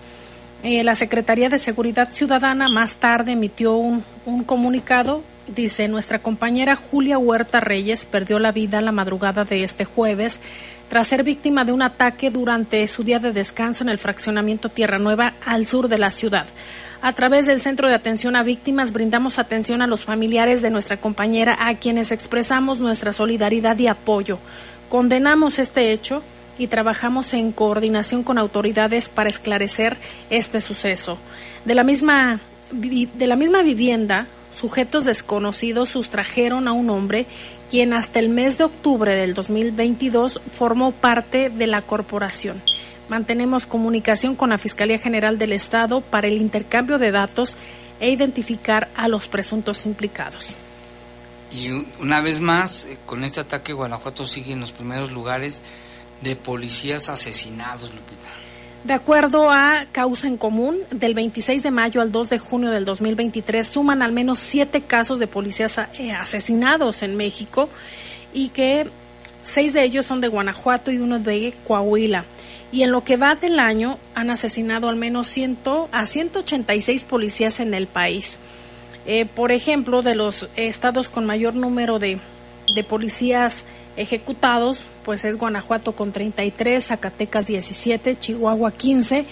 Eh, 0.62 0.84
la 0.84 0.94
Secretaría 0.94 1.48
de 1.48 1.58
Seguridad 1.58 2.10
Ciudadana 2.12 2.68
más 2.68 2.96
tarde 2.96 3.32
emitió 3.32 3.76
un, 3.76 4.04
un, 4.26 4.44
comunicado. 4.44 5.22
Dice, 5.46 5.88
nuestra 5.88 6.18
compañera 6.20 6.76
Julia 6.76 7.18
Huerta 7.18 7.60
Reyes 7.60 8.04
perdió 8.04 8.38
la 8.38 8.52
vida 8.52 8.80
la 8.80 8.92
madrugada 8.92 9.44
de 9.44 9.64
este 9.64 9.84
jueves 9.84 10.40
tras 10.90 11.06
ser 11.06 11.22
víctima 11.22 11.64
de 11.64 11.72
un 11.72 11.82
ataque 11.82 12.30
durante 12.30 12.86
su 12.88 13.04
día 13.04 13.20
de 13.20 13.32
descanso 13.32 13.84
en 13.84 13.90
el 13.90 13.98
fraccionamiento 13.98 14.68
Tierra 14.68 14.98
Nueva 14.98 15.34
al 15.46 15.66
sur 15.66 15.88
de 15.88 15.98
la 15.98 16.10
ciudad. 16.10 16.46
A 17.00 17.12
través 17.14 17.46
del 17.46 17.62
Centro 17.62 17.88
de 17.88 17.94
Atención 17.94 18.34
a 18.34 18.42
Víctimas 18.42 18.92
brindamos 18.92 19.38
atención 19.38 19.82
a 19.82 19.86
los 19.86 20.04
familiares 20.04 20.62
de 20.62 20.70
nuestra 20.70 20.98
compañera 20.98 21.56
a 21.58 21.74
quienes 21.74 22.10
expresamos 22.10 22.80
nuestra 22.80 23.12
solidaridad 23.12 23.78
y 23.78 23.86
apoyo. 23.86 24.38
Condenamos 24.88 25.60
este 25.60 25.92
hecho 25.92 26.22
y 26.60 26.66
trabajamos 26.66 27.32
en 27.32 27.52
coordinación 27.52 28.22
con 28.22 28.36
autoridades 28.36 29.08
para 29.08 29.30
esclarecer 29.30 29.96
este 30.28 30.60
suceso. 30.60 31.16
De 31.64 31.74
la 31.74 31.84
misma, 31.84 32.40
de 32.70 33.26
la 33.26 33.34
misma 33.34 33.62
vivienda, 33.62 34.26
sujetos 34.54 35.06
desconocidos 35.06 35.88
sustrajeron 35.88 36.68
a 36.68 36.72
un 36.72 36.90
hombre 36.90 37.24
quien 37.70 37.94
hasta 37.94 38.18
el 38.18 38.28
mes 38.28 38.58
de 38.58 38.64
octubre 38.64 39.14
del 39.14 39.32
2022 39.32 40.38
formó 40.52 40.92
parte 40.92 41.48
de 41.48 41.66
la 41.66 41.80
corporación. 41.80 42.60
mantenemos 43.08 43.66
comunicación 43.66 44.36
con 44.36 44.50
la 44.50 44.58
Fiscalía 44.58 44.98
General 44.98 45.38
del 45.38 45.52
Estado 45.52 46.02
para 46.02 46.28
el 46.28 46.36
intercambio 46.36 46.98
de 46.98 47.10
datos 47.10 47.56
e 48.00 48.10
identificar 48.10 48.88
a 48.94 49.08
los 49.08 49.28
presuntos 49.28 49.86
implicados. 49.86 50.48
Y 51.50 51.70
una 52.00 52.20
vez 52.20 52.38
más, 52.38 52.84
eh, 52.84 52.98
con 53.06 53.24
este 53.24 53.40
ataque, 53.40 53.72
Guanajuato 53.72 54.26
sigue 54.26 54.52
en 54.52 54.60
los 54.60 54.72
primeros 54.72 55.10
lugares 55.10 55.62
de 56.22 56.36
policías 56.36 57.08
asesinados, 57.08 57.94
Lupita. 57.94 58.28
De 58.84 58.94
acuerdo 58.94 59.50
a 59.50 59.86
Causa 59.92 60.26
en 60.26 60.38
Común, 60.38 60.78
del 60.90 61.12
26 61.12 61.62
de 61.62 61.70
mayo 61.70 62.00
al 62.00 62.12
2 62.12 62.30
de 62.30 62.38
junio 62.38 62.70
del 62.70 62.86
2023 62.86 63.66
suman 63.66 64.00
al 64.00 64.12
menos 64.12 64.38
siete 64.38 64.80
casos 64.80 65.18
de 65.18 65.26
policías 65.26 65.76
eh, 65.98 66.12
asesinados 66.12 67.02
en 67.02 67.14
México 67.16 67.68
y 68.32 68.48
que 68.48 68.88
seis 69.42 69.74
de 69.74 69.84
ellos 69.84 70.06
son 70.06 70.22
de 70.22 70.28
Guanajuato 70.28 70.90
y 70.90 70.98
uno 70.98 71.18
de 71.18 71.52
Coahuila. 71.66 72.24
Y 72.72 72.82
en 72.82 72.92
lo 72.92 73.04
que 73.04 73.18
va 73.18 73.34
del 73.34 73.58
año 73.58 73.98
han 74.14 74.30
asesinado 74.30 74.88
al 74.88 74.96
menos 74.96 75.26
100 75.26 75.58
a 75.92 76.06
186 76.06 77.04
policías 77.04 77.60
en 77.60 77.74
el 77.74 77.86
país. 77.86 78.38
Eh, 79.04 79.26
por 79.26 79.52
ejemplo, 79.52 80.00
de 80.00 80.14
los 80.14 80.48
estados 80.56 81.08
con 81.10 81.26
mayor 81.26 81.54
número 81.54 81.98
de, 81.98 82.18
de 82.74 82.84
policías 82.84 83.66
ejecutados, 84.00 84.86
pues 85.04 85.24
es 85.24 85.36
Guanajuato 85.36 85.92
con 85.92 86.12
33, 86.12 86.84
Zacatecas 86.84 87.46
17, 87.46 88.18
Chihuahua 88.18 88.72
15, 88.72 89.26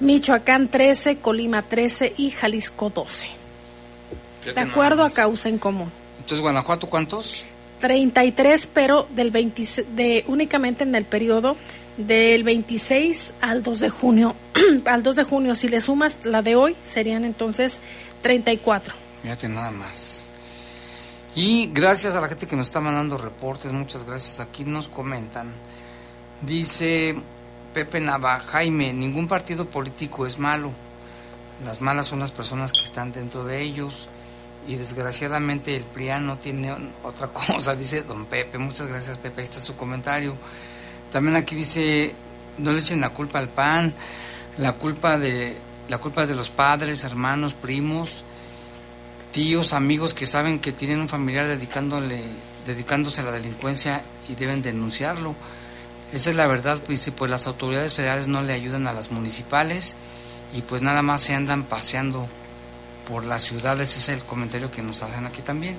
Michoacán 0.00 0.68
13, 0.68 1.18
Colima 1.18 1.62
13 1.62 2.14
y 2.16 2.30
Jalisco 2.30 2.90
12. 2.90 3.28
De 4.54 4.60
acuerdo 4.60 5.04
a 5.04 5.10
causa 5.10 5.48
en 5.48 5.58
común. 5.58 5.90
Entonces, 6.18 6.40
Guanajuato, 6.40 6.88
¿cuántos? 6.88 7.44
33, 7.80 8.68
pero 8.72 9.08
del 9.14 9.30
20, 9.30 9.86
de, 9.94 10.24
únicamente 10.28 10.84
en 10.84 10.94
el 10.94 11.04
periodo 11.04 11.56
del 11.96 12.44
26 12.44 13.34
al 13.40 13.62
2 13.62 13.80
de 13.80 13.90
junio. 13.90 14.36
al 14.84 15.02
2 15.02 15.16
de 15.16 15.24
junio, 15.24 15.54
si 15.54 15.68
le 15.68 15.80
sumas 15.80 16.24
la 16.24 16.42
de 16.42 16.56
hoy, 16.56 16.76
serían 16.84 17.24
entonces 17.24 17.80
34. 18.22 18.94
Fíjate 19.22 19.48
nada 19.48 19.70
más. 19.70 20.25
Y 21.36 21.66
gracias 21.66 22.16
a 22.16 22.20
la 22.22 22.28
gente 22.28 22.46
que 22.46 22.56
nos 22.56 22.68
está 22.68 22.80
mandando 22.80 23.18
reportes, 23.18 23.70
muchas 23.70 24.04
gracias. 24.04 24.40
Aquí 24.40 24.64
nos 24.64 24.88
comentan. 24.88 25.52
Dice 26.40 27.14
Pepe 27.74 28.00
Nava, 28.00 28.40
Jaime, 28.40 28.94
ningún 28.94 29.28
partido 29.28 29.68
político 29.68 30.24
es 30.24 30.38
malo. 30.38 30.72
Las 31.62 31.82
malas 31.82 32.06
son 32.06 32.20
las 32.20 32.32
personas 32.32 32.72
que 32.72 32.82
están 32.82 33.12
dentro 33.12 33.44
de 33.44 33.60
ellos. 33.60 34.08
Y 34.66 34.76
desgraciadamente 34.76 35.76
el 35.76 35.84
PRIAN 35.84 36.26
no 36.26 36.38
tiene 36.38 36.74
otra 37.02 37.28
cosa, 37.28 37.76
dice 37.76 38.00
don 38.00 38.24
Pepe. 38.24 38.56
Muchas 38.56 38.86
gracias 38.86 39.18
Pepe, 39.18 39.42
ahí 39.42 39.44
está 39.44 39.60
su 39.60 39.76
comentario. 39.76 40.36
También 41.12 41.36
aquí 41.36 41.54
dice, 41.54 42.14
no 42.56 42.72
le 42.72 42.78
echen 42.78 43.02
la 43.02 43.10
culpa 43.10 43.40
al 43.40 43.50
PAN, 43.50 43.92
la 44.56 44.72
culpa 44.72 45.18
de, 45.18 45.58
la 45.90 45.98
culpa 45.98 46.22
es 46.22 46.28
de 46.28 46.34
los 46.34 46.48
padres, 46.48 47.04
hermanos, 47.04 47.52
primos 47.52 48.24
tíos, 49.36 49.74
amigos 49.74 50.14
que 50.14 50.24
saben 50.24 50.60
que 50.60 50.72
tienen 50.72 50.98
un 50.98 51.10
familiar 51.10 51.46
dedicándole, 51.46 52.22
dedicándose 52.64 53.20
a 53.20 53.24
la 53.24 53.32
delincuencia 53.32 54.00
y 54.30 54.34
deben 54.34 54.62
denunciarlo. 54.62 55.34
Esa 56.10 56.30
es 56.30 56.36
la 56.36 56.46
verdad, 56.46 56.78
pues, 56.86 57.12
pues 57.14 57.30
las 57.30 57.46
autoridades 57.46 57.92
federales 57.92 58.28
no 58.28 58.42
le 58.42 58.54
ayudan 58.54 58.86
a 58.86 58.94
las 58.94 59.10
municipales 59.10 59.98
y 60.54 60.62
pues 60.62 60.80
nada 60.80 61.02
más 61.02 61.20
se 61.20 61.34
andan 61.34 61.64
paseando 61.64 62.26
por 63.06 63.26
las 63.26 63.42
ciudades, 63.42 63.90
ese 63.90 64.12
es 64.14 64.20
el 64.20 64.24
comentario 64.24 64.70
que 64.70 64.80
nos 64.80 65.02
hacen 65.02 65.26
aquí 65.26 65.42
también. 65.42 65.76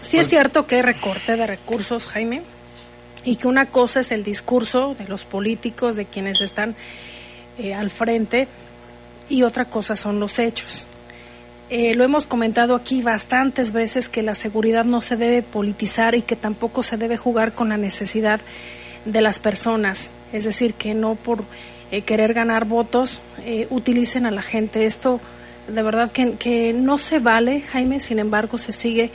Sí 0.00 0.16
es 0.16 0.22
pues 0.22 0.28
cierto 0.28 0.66
que 0.66 0.76
hay 0.76 0.82
recorte 0.82 1.36
de 1.36 1.46
recursos, 1.46 2.06
Jaime, 2.06 2.44
y 3.24 3.36
que 3.36 3.46
una 3.46 3.66
cosa 3.66 4.00
es 4.00 4.10
el 4.10 4.24
discurso 4.24 4.94
de 4.98 5.06
los 5.06 5.26
políticos, 5.26 5.96
de 5.96 6.06
quienes 6.06 6.40
están 6.40 6.74
eh, 7.58 7.74
al 7.74 7.90
frente, 7.90 8.48
y 9.28 9.42
otra 9.42 9.66
cosa 9.66 9.94
son 9.96 10.18
los 10.18 10.38
hechos. 10.38 10.86
Eh, 11.68 11.94
lo 11.96 12.04
hemos 12.04 12.26
comentado 12.26 12.76
aquí 12.76 13.02
bastantes 13.02 13.72
veces 13.72 14.08
que 14.08 14.22
la 14.22 14.34
seguridad 14.34 14.84
no 14.84 15.00
se 15.00 15.16
debe 15.16 15.42
politizar 15.42 16.14
y 16.14 16.22
que 16.22 16.36
tampoco 16.36 16.84
se 16.84 16.96
debe 16.96 17.16
jugar 17.16 17.54
con 17.54 17.70
la 17.70 17.76
necesidad 17.76 18.40
de 19.04 19.20
las 19.20 19.40
personas. 19.40 20.10
Es 20.32 20.44
decir, 20.44 20.74
que 20.74 20.94
no 20.94 21.16
por 21.16 21.42
eh, 21.90 22.02
querer 22.02 22.34
ganar 22.34 22.66
votos 22.66 23.20
eh, 23.44 23.66
utilicen 23.70 24.26
a 24.26 24.30
la 24.30 24.42
gente. 24.42 24.86
Esto 24.86 25.20
de 25.66 25.82
verdad 25.82 26.12
que, 26.12 26.34
que, 26.34 26.72
no 26.72 26.98
se 26.98 27.18
vale, 27.18 27.62
Jaime, 27.62 27.98
sin 27.98 28.20
embargo 28.20 28.58
se 28.58 28.72
sigue 28.72 29.10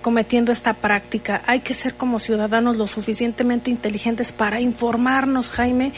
cometiendo 0.00 0.52
esta 0.52 0.72
práctica. 0.72 1.42
Hay 1.46 1.60
que 1.60 1.74
ser 1.74 1.92
como 1.92 2.18
ciudadanos 2.18 2.78
lo 2.78 2.86
suficientemente 2.86 3.70
inteligentes 3.70 4.32
para 4.32 4.58
informarnos, 4.58 5.50
Jaime, 5.50 5.92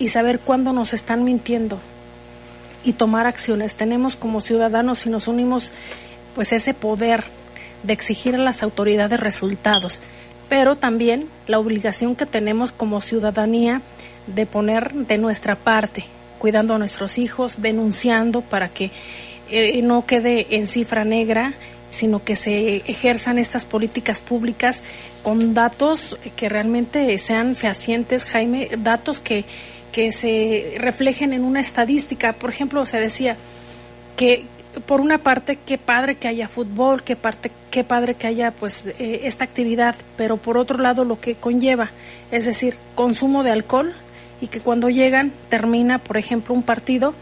y 0.00 0.08
saber 0.08 0.40
cuándo 0.40 0.72
nos 0.72 0.92
están 0.92 1.22
mintiendo 1.22 1.78
y 2.84 2.92
tomar 2.92 3.26
acciones. 3.26 3.74
Tenemos 3.74 4.16
como 4.16 4.40
ciudadanos, 4.40 5.00
si 5.00 5.10
nos 5.10 5.28
unimos, 5.28 5.72
pues 6.34 6.52
ese 6.52 6.74
poder 6.74 7.24
de 7.82 7.92
exigir 7.92 8.34
a 8.34 8.38
las 8.38 8.62
autoridades 8.62 9.20
resultados, 9.20 10.00
pero 10.48 10.76
también 10.76 11.28
la 11.46 11.58
obligación 11.58 12.16
que 12.16 12.26
tenemos 12.26 12.72
como 12.72 13.00
ciudadanía 13.00 13.82
de 14.26 14.46
poner 14.46 14.92
de 14.92 15.18
nuestra 15.18 15.56
parte, 15.56 16.04
cuidando 16.38 16.74
a 16.74 16.78
nuestros 16.78 17.18
hijos, 17.18 17.60
denunciando 17.60 18.40
para 18.40 18.68
que 18.68 18.90
eh, 19.50 19.80
no 19.82 20.06
quede 20.06 20.46
en 20.56 20.66
cifra 20.66 21.04
negra, 21.04 21.54
sino 21.90 22.18
que 22.18 22.34
se 22.34 22.76
ejerzan 22.90 23.38
estas 23.38 23.64
políticas 23.64 24.20
públicas 24.20 24.80
con 25.22 25.54
datos 25.54 26.18
que 26.36 26.48
realmente 26.48 27.16
sean 27.18 27.54
fehacientes, 27.54 28.24
Jaime, 28.24 28.68
datos 28.78 29.20
que 29.20 29.44
que 29.94 30.10
se 30.10 30.74
reflejen 30.78 31.32
en 31.32 31.44
una 31.44 31.60
estadística. 31.60 32.32
Por 32.32 32.50
ejemplo, 32.50 32.84
se 32.84 32.98
decía 32.98 33.36
que 34.16 34.44
por 34.86 35.00
una 35.00 35.18
parte 35.18 35.56
qué 35.64 35.78
padre 35.78 36.16
que 36.16 36.26
haya 36.26 36.48
fútbol, 36.48 37.04
qué 37.04 37.14
parte 37.14 37.52
qué 37.70 37.84
padre 37.84 38.16
que 38.16 38.26
haya 38.26 38.50
pues 38.50 38.82
eh, 38.98 39.20
esta 39.22 39.44
actividad, 39.44 39.94
pero 40.16 40.36
por 40.36 40.58
otro 40.58 40.78
lado 40.78 41.04
lo 41.04 41.20
que 41.20 41.36
conlleva, 41.36 41.90
es 42.32 42.44
decir, 42.44 42.76
consumo 42.96 43.44
de 43.44 43.52
alcohol 43.52 43.92
y 44.40 44.48
que 44.48 44.58
cuando 44.58 44.90
llegan 44.90 45.32
termina, 45.48 45.98
por 45.98 46.16
ejemplo, 46.16 46.56
un 46.56 46.64
partido, 46.64 47.14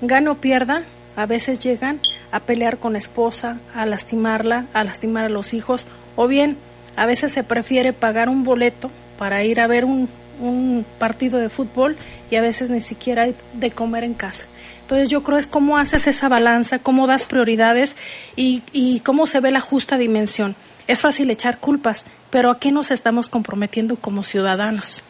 gane 0.00 0.30
o 0.30 0.36
pierda, 0.36 0.84
a 1.16 1.26
veces 1.26 1.58
llegan 1.58 2.00
a 2.32 2.40
pelear 2.40 2.78
con 2.78 2.96
esposa, 2.96 3.58
a 3.74 3.84
lastimarla, 3.84 4.64
a 4.72 4.82
lastimar 4.82 5.26
a 5.26 5.28
los 5.28 5.52
hijos, 5.52 5.86
o 6.16 6.26
bien 6.26 6.56
a 6.96 7.04
veces 7.04 7.32
se 7.32 7.44
prefiere 7.44 7.92
pagar 7.92 8.30
un 8.30 8.44
boleto 8.44 8.90
para 9.18 9.44
ir 9.44 9.60
a 9.60 9.66
ver 9.66 9.84
un, 9.84 10.08
un 10.40 10.84
partido 10.98 11.38
de 11.38 11.48
fútbol 11.48 11.96
y 12.30 12.36
a 12.36 12.42
veces 12.42 12.70
ni 12.70 12.80
siquiera 12.80 13.24
hay 13.24 13.34
de 13.54 13.70
comer 13.70 14.04
en 14.04 14.14
casa. 14.14 14.46
Entonces 14.82 15.08
yo 15.08 15.22
creo 15.22 15.38
es 15.38 15.46
cómo 15.46 15.78
haces 15.78 16.06
esa 16.06 16.28
balanza, 16.28 16.78
cómo 16.78 17.06
das 17.06 17.24
prioridades 17.24 17.96
y, 18.36 18.62
y 18.72 19.00
cómo 19.00 19.26
se 19.26 19.40
ve 19.40 19.50
la 19.50 19.60
justa 19.60 19.96
dimensión. 19.96 20.56
Es 20.86 21.00
fácil 21.00 21.30
echar 21.30 21.58
culpas, 21.58 22.04
pero 22.30 22.50
¿a 22.50 22.58
qué 22.58 22.70
nos 22.70 22.90
estamos 22.90 23.28
comprometiendo 23.28 23.96
como 23.96 24.22
ciudadanos? 24.22 25.02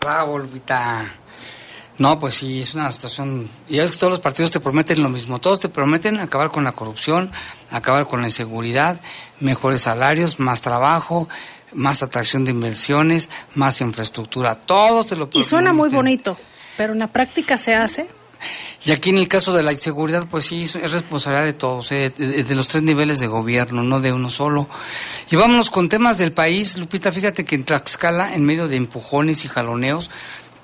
Bravo, 0.00 0.38
Lupita. 0.38 1.04
No, 1.96 2.18
pues 2.18 2.34
sí, 2.34 2.60
es 2.60 2.74
una 2.74 2.90
situación. 2.90 3.48
Y 3.68 3.78
es 3.78 3.92
que 3.92 3.98
todos 3.98 4.12
los 4.12 4.20
partidos 4.20 4.50
te 4.50 4.60
prometen 4.60 5.02
lo 5.02 5.08
mismo. 5.08 5.40
Todos 5.40 5.60
te 5.60 5.68
prometen 5.68 6.18
acabar 6.18 6.50
con 6.50 6.64
la 6.64 6.72
corrupción, 6.72 7.30
acabar 7.70 8.06
con 8.06 8.20
la 8.20 8.26
inseguridad, 8.26 9.00
mejores 9.40 9.82
salarios, 9.82 10.40
más 10.40 10.60
trabajo, 10.60 11.28
más 11.74 12.02
atracción 12.02 12.44
de 12.44 12.50
inversiones, 12.50 13.30
más 13.54 13.80
infraestructura, 13.80 14.54
todo 14.54 15.04
se 15.04 15.16
lo 15.16 15.28
Y 15.32 15.44
suena 15.44 15.72
muy 15.72 15.90
bonito, 15.90 16.36
pero 16.76 16.92
en 16.92 17.00
la 17.00 17.08
práctica 17.08 17.58
se 17.58 17.74
hace. 17.74 18.08
Y 18.84 18.92
aquí 18.92 19.10
en 19.10 19.18
el 19.18 19.28
caso 19.28 19.54
de 19.54 19.62
la 19.62 19.72
inseguridad, 19.72 20.26
pues 20.28 20.44
sí, 20.44 20.64
es 20.64 20.92
responsabilidad 20.92 21.44
de 21.44 21.54
todos, 21.54 21.90
eh, 21.92 22.10
de, 22.10 22.54
los 22.54 22.68
tres 22.68 22.82
niveles 22.82 23.18
de 23.18 23.26
gobierno, 23.26 23.82
no 23.82 24.00
de 24.00 24.12
uno 24.12 24.28
solo. 24.28 24.68
Y 25.30 25.36
vámonos 25.36 25.70
con 25.70 25.88
temas 25.88 26.18
del 26.18 26.32
país. 26.32 26.76
Lupita, 26.76 27.10
fíjate 27.10 27.44
que 27.44 27.54
en 27.54 27.64
Tlaxcala, 27.64 28.34
en 28.34 28.44
medio 28.44 28.68
de 28.68 28.76
empujones 28.76 29.44
y 29.46 29.48
jaloneos, 29.48 30.10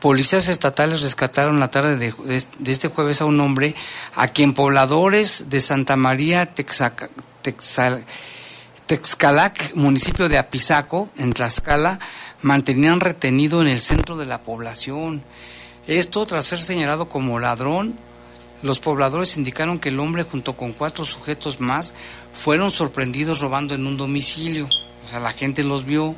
policías 0.00 0.48
estatales 0.48 1.00
rescataron 1.00 1.60
la 1.60 1.70
tarde 1.70 1.96
de, 1.96 2.44
este 2.66 2.88
jueves 2.88 3.20
a 3.20 3.24
un 3.24 3.40
hombre 3.40 3.74
a 4.14 4.28
quien 4.28 4.52
pobladores 4.52 5.48
de 5.48 5.60
Santa 5.60 5.96
María 5.96 6.46
Texaca, 6.46 7.08
Texal, 7.42 8.04
Texcalac, 8.90 9.76
municipio 9.76 10.28
de 10.28 10.36
Apizaco, 10.36 11.10
en 11.16 11.32
Tlaxcala, 11.32 12.00
mantenían 12.42 12.98
retenido 12.98 13.62
en 13.62 13.68
el 13.68 13.80
centro 13.80 14.16
de 14.16 14.26
la 14.26 14.42
población. 14.42 15.22
Esto 15.86 16.26
tras 16.26 16.46
ser 16.46 16.60
señalado 16.60 17.08
como 17.08 17.38
ladrón, 17.38 17.94
los 18.64 18.80
pobladores 18.80 19.36
indicaron 19.36 19.78
que 19.78 19.90
el 19.90 20.00
hombre 20.00 20.24
junto 20.24 20.56
con 20.56 20.72
cuatro 20.72 21.04
sujetos 21.04 21.60
más 21.60 21.94
fueron 22.32 22.72
sorprendidos 22.72 23.38
robando 23.38 23.74
en 23.74 23.86
un 23.86 23.96
domicilio. 23.96 24.68
O 25.04 25.08
sea, 25.08 25.20
la 25.20 25.34
gente 25.34 25.62
los 25.62 25.84
vio. 25.84 26.16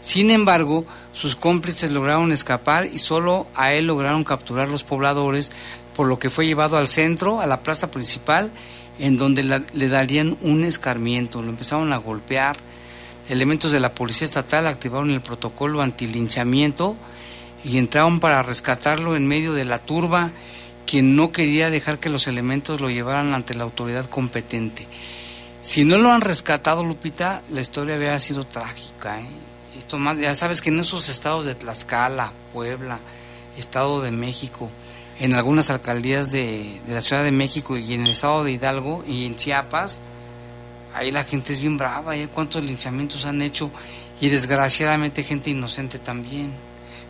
Sin 0.00 0.30
embargo, 0.30 0.86
sus 1.12 1.36
cómplices 1.36 1.92
lograron 1.92 2.32
escapar 2.32 2.86
y 2.86 2.96
solo 2.96 3.48
a 3.54 3.74
él 3.74 3.86
lograron 3.86 4.24
capturar 4.24 4.68
los 4.68 4.82
pobladores, 4.82 5.52
por 5.94 6.06
lo 6.06 6.18
que 6.18 6.30
fue 6.30 6.46
llevado 6.46 6.78
al 6.78 6.88
centro, 6.88 7.42
a 7.42 7.46
la 7.46 7.62
plaza 7.62 7.90
principal, 7.90 8.50
en 8.98 9.18
donde 9.18 9.42
le 9.42 9.88
darían 9.88 10.36
un 10.40 10.64
escarmiento, 10.64 11.42
lo 11.42 11.50
empezaron 11.50 11.92
a 11.92 11.96
golpear. 11.96 12.56
Elementos 13.28 13.72
de 13.72 13.80
la 13.80 13.94
Policía 13.94 14.26
Estatal 14.26 14.66
activaron 14.66 15.10
el 15.10 15.20
protocolo 15.20 15.82
antilinchamiento 15.82 16.96
y 17.64 17.78
entraron 17.78 18.20
para 18.20 18.42
rescatarlo 18.42 19.16
en 19.16 19.26
medio 19.26 19.54
de 19.54 19.64
la 19.64 19.78
turba, 19.78 20.30
quien 20.86 21.16
no 21.16 21.32
quería 21.32 21.70
dejar 21.70 21.98
que 21.98 22.10
los 22.10 22.26
elementos 22.26 22.80
lo 22.80 22.90
llevaran 22.90 23.32
ante 23.32 23.54
la 23.54 23.64
autoridad 23.64 24.08
competente. 24.08 24.86
Si 25.62 25.84
no 25.84 25.96
lo 25.96 26.12
han 26.12 26.20
rescatado, 26.20 26.84
Lupita, 26.84 27.42
la 27.50 27.62
historia 27.62 27.94
habría 27.94 28.20
sido 28.20 28.46
trágica. 28.46 29.18
¿eh? 29.20 29.26
Esto 29.78 29.98
más, 29.98 30.18
ya 30.18 30.34
sabes 30.34 30.60
que 30.60 30.68
en 30.68 30.78
esos 30.78 31.08
estados 31.08 31.46
de 31.46 31.54
Tlaxcala, 31.54 32.32
Puebla, 32.52 32.98
Estado 33.56 34.02
de 34.02 34.10
México, 34.10 34.70
en 35.20 35.34
algunas 35.34 35.70
alcaldías 35.70 36.30
de, 36.30 36.80
de 36.86 36.94
la 36.94 37.00
Ciudad 37.00 37.22
de 37.22 37.32
México 37.32 37.76
y 37.76 37.94
en 37.94 38.02
el 38.02 38.12
Estado 38.12 38.44
de 38.44 38.52
Hidalgo 38.52 39.04
y 39.06 39.26
en 39.26 39.36
Chiapas, 39.36 40.00
ahí 40.94 41.10
la 41.10 41.24
gente 41.24 41.52
es 41.52 41.60
bien 41.60 41.76
brava, 41.76 42.16
¿eh? 42.16 42.28
cuántos 42.32 42.62
linchamientos 42.62 43.24
han 43.24 43.42
hecho 43.42 43.70
y 44.20 44.28
desgraciadamente 44.28 45.22
gente 45.24 45.50
inocente 45.50 45.98
también. 45.98 46.52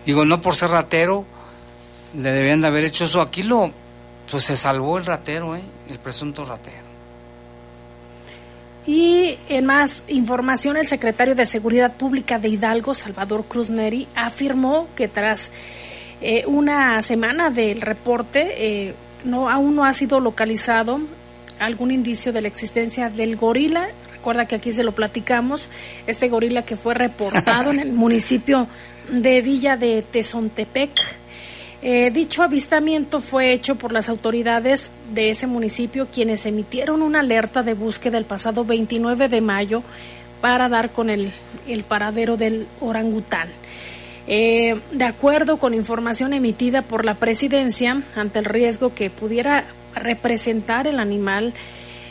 Digo, 0.05 0.25
no 0.25 0.41
por 0.41 0.55
ser 0.55 0.71
ratero, 0.71 1.25
le 2.17 2.31
debían 2.31 2.61
de 2.61 2.67
haber 2.67 2.85
hecho 2.85 3.05
eso. 3.05 3.21
Aquí 3.21 3.43
lo, 3.43 3.73
pues 4.31 4.45
se 4.45 4.57
salvó 4.57 4.99
el 4.99 5.07
ratero, 5.07 5.57
¿eh? 5.57 5.63
el 5.89 5.99
presunto 5.99 6.45
ratero. 6.45 6.85
Y 8.87 9.39
en 9.49 9.65
más 9.65 10.05
información, 10.09 10.77
el 10.77 10.87
secretario 10.87 11.35
de 11.35 11.47
Seguridad 11.47 11.95
Pública 11.95 12.39
de 12.39 12.51
Hidalgo, 12.51 12.93
Salvador 12.93 13.45
Cruz 13.47 13.71
Neri, 13.71 14.07
afirmó 14.15 14.89
que 14.95 15.09
tras 15.09 15.51
eh, 16.27 16.45
una 16.47 17.03
semana 17.03 17.51
del 17.51 17.83
reporte, 17.83 18.55
eh, 18.57 18.95
no, 19.25 19.51
aún 19.51 19.77
no 19.77 19.85
ha 19.85 19.93
sido 19.93 20.21
localizado 20.21 20.99
algún 21.59 21.91
indicio 21.91 22.33
de 22.33 22.41
la 22.41 22.49
existencia 22.49 23.11
del 23.11 23.37
gorila. 23.37 23.89
Recuerda 24.11 24.47
que 24.47 24.55
aquí 24.55 24.73
se 24.73 24.85
lo 24.85 24.93
platicamos, 24.93 25.69
este 26.07 26.31
gorila 26.31 26.63
que 26.63 26.77
fue 26.77 26.95
reportado 26.95 27.73
en 27.73 27.79
el 27.79 27.93
municipio 28.05 28.69
de 29.11 29.43
Villa 29.43 29.77
de 29.77 30.01
Tezontepec. 30.01 30.93
Eh, 31.83 32.11
dicho 32.11 32.43
avistamiento 32.43 33.21
fue 33.21 33.53
hecho 33.53 33.77
por 33.77 33.93
las 33.93 34.09
autoridades 34.09 34.93
de 35.13 35.29
ese 35.29 35.47
municipio 35.47 36.09
quienes 36.11 36.47
emitieron 36.47 37.03
una 37.03 37.21
alerta 37.21 37.63
de 37.63 37.75
búsqueda 37.75 38.17
el 38.17 38.25
pasado 38.25 38.65
29 38.65 39.29
de 39.29 39.43
mayo 39.43 39.83
para 40.41 40.71
dar 40.71 40.91
con 40.91 41.11
el, 41.11 41.35
el 41.69 41.85
paradero 41.85 42.39
del 42.39 42.67
orangután. 42.81 43.51
Eh, 44.27 44.81
de 44.91 45.05
acuerdo 45.05 45.59
con 45.59 45.75
información 45.75 46.33
emitida 46.33 46.83
por 46.83 47.05
la 47.05 47.17
presidencia, 47.17 48.03
ante 48.17 48.39
el 48.39 48.47
riesgo 48.47 48.95
que 48.95 49.11
pudiera 49.11 49.65
representar 49.95 50.87
el 50.87 50.99
animal, 50.99 51.53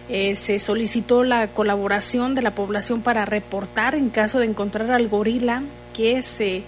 eh, 0.10 0.36
se 0.36 0.60
solicitó 0.60 1.24
la 1.24 1.48
colaboración 1.48 2.36
de 2.36 2.42
la 2.42 2.52
población 2.52 3.02
para 3.02 3.26
reportar 3.26 3.96
en 3.96 4.10
caso 4.10 4.40
de 4.40 4.46
encontrar 4.46 4.92
al 4.92 5.08
gorila 5.08 5.64
que 5.96 6.24
se, 6.24 6.64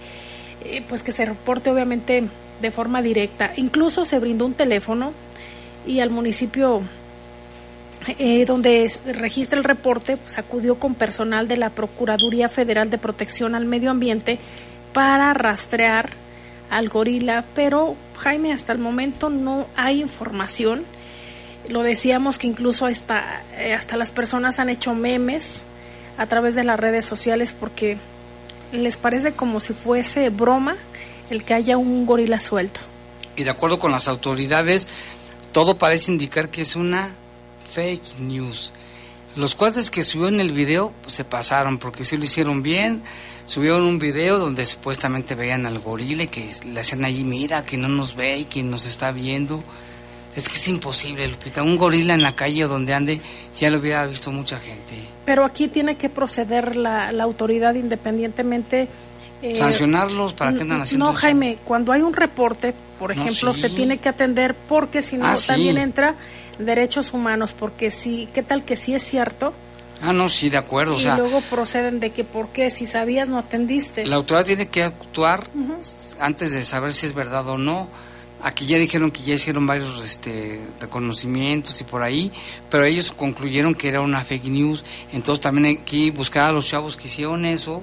eh, 0.64 0.82
pues 0.88 1.02
que 1.02 1.12
se 1.12 1.26
reporte 1.26 1.70
obviamente 1.70 2.24
de 2.62 2.70
forma 2.70 3.02
directa. 3.02 3.52
Incluso 3.56 4.04
se 4.06 4.18
brindó 4.18 4.46
un 4.46 4.54
teléfono 4.54 5.12
y 5.86 6.00
al 6.00 6.10
municipio 6.10 6.82
eh, 8.18 8.44
donde 8.46 8.90
registra 9.04 9.58
el 9.58 9.64
reporte, 9.64 10.16
pues, 10.16 10.38
acudió 10.38 10.76
con 10.76 10.94
personal 10.94 11.46
de 11.46 11.56
la 11.56 11.70
Procuraduría 11.70 12.48
Federal 12.48 12.88
de 12.88 12.98
Protección 12.98 13.54
al 13.54 13.64
Medio 13.66 13.90
Ambiente 13.90 14.38
para 14.96 15.34
rastrear 15.34 16.08
al 16.70 16.88
gorila, 16.88 17.44
pero 17.54 17.96
Jaime, 18.16 18.54
hasta 18.54 18.72
el 18.72 18.78
momento 18.78 19.28
no 19.28 19.66
hay 19.76 20.00
información. 20.00 20.86
Lo 21.68 21.82
decíamos 21.82 22.38
que 22.38 22.46
incluso 22.46 22.86
hasta, 22.86 23.42
eh, 23.58 23.74
hasta 23.74 23.98
las 23.98 24.10
personas 24.10 24.58
han 24.58 24.70
hecho 24.70 24.94
memes 24.94 25.64
a 26.16 26.24
través 26.24 26.54
de 26.54 26.64
las 26.64 26.80
redes 26.80 27.04
sociales 27.04 27.54
porque 27.60 27.98
les 28.72 28.96
parece 28.96 29.32
como 29.32 29.60
si 29.60 29.74
fuese 29.74 30.30
broma 30.30 30.76
el 31.28 31.44
que 31.44 31.52
haya 31.52 31.76
un 31.76 32.06
gorila 32.06 32.38
suelto. 32.38 32.80
Y 33.36 33.44
de 33.44 33.50
acuerdo 33.50 33.78
con 33.78 33.92
las 33.92 34.08
autoridades, 34.08 34.88
todo 35.52 35.76
parece 35.76 36.10
indicar 36.10 36.48
que 36.48 36.62
es 36.62 36.74
una 36.74 37.10
fake 37.70 38.18
news. 38.20 38.72
Los 39.36 39.54
cuates 39.54 39.90
que 39.90 40.02
subieron 40.02 40.40
el 40.40 40.52
video 40.52 40.94
pues, 41.02 41.16
se 41.16 41.24
pasaron 41.24 41.76
porque 41.76 42.02
sí 42.02 42.16
lo 42.16 42.24
hicieron 42.24 42.62
bien. 42.62 43.02
Subieron 43.46 43.82
un 43.82 43.98
video 43.98 44.38
donde 44.38 44.64
supuestamente 44.64 45.34
veían 45.34 45.66
al 45.66 45.78
gorila 45.78 46.24
y 46.24 46.28
que 46.28 46.48
le 46.72 46.80
hacen 46.80 47.04
allí, 47.04 47.22
mira, 47.24 47.62
que 47.64 47.76
no 47.76 47.88
nos 47.88 48.16
ve 48.16 48.38
y 48.40 48.44
que 48.44 48.62
nos 48.62 48.86
está 48.86 49.12
viendo. 49.12 49.62
Es 50.34 50.48
que 50.48 50.56
es 50.56 50.68
imposible, 50.68 51.26
Lupita. 51.28 51.62
Un 51.62 51.76
gorila 51.78 52.12
en 52.12 52.22
la 52.22 52.34
calle 52.34 52.64
o 52.64 52.68
donde 52.68 52.92
ande 52.92 53.20
ya 53.58 53.70
lo 53.70 53.78
hubiera 53.78 54.04
visto 54.06 54.30
mucha 54.32 54.58
gente. 54.58 54.94
Pero 55.24 55.44
aquí 55.44 55.68
tiene 55.68 55.96
que 55.96 56.10
proceder 56.10 56.76
la, 56.76 57.12
la 57.12 57.24
autoridad 57.24 57.74
independientemente. 57.74 58.88
Eh, 59.42 59.54
Sancionarlos 59.54 60.32
para 60.34 60.52
que 60.54 60.62
andan 60.62 60.80
haciendo 60.82 61.06
No, 61.06 61.12
eso? 61.12 61.20
Jaime, 61.20 61.58
cuando 61.64 61.92
hay 61.92 62.02
un 62.02 62.14
reporte, 62.14 62.74
por 62.98 63.14
No, 63.14 63.22
ejemplo, 63.22 63.54
sí. 63.54 63.60
se 63.60 63.70
tiene 63.70 63.98
que 63.98 64.08
atender 64.08 64.54
porque 64.54 65.02
si 65.02 65.16
no 65.16 65.26
Ah, 65.26 65.36
sí. 65.36 65.46
también 65.48 65.78
entra 65.78 66.16
derechos 66.58 67.12
humanos, 67.12 67.52
porque 67.58 67.90
si, 67.90 68.28
¿qué 68.34 68.42
tal 68.42 68.64
que 68.64 68.76
sí 68.76 68.94
es 68.94 69.02
cierto? 69.02 69.54
Ah, 70.02 70.12
no, 70.12 70.28
sí, 70.28 70.50
de 70.50 70.58
acuerdo. 70.58 70.96
O 70.96 70.98
y 70.98 71.02
sea, 71.02 71.16
luego 71.16 71.40
proceden 71.42 72.00
de 72.00 72.10
que 72.10 72.22
por 72.24 72.48
qué, 72.50 72.70
si 72.70 72.86
sabías 72.86 73.28
no 73.28 73.38
atendiste. 73.38 74.04
la 74.04 74.16
autoridad 74.16 74.44
tiene 74.44 74.68
que 74.68 74.82
actuar 74.82 75.48
Ujú. 75.54 75.74
antes 76.20 76.52
de 76.52 76.62
saber 76.64 76.92
si 76.92 77.06
es 77.06 77.14
verdad 77.14 77.48
o 77.48 77.58
no. 77.58 77.88
Aquí 78.42 78.66
ya 78.66 78.76
dijeron 78.78 79.10
que 79.10 79.22
ya 79.22 79.34
hicieron 79.34 79.66
varios 79.66 80.04
este, 80.04 80.60
reconocimientos 80.78 81.80
y 81.80 81.84
por 81.84 82.02
ahí, 82.02 82.30
pero 82.70 82.84
ellos 82.84 83.10
concluyeron 83.10 83.74
que 83.74 83.88
era 83.88 84.02
una 84.02 84.22
fake 84.22 84.44
news. 84.44 84.84
Entonces 85.12 85.40
también 85.40 85.64
hay 85.64 85.76
que 85.78 86.10
buscar 86.10 86.50
a 86.50 86.52
los 86.52 86.68
chavos 86.68 86.96
que 86.96 87.08
hicieron 87.08 87.46
eso 87.46 87.82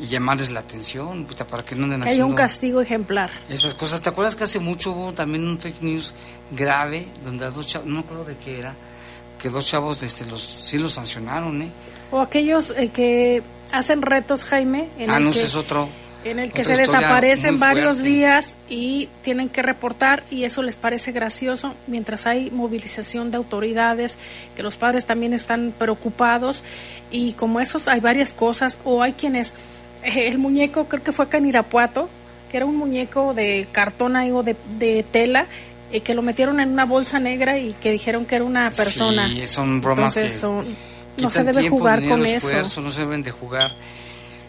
y 0.00 0.06
llamarles 0.06 0.50
la 0.50 0.60
atención 0.60 1.26
para 1.48 1.62
que 1.62 1.74
no 1.74 1.84
anden 1.84 2.00
Que 2.02 2.08
haciendo 2.08 2.26
un 2.28 2.34
castigo 2.34 2.80
ejemplar. 2.80 3.30
esas 3.50 3.74
cosas. 3.74 4.00
¿Te 4.02 4.08
acuerdas 4.08 4.34
que 4.34 4.44
hace 4.44 4.58
mucho 4.60 4.92
hubo 4.92 5.12
también 5.12 5.46
un 5.46 5.58
fake 5.58 5.82
news 5.82 6.14
grave 6.50 7.06
donde 7.22 7.44
a 7.44 7.50
dos 7.50 7.66
chavos, 7.66 7.86
no 7.86 7.94
me 7.96 8.00
acuerdo 8.00 8.24
de 8.24 8.36
qué 8.38 8.58
era, 8.58 8.74
dos 9.48 9.66
chavos 9.66 10.02
este, 10.02 10.24
los, 10.24 10.42
sí 10.42 10.78
los 10.78 10.94
sancionaron, 10.94 11.62
¿eh? 11.62 11.70
O 12.10 12.20
aquellos 12.20 12.72
eh, 12.76 12.90
que 12.92 13.42
hacen 13.72 14.02
retos, 14.02 14.44
Jaime, 14.44 14.88
en 14.98 15.10
ah, 15.10 15.18
el 15.18 15.24
no, 15.24 15.32
que, 15.32 15.40
es 15.40 15.54
otro. 15.54 15.88
en 16.24 16.38
el 16.38 16.52
que 16.52 16.64
se 16.64 16.76
desaparecen 16.76 17.58
varios 17.58 18.02
días 18.02 18.56
y 18.68 19.08
tienen 19.22 19.48
que 19.48 19.62
reportar 19.62 20.24
y 20.30 20.44
eso 20.44 20.62
les 20.62 20.76
parece 20.76 21.12
gracioso 21.12 21.74
mientras 21.86 22.26
hay 22.26 22.50
movilización 22.50 23.30
de 23.30 23.38
autoridades, 23.38 24.16
que 24.54 24.62
los 24.62 24.76
padres 24.76 25.04
también 25.04 25.32
están 25.32 25.74
preocupados 25.76 26.62
y 27.10 27.32
como 27.32 27.60
esos 27.60 27.88
hay 27.88 28.00
varias 28.00 28.32
cosas 28.32 28.78
o 28.84 29.02
hay 29.02 29.14
quienes, 29.14 29.54
eh, 30.04 30.28
el 30.28 30.38
muñeco 30.38 30.86
creo 30.86 31.02
que 31.02 31.12
fue 31.12 31.24
acá 31.24 31.38
en 31.38 31.46
Irapuato, 31.46 32.08
que 32.50 32.58
era 32.58 32.66
un 32.66 32.76
muñeco 32.76 33.34
de 33.34 33.66
cartón 33.72 34.14
ahí 34.14 34.30
o 34.30 34.44
de, 34.44 34.56
de 34.78 35.04
tela 35.10 35.46
eh, 35.96 36.00
que 36.00 36.14
lo 36.14 36.22
metieron 36.22 36.60
en 36.60 36.70
una 36.70 36.84
bolsa 36.84 37.18
negra 37.18 37.58
y 37.58 37.72
que 37.74 37.90
dijeron 37.90 38.24
que 38.26 38.36
era 38.36 38.44
una 38.44 38.70
persona. 38.70 39.28
Sí, 39.28 39.46
son 39.46 39.80
bromas 39.80 40.16
Entonces, 40.16 40.32
que 40.32 40.38
son- 40.38 40.66
no 41.18 41.30
se 41.30 41.44
debe 41.44 41.60
tiempo, 41.60 41.78
jugar 41.78 42.00
dinero, 42.00 42.40
con 42.40 42.54
eso. 42.54 42.80
no 42.80 42.90
se 42.92 43.00
deben 43.00 43.22
de 43.22 43.30
jugar. 43.30 43.74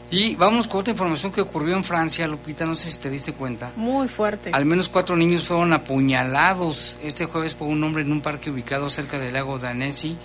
Y 0.09 0.35
vamos 0.35 0.67
con 0.69 0.79
otra 0.81 0.91
información 0.91 1.31
que 1.33 1.41
ocurrió 1.41 1.75
en 1.75 1.83
Francia, 1.83 2.27
Lupita, 2.27 2.65
no 2.65 2.75
sé 2.75 2.89
si 2.89 2.97
te 2.99 3.09
diste 3.09 3.33
cuenta. 3.33 3.71
Muy 3.75 4.07
fuerte. 4.07 4.51
Al 4.53 4.63
menos 4.65 4.87
cuatro 4.87 5.17
niños 5.17 5.43
fueron 5.43 5.73
apuñalados 5.73 6.97
este 7.03 7.25
jueves 7.25 7.53
por 7.53 7.67
un 7.67 7.83
hombre 7.83 8.03
en 8.03 8.11
un 8.11 8.21
parque 8.21 8.49
ubicado 8.49 8.89
cerca 8.89 9.19
del 9.19 9.33
lago 9.33 9.59
Danesi, 9.59 10.15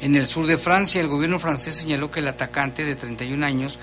en 0.00 0.14
el 0.14 0.26
sur 0.26 0.46
de 0.46 0.58
Francia. 0.58 1.00
El 1.00 1.08
gobierno 1.08 1.38
francés 1.40 1.74
señaló 1.74 2.10
que 2.10 2.20
el 2.20 2.28
atacante 2.28 2.84
de 2.84 2.94
31 2.94 3.42
años 3.44 3.78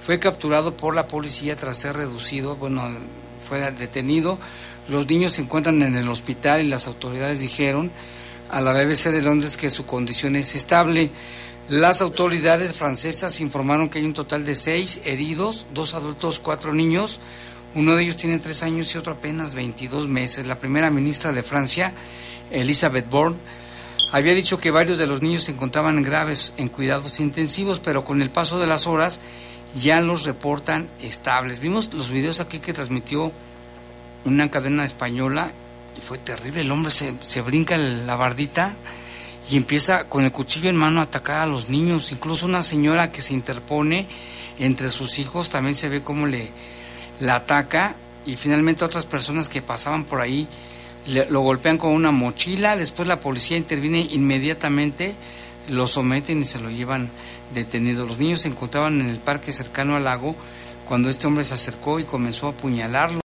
fue 0.00 0.18
capturado 0.20 0.76
por 0.76 0.94
la 0.94 1.08
policía 1.08 1.56
tras 1.56 1.76
ser 1.76 1.96
reducido, 1.96 2.56
bueno, 2.56 2.82
fue 3.48 3.58
detenido. 3.72 4.38
Los 4.88 5.08
niños 5.08 5.32
se 5.34 5.42
encuentran 5.42 5.82
en 5.82 5.96
el 5.96 6.08
hospital 6.08 6.60
y 6.60 6.68
las 6.68 6.86
autoridades 6.86 7.40
dijeron 7.40 7.90
a 8.50 8.60
la 8.60 8.72
BBC 8.72 9.10
de 9.10 9.22
Londres 9.22 9.56
que 9.56 9.70
su 9.70 9.86
condición 9.86 10.36
es 10.36 10.54
estable. 10.54 11.10
Las 11.68 12.02
autoridades 12.02 12.74
francesas 12.74 13.40
informaron 13.40 13.88
que 13.88 13.98
hay 13.98 14.04
un 14.04 14.12
total 14.12 14.44
de 14.44 14.54
seis 14.54 15.00
heridos, 15.04 15.66
dos 15.72 15.94
adultos, 15.94 16.38
cuatro 16.38 16.74
niños. 16.74 17.20
Uno 17.74 17.96
de 17.96 18.02
ellos 18.02 18.16
tiene 18.16 18.38
tres 18.38 18.62
años 18.62 18.94
y 18.94 18.98
otro 18.98 19.14
apenas 19.14 19.54
22 19.54 20.06
meses. 20.06 20.46
La 20.46 20.58
primera 20.58 20.90
ministra 20.90 21.32
de 21.32 21.42
Francia, 21.42 21.92
Elizabeth 22.50 23.08
Borne, 23.08 23.38
había 24.12 24.34
dicho 24.34 24.60
que 24.60 24.70
varios 24.70 24.98
de 24.98 25.06
los 25.06 25.22
niños 25.22 25.44
se 25.44 25.52
encontraban 25.52 26.02
graves 26.02 26.52
en 26.58 26.68
cuidados 26.68 27.18
intensivos, 27.18 27.80
pero 27.80 28.04
con 28.04 28.20
el 28.20 28.30
paso 28.30 28.60
de 28.60 28.66
las 28.66 28.86
horas 28.86 29.22
ya 29.80 30.00
los 30.00 30.24
reportan 30.24 30.88
estables. 31.02 31.58
Vimos 31.58 31.92
los 31.92 32.10
videos 32.10 32.40
aquí 32.40 32.58
que 32.60 32.74
transmitió 32.74 33.32
una 34.24 34.50
cadena 34.50 34.84
española 34.84 35.50
y 35.96 36.00
fue 36.00 36.18
terrible. 36.18 36.62
El 36.62 36.72
hombre 36.72 36.90
se, 36.90 37.14
se 37.20 37.40
brinca 37.40 37.76
la 37.78 38.16
bardita 38.16 38.74
y 39.50 39.56
empieza 39.56 40.08
con 40.08 40.24
el 40.24 40.32
cuchillo 40.32 40.70
en 40.70 40.76
mano 40.76 41.00
a 41.00 41.04
atacar 41.04 41.40
a 41.42 41.46
los 41.46 41.68
niños. 41.68 42.10
Incluso 42.12 42.46
una 42.46 42.62
señora 42.62 43.12
que 43.12 43.20
se 43.22 43.34
interpone 43.34 44.06
entre 44.58 44.90
sus 44.90 45.18
hijos 45.18 45.50
también 45.50 45.74
se 45.74 45.88
ve 45.88 46.02
cómo 46.02 46.26
le 46.26 46.50
la 47.20 47.36
ataca 47.36 47.96
y 48.26 48.36
finalmente 48.36 48.84
otras 48.84 49.04
personas 49.06 49.48
que 49.48 49.62
pasaban 49.62 50.04
por 50.04 50.20
ahí 50.20 50.48
le- 51.06 51.28
lo 51.30 51.40
golpean 51.40 51.76
con 51.78 51.92
una 51.92 52.10
mochila. 52.10 52.76
Después 52.76 53.06
la 53.06 53.20
policía 53.20 53.56
interviene 53.56 54.06
inmediatamente, 54.10 55.14
lo 55.68 55.86
someten 55.86 56.40
y 56.42 56.44
se 56.44 56.58
lo 56.60 56.70
llevan 56.70 57.10
detenido. 57.52 58.06
Los 58.06 58.18
niños 58.18 58.40
se 58.42 58.48
encontraban 58.48 59.00
en 59.00 59.10
el 59.10 59.18
parque 59.18 59.52
cercano 59.52 59.96
al 59.96 60.04
lago 60.04 60.34
cuando 60.86 61.08
este 61.10 61.26
hombre 61.26 61.44
se 61.44 61.54
acercó 61.54 62.00
y 62.00 62.04
comenzó 62.04 62.46
a 62.46 62.50
apuñalarlo. 62.50 63.23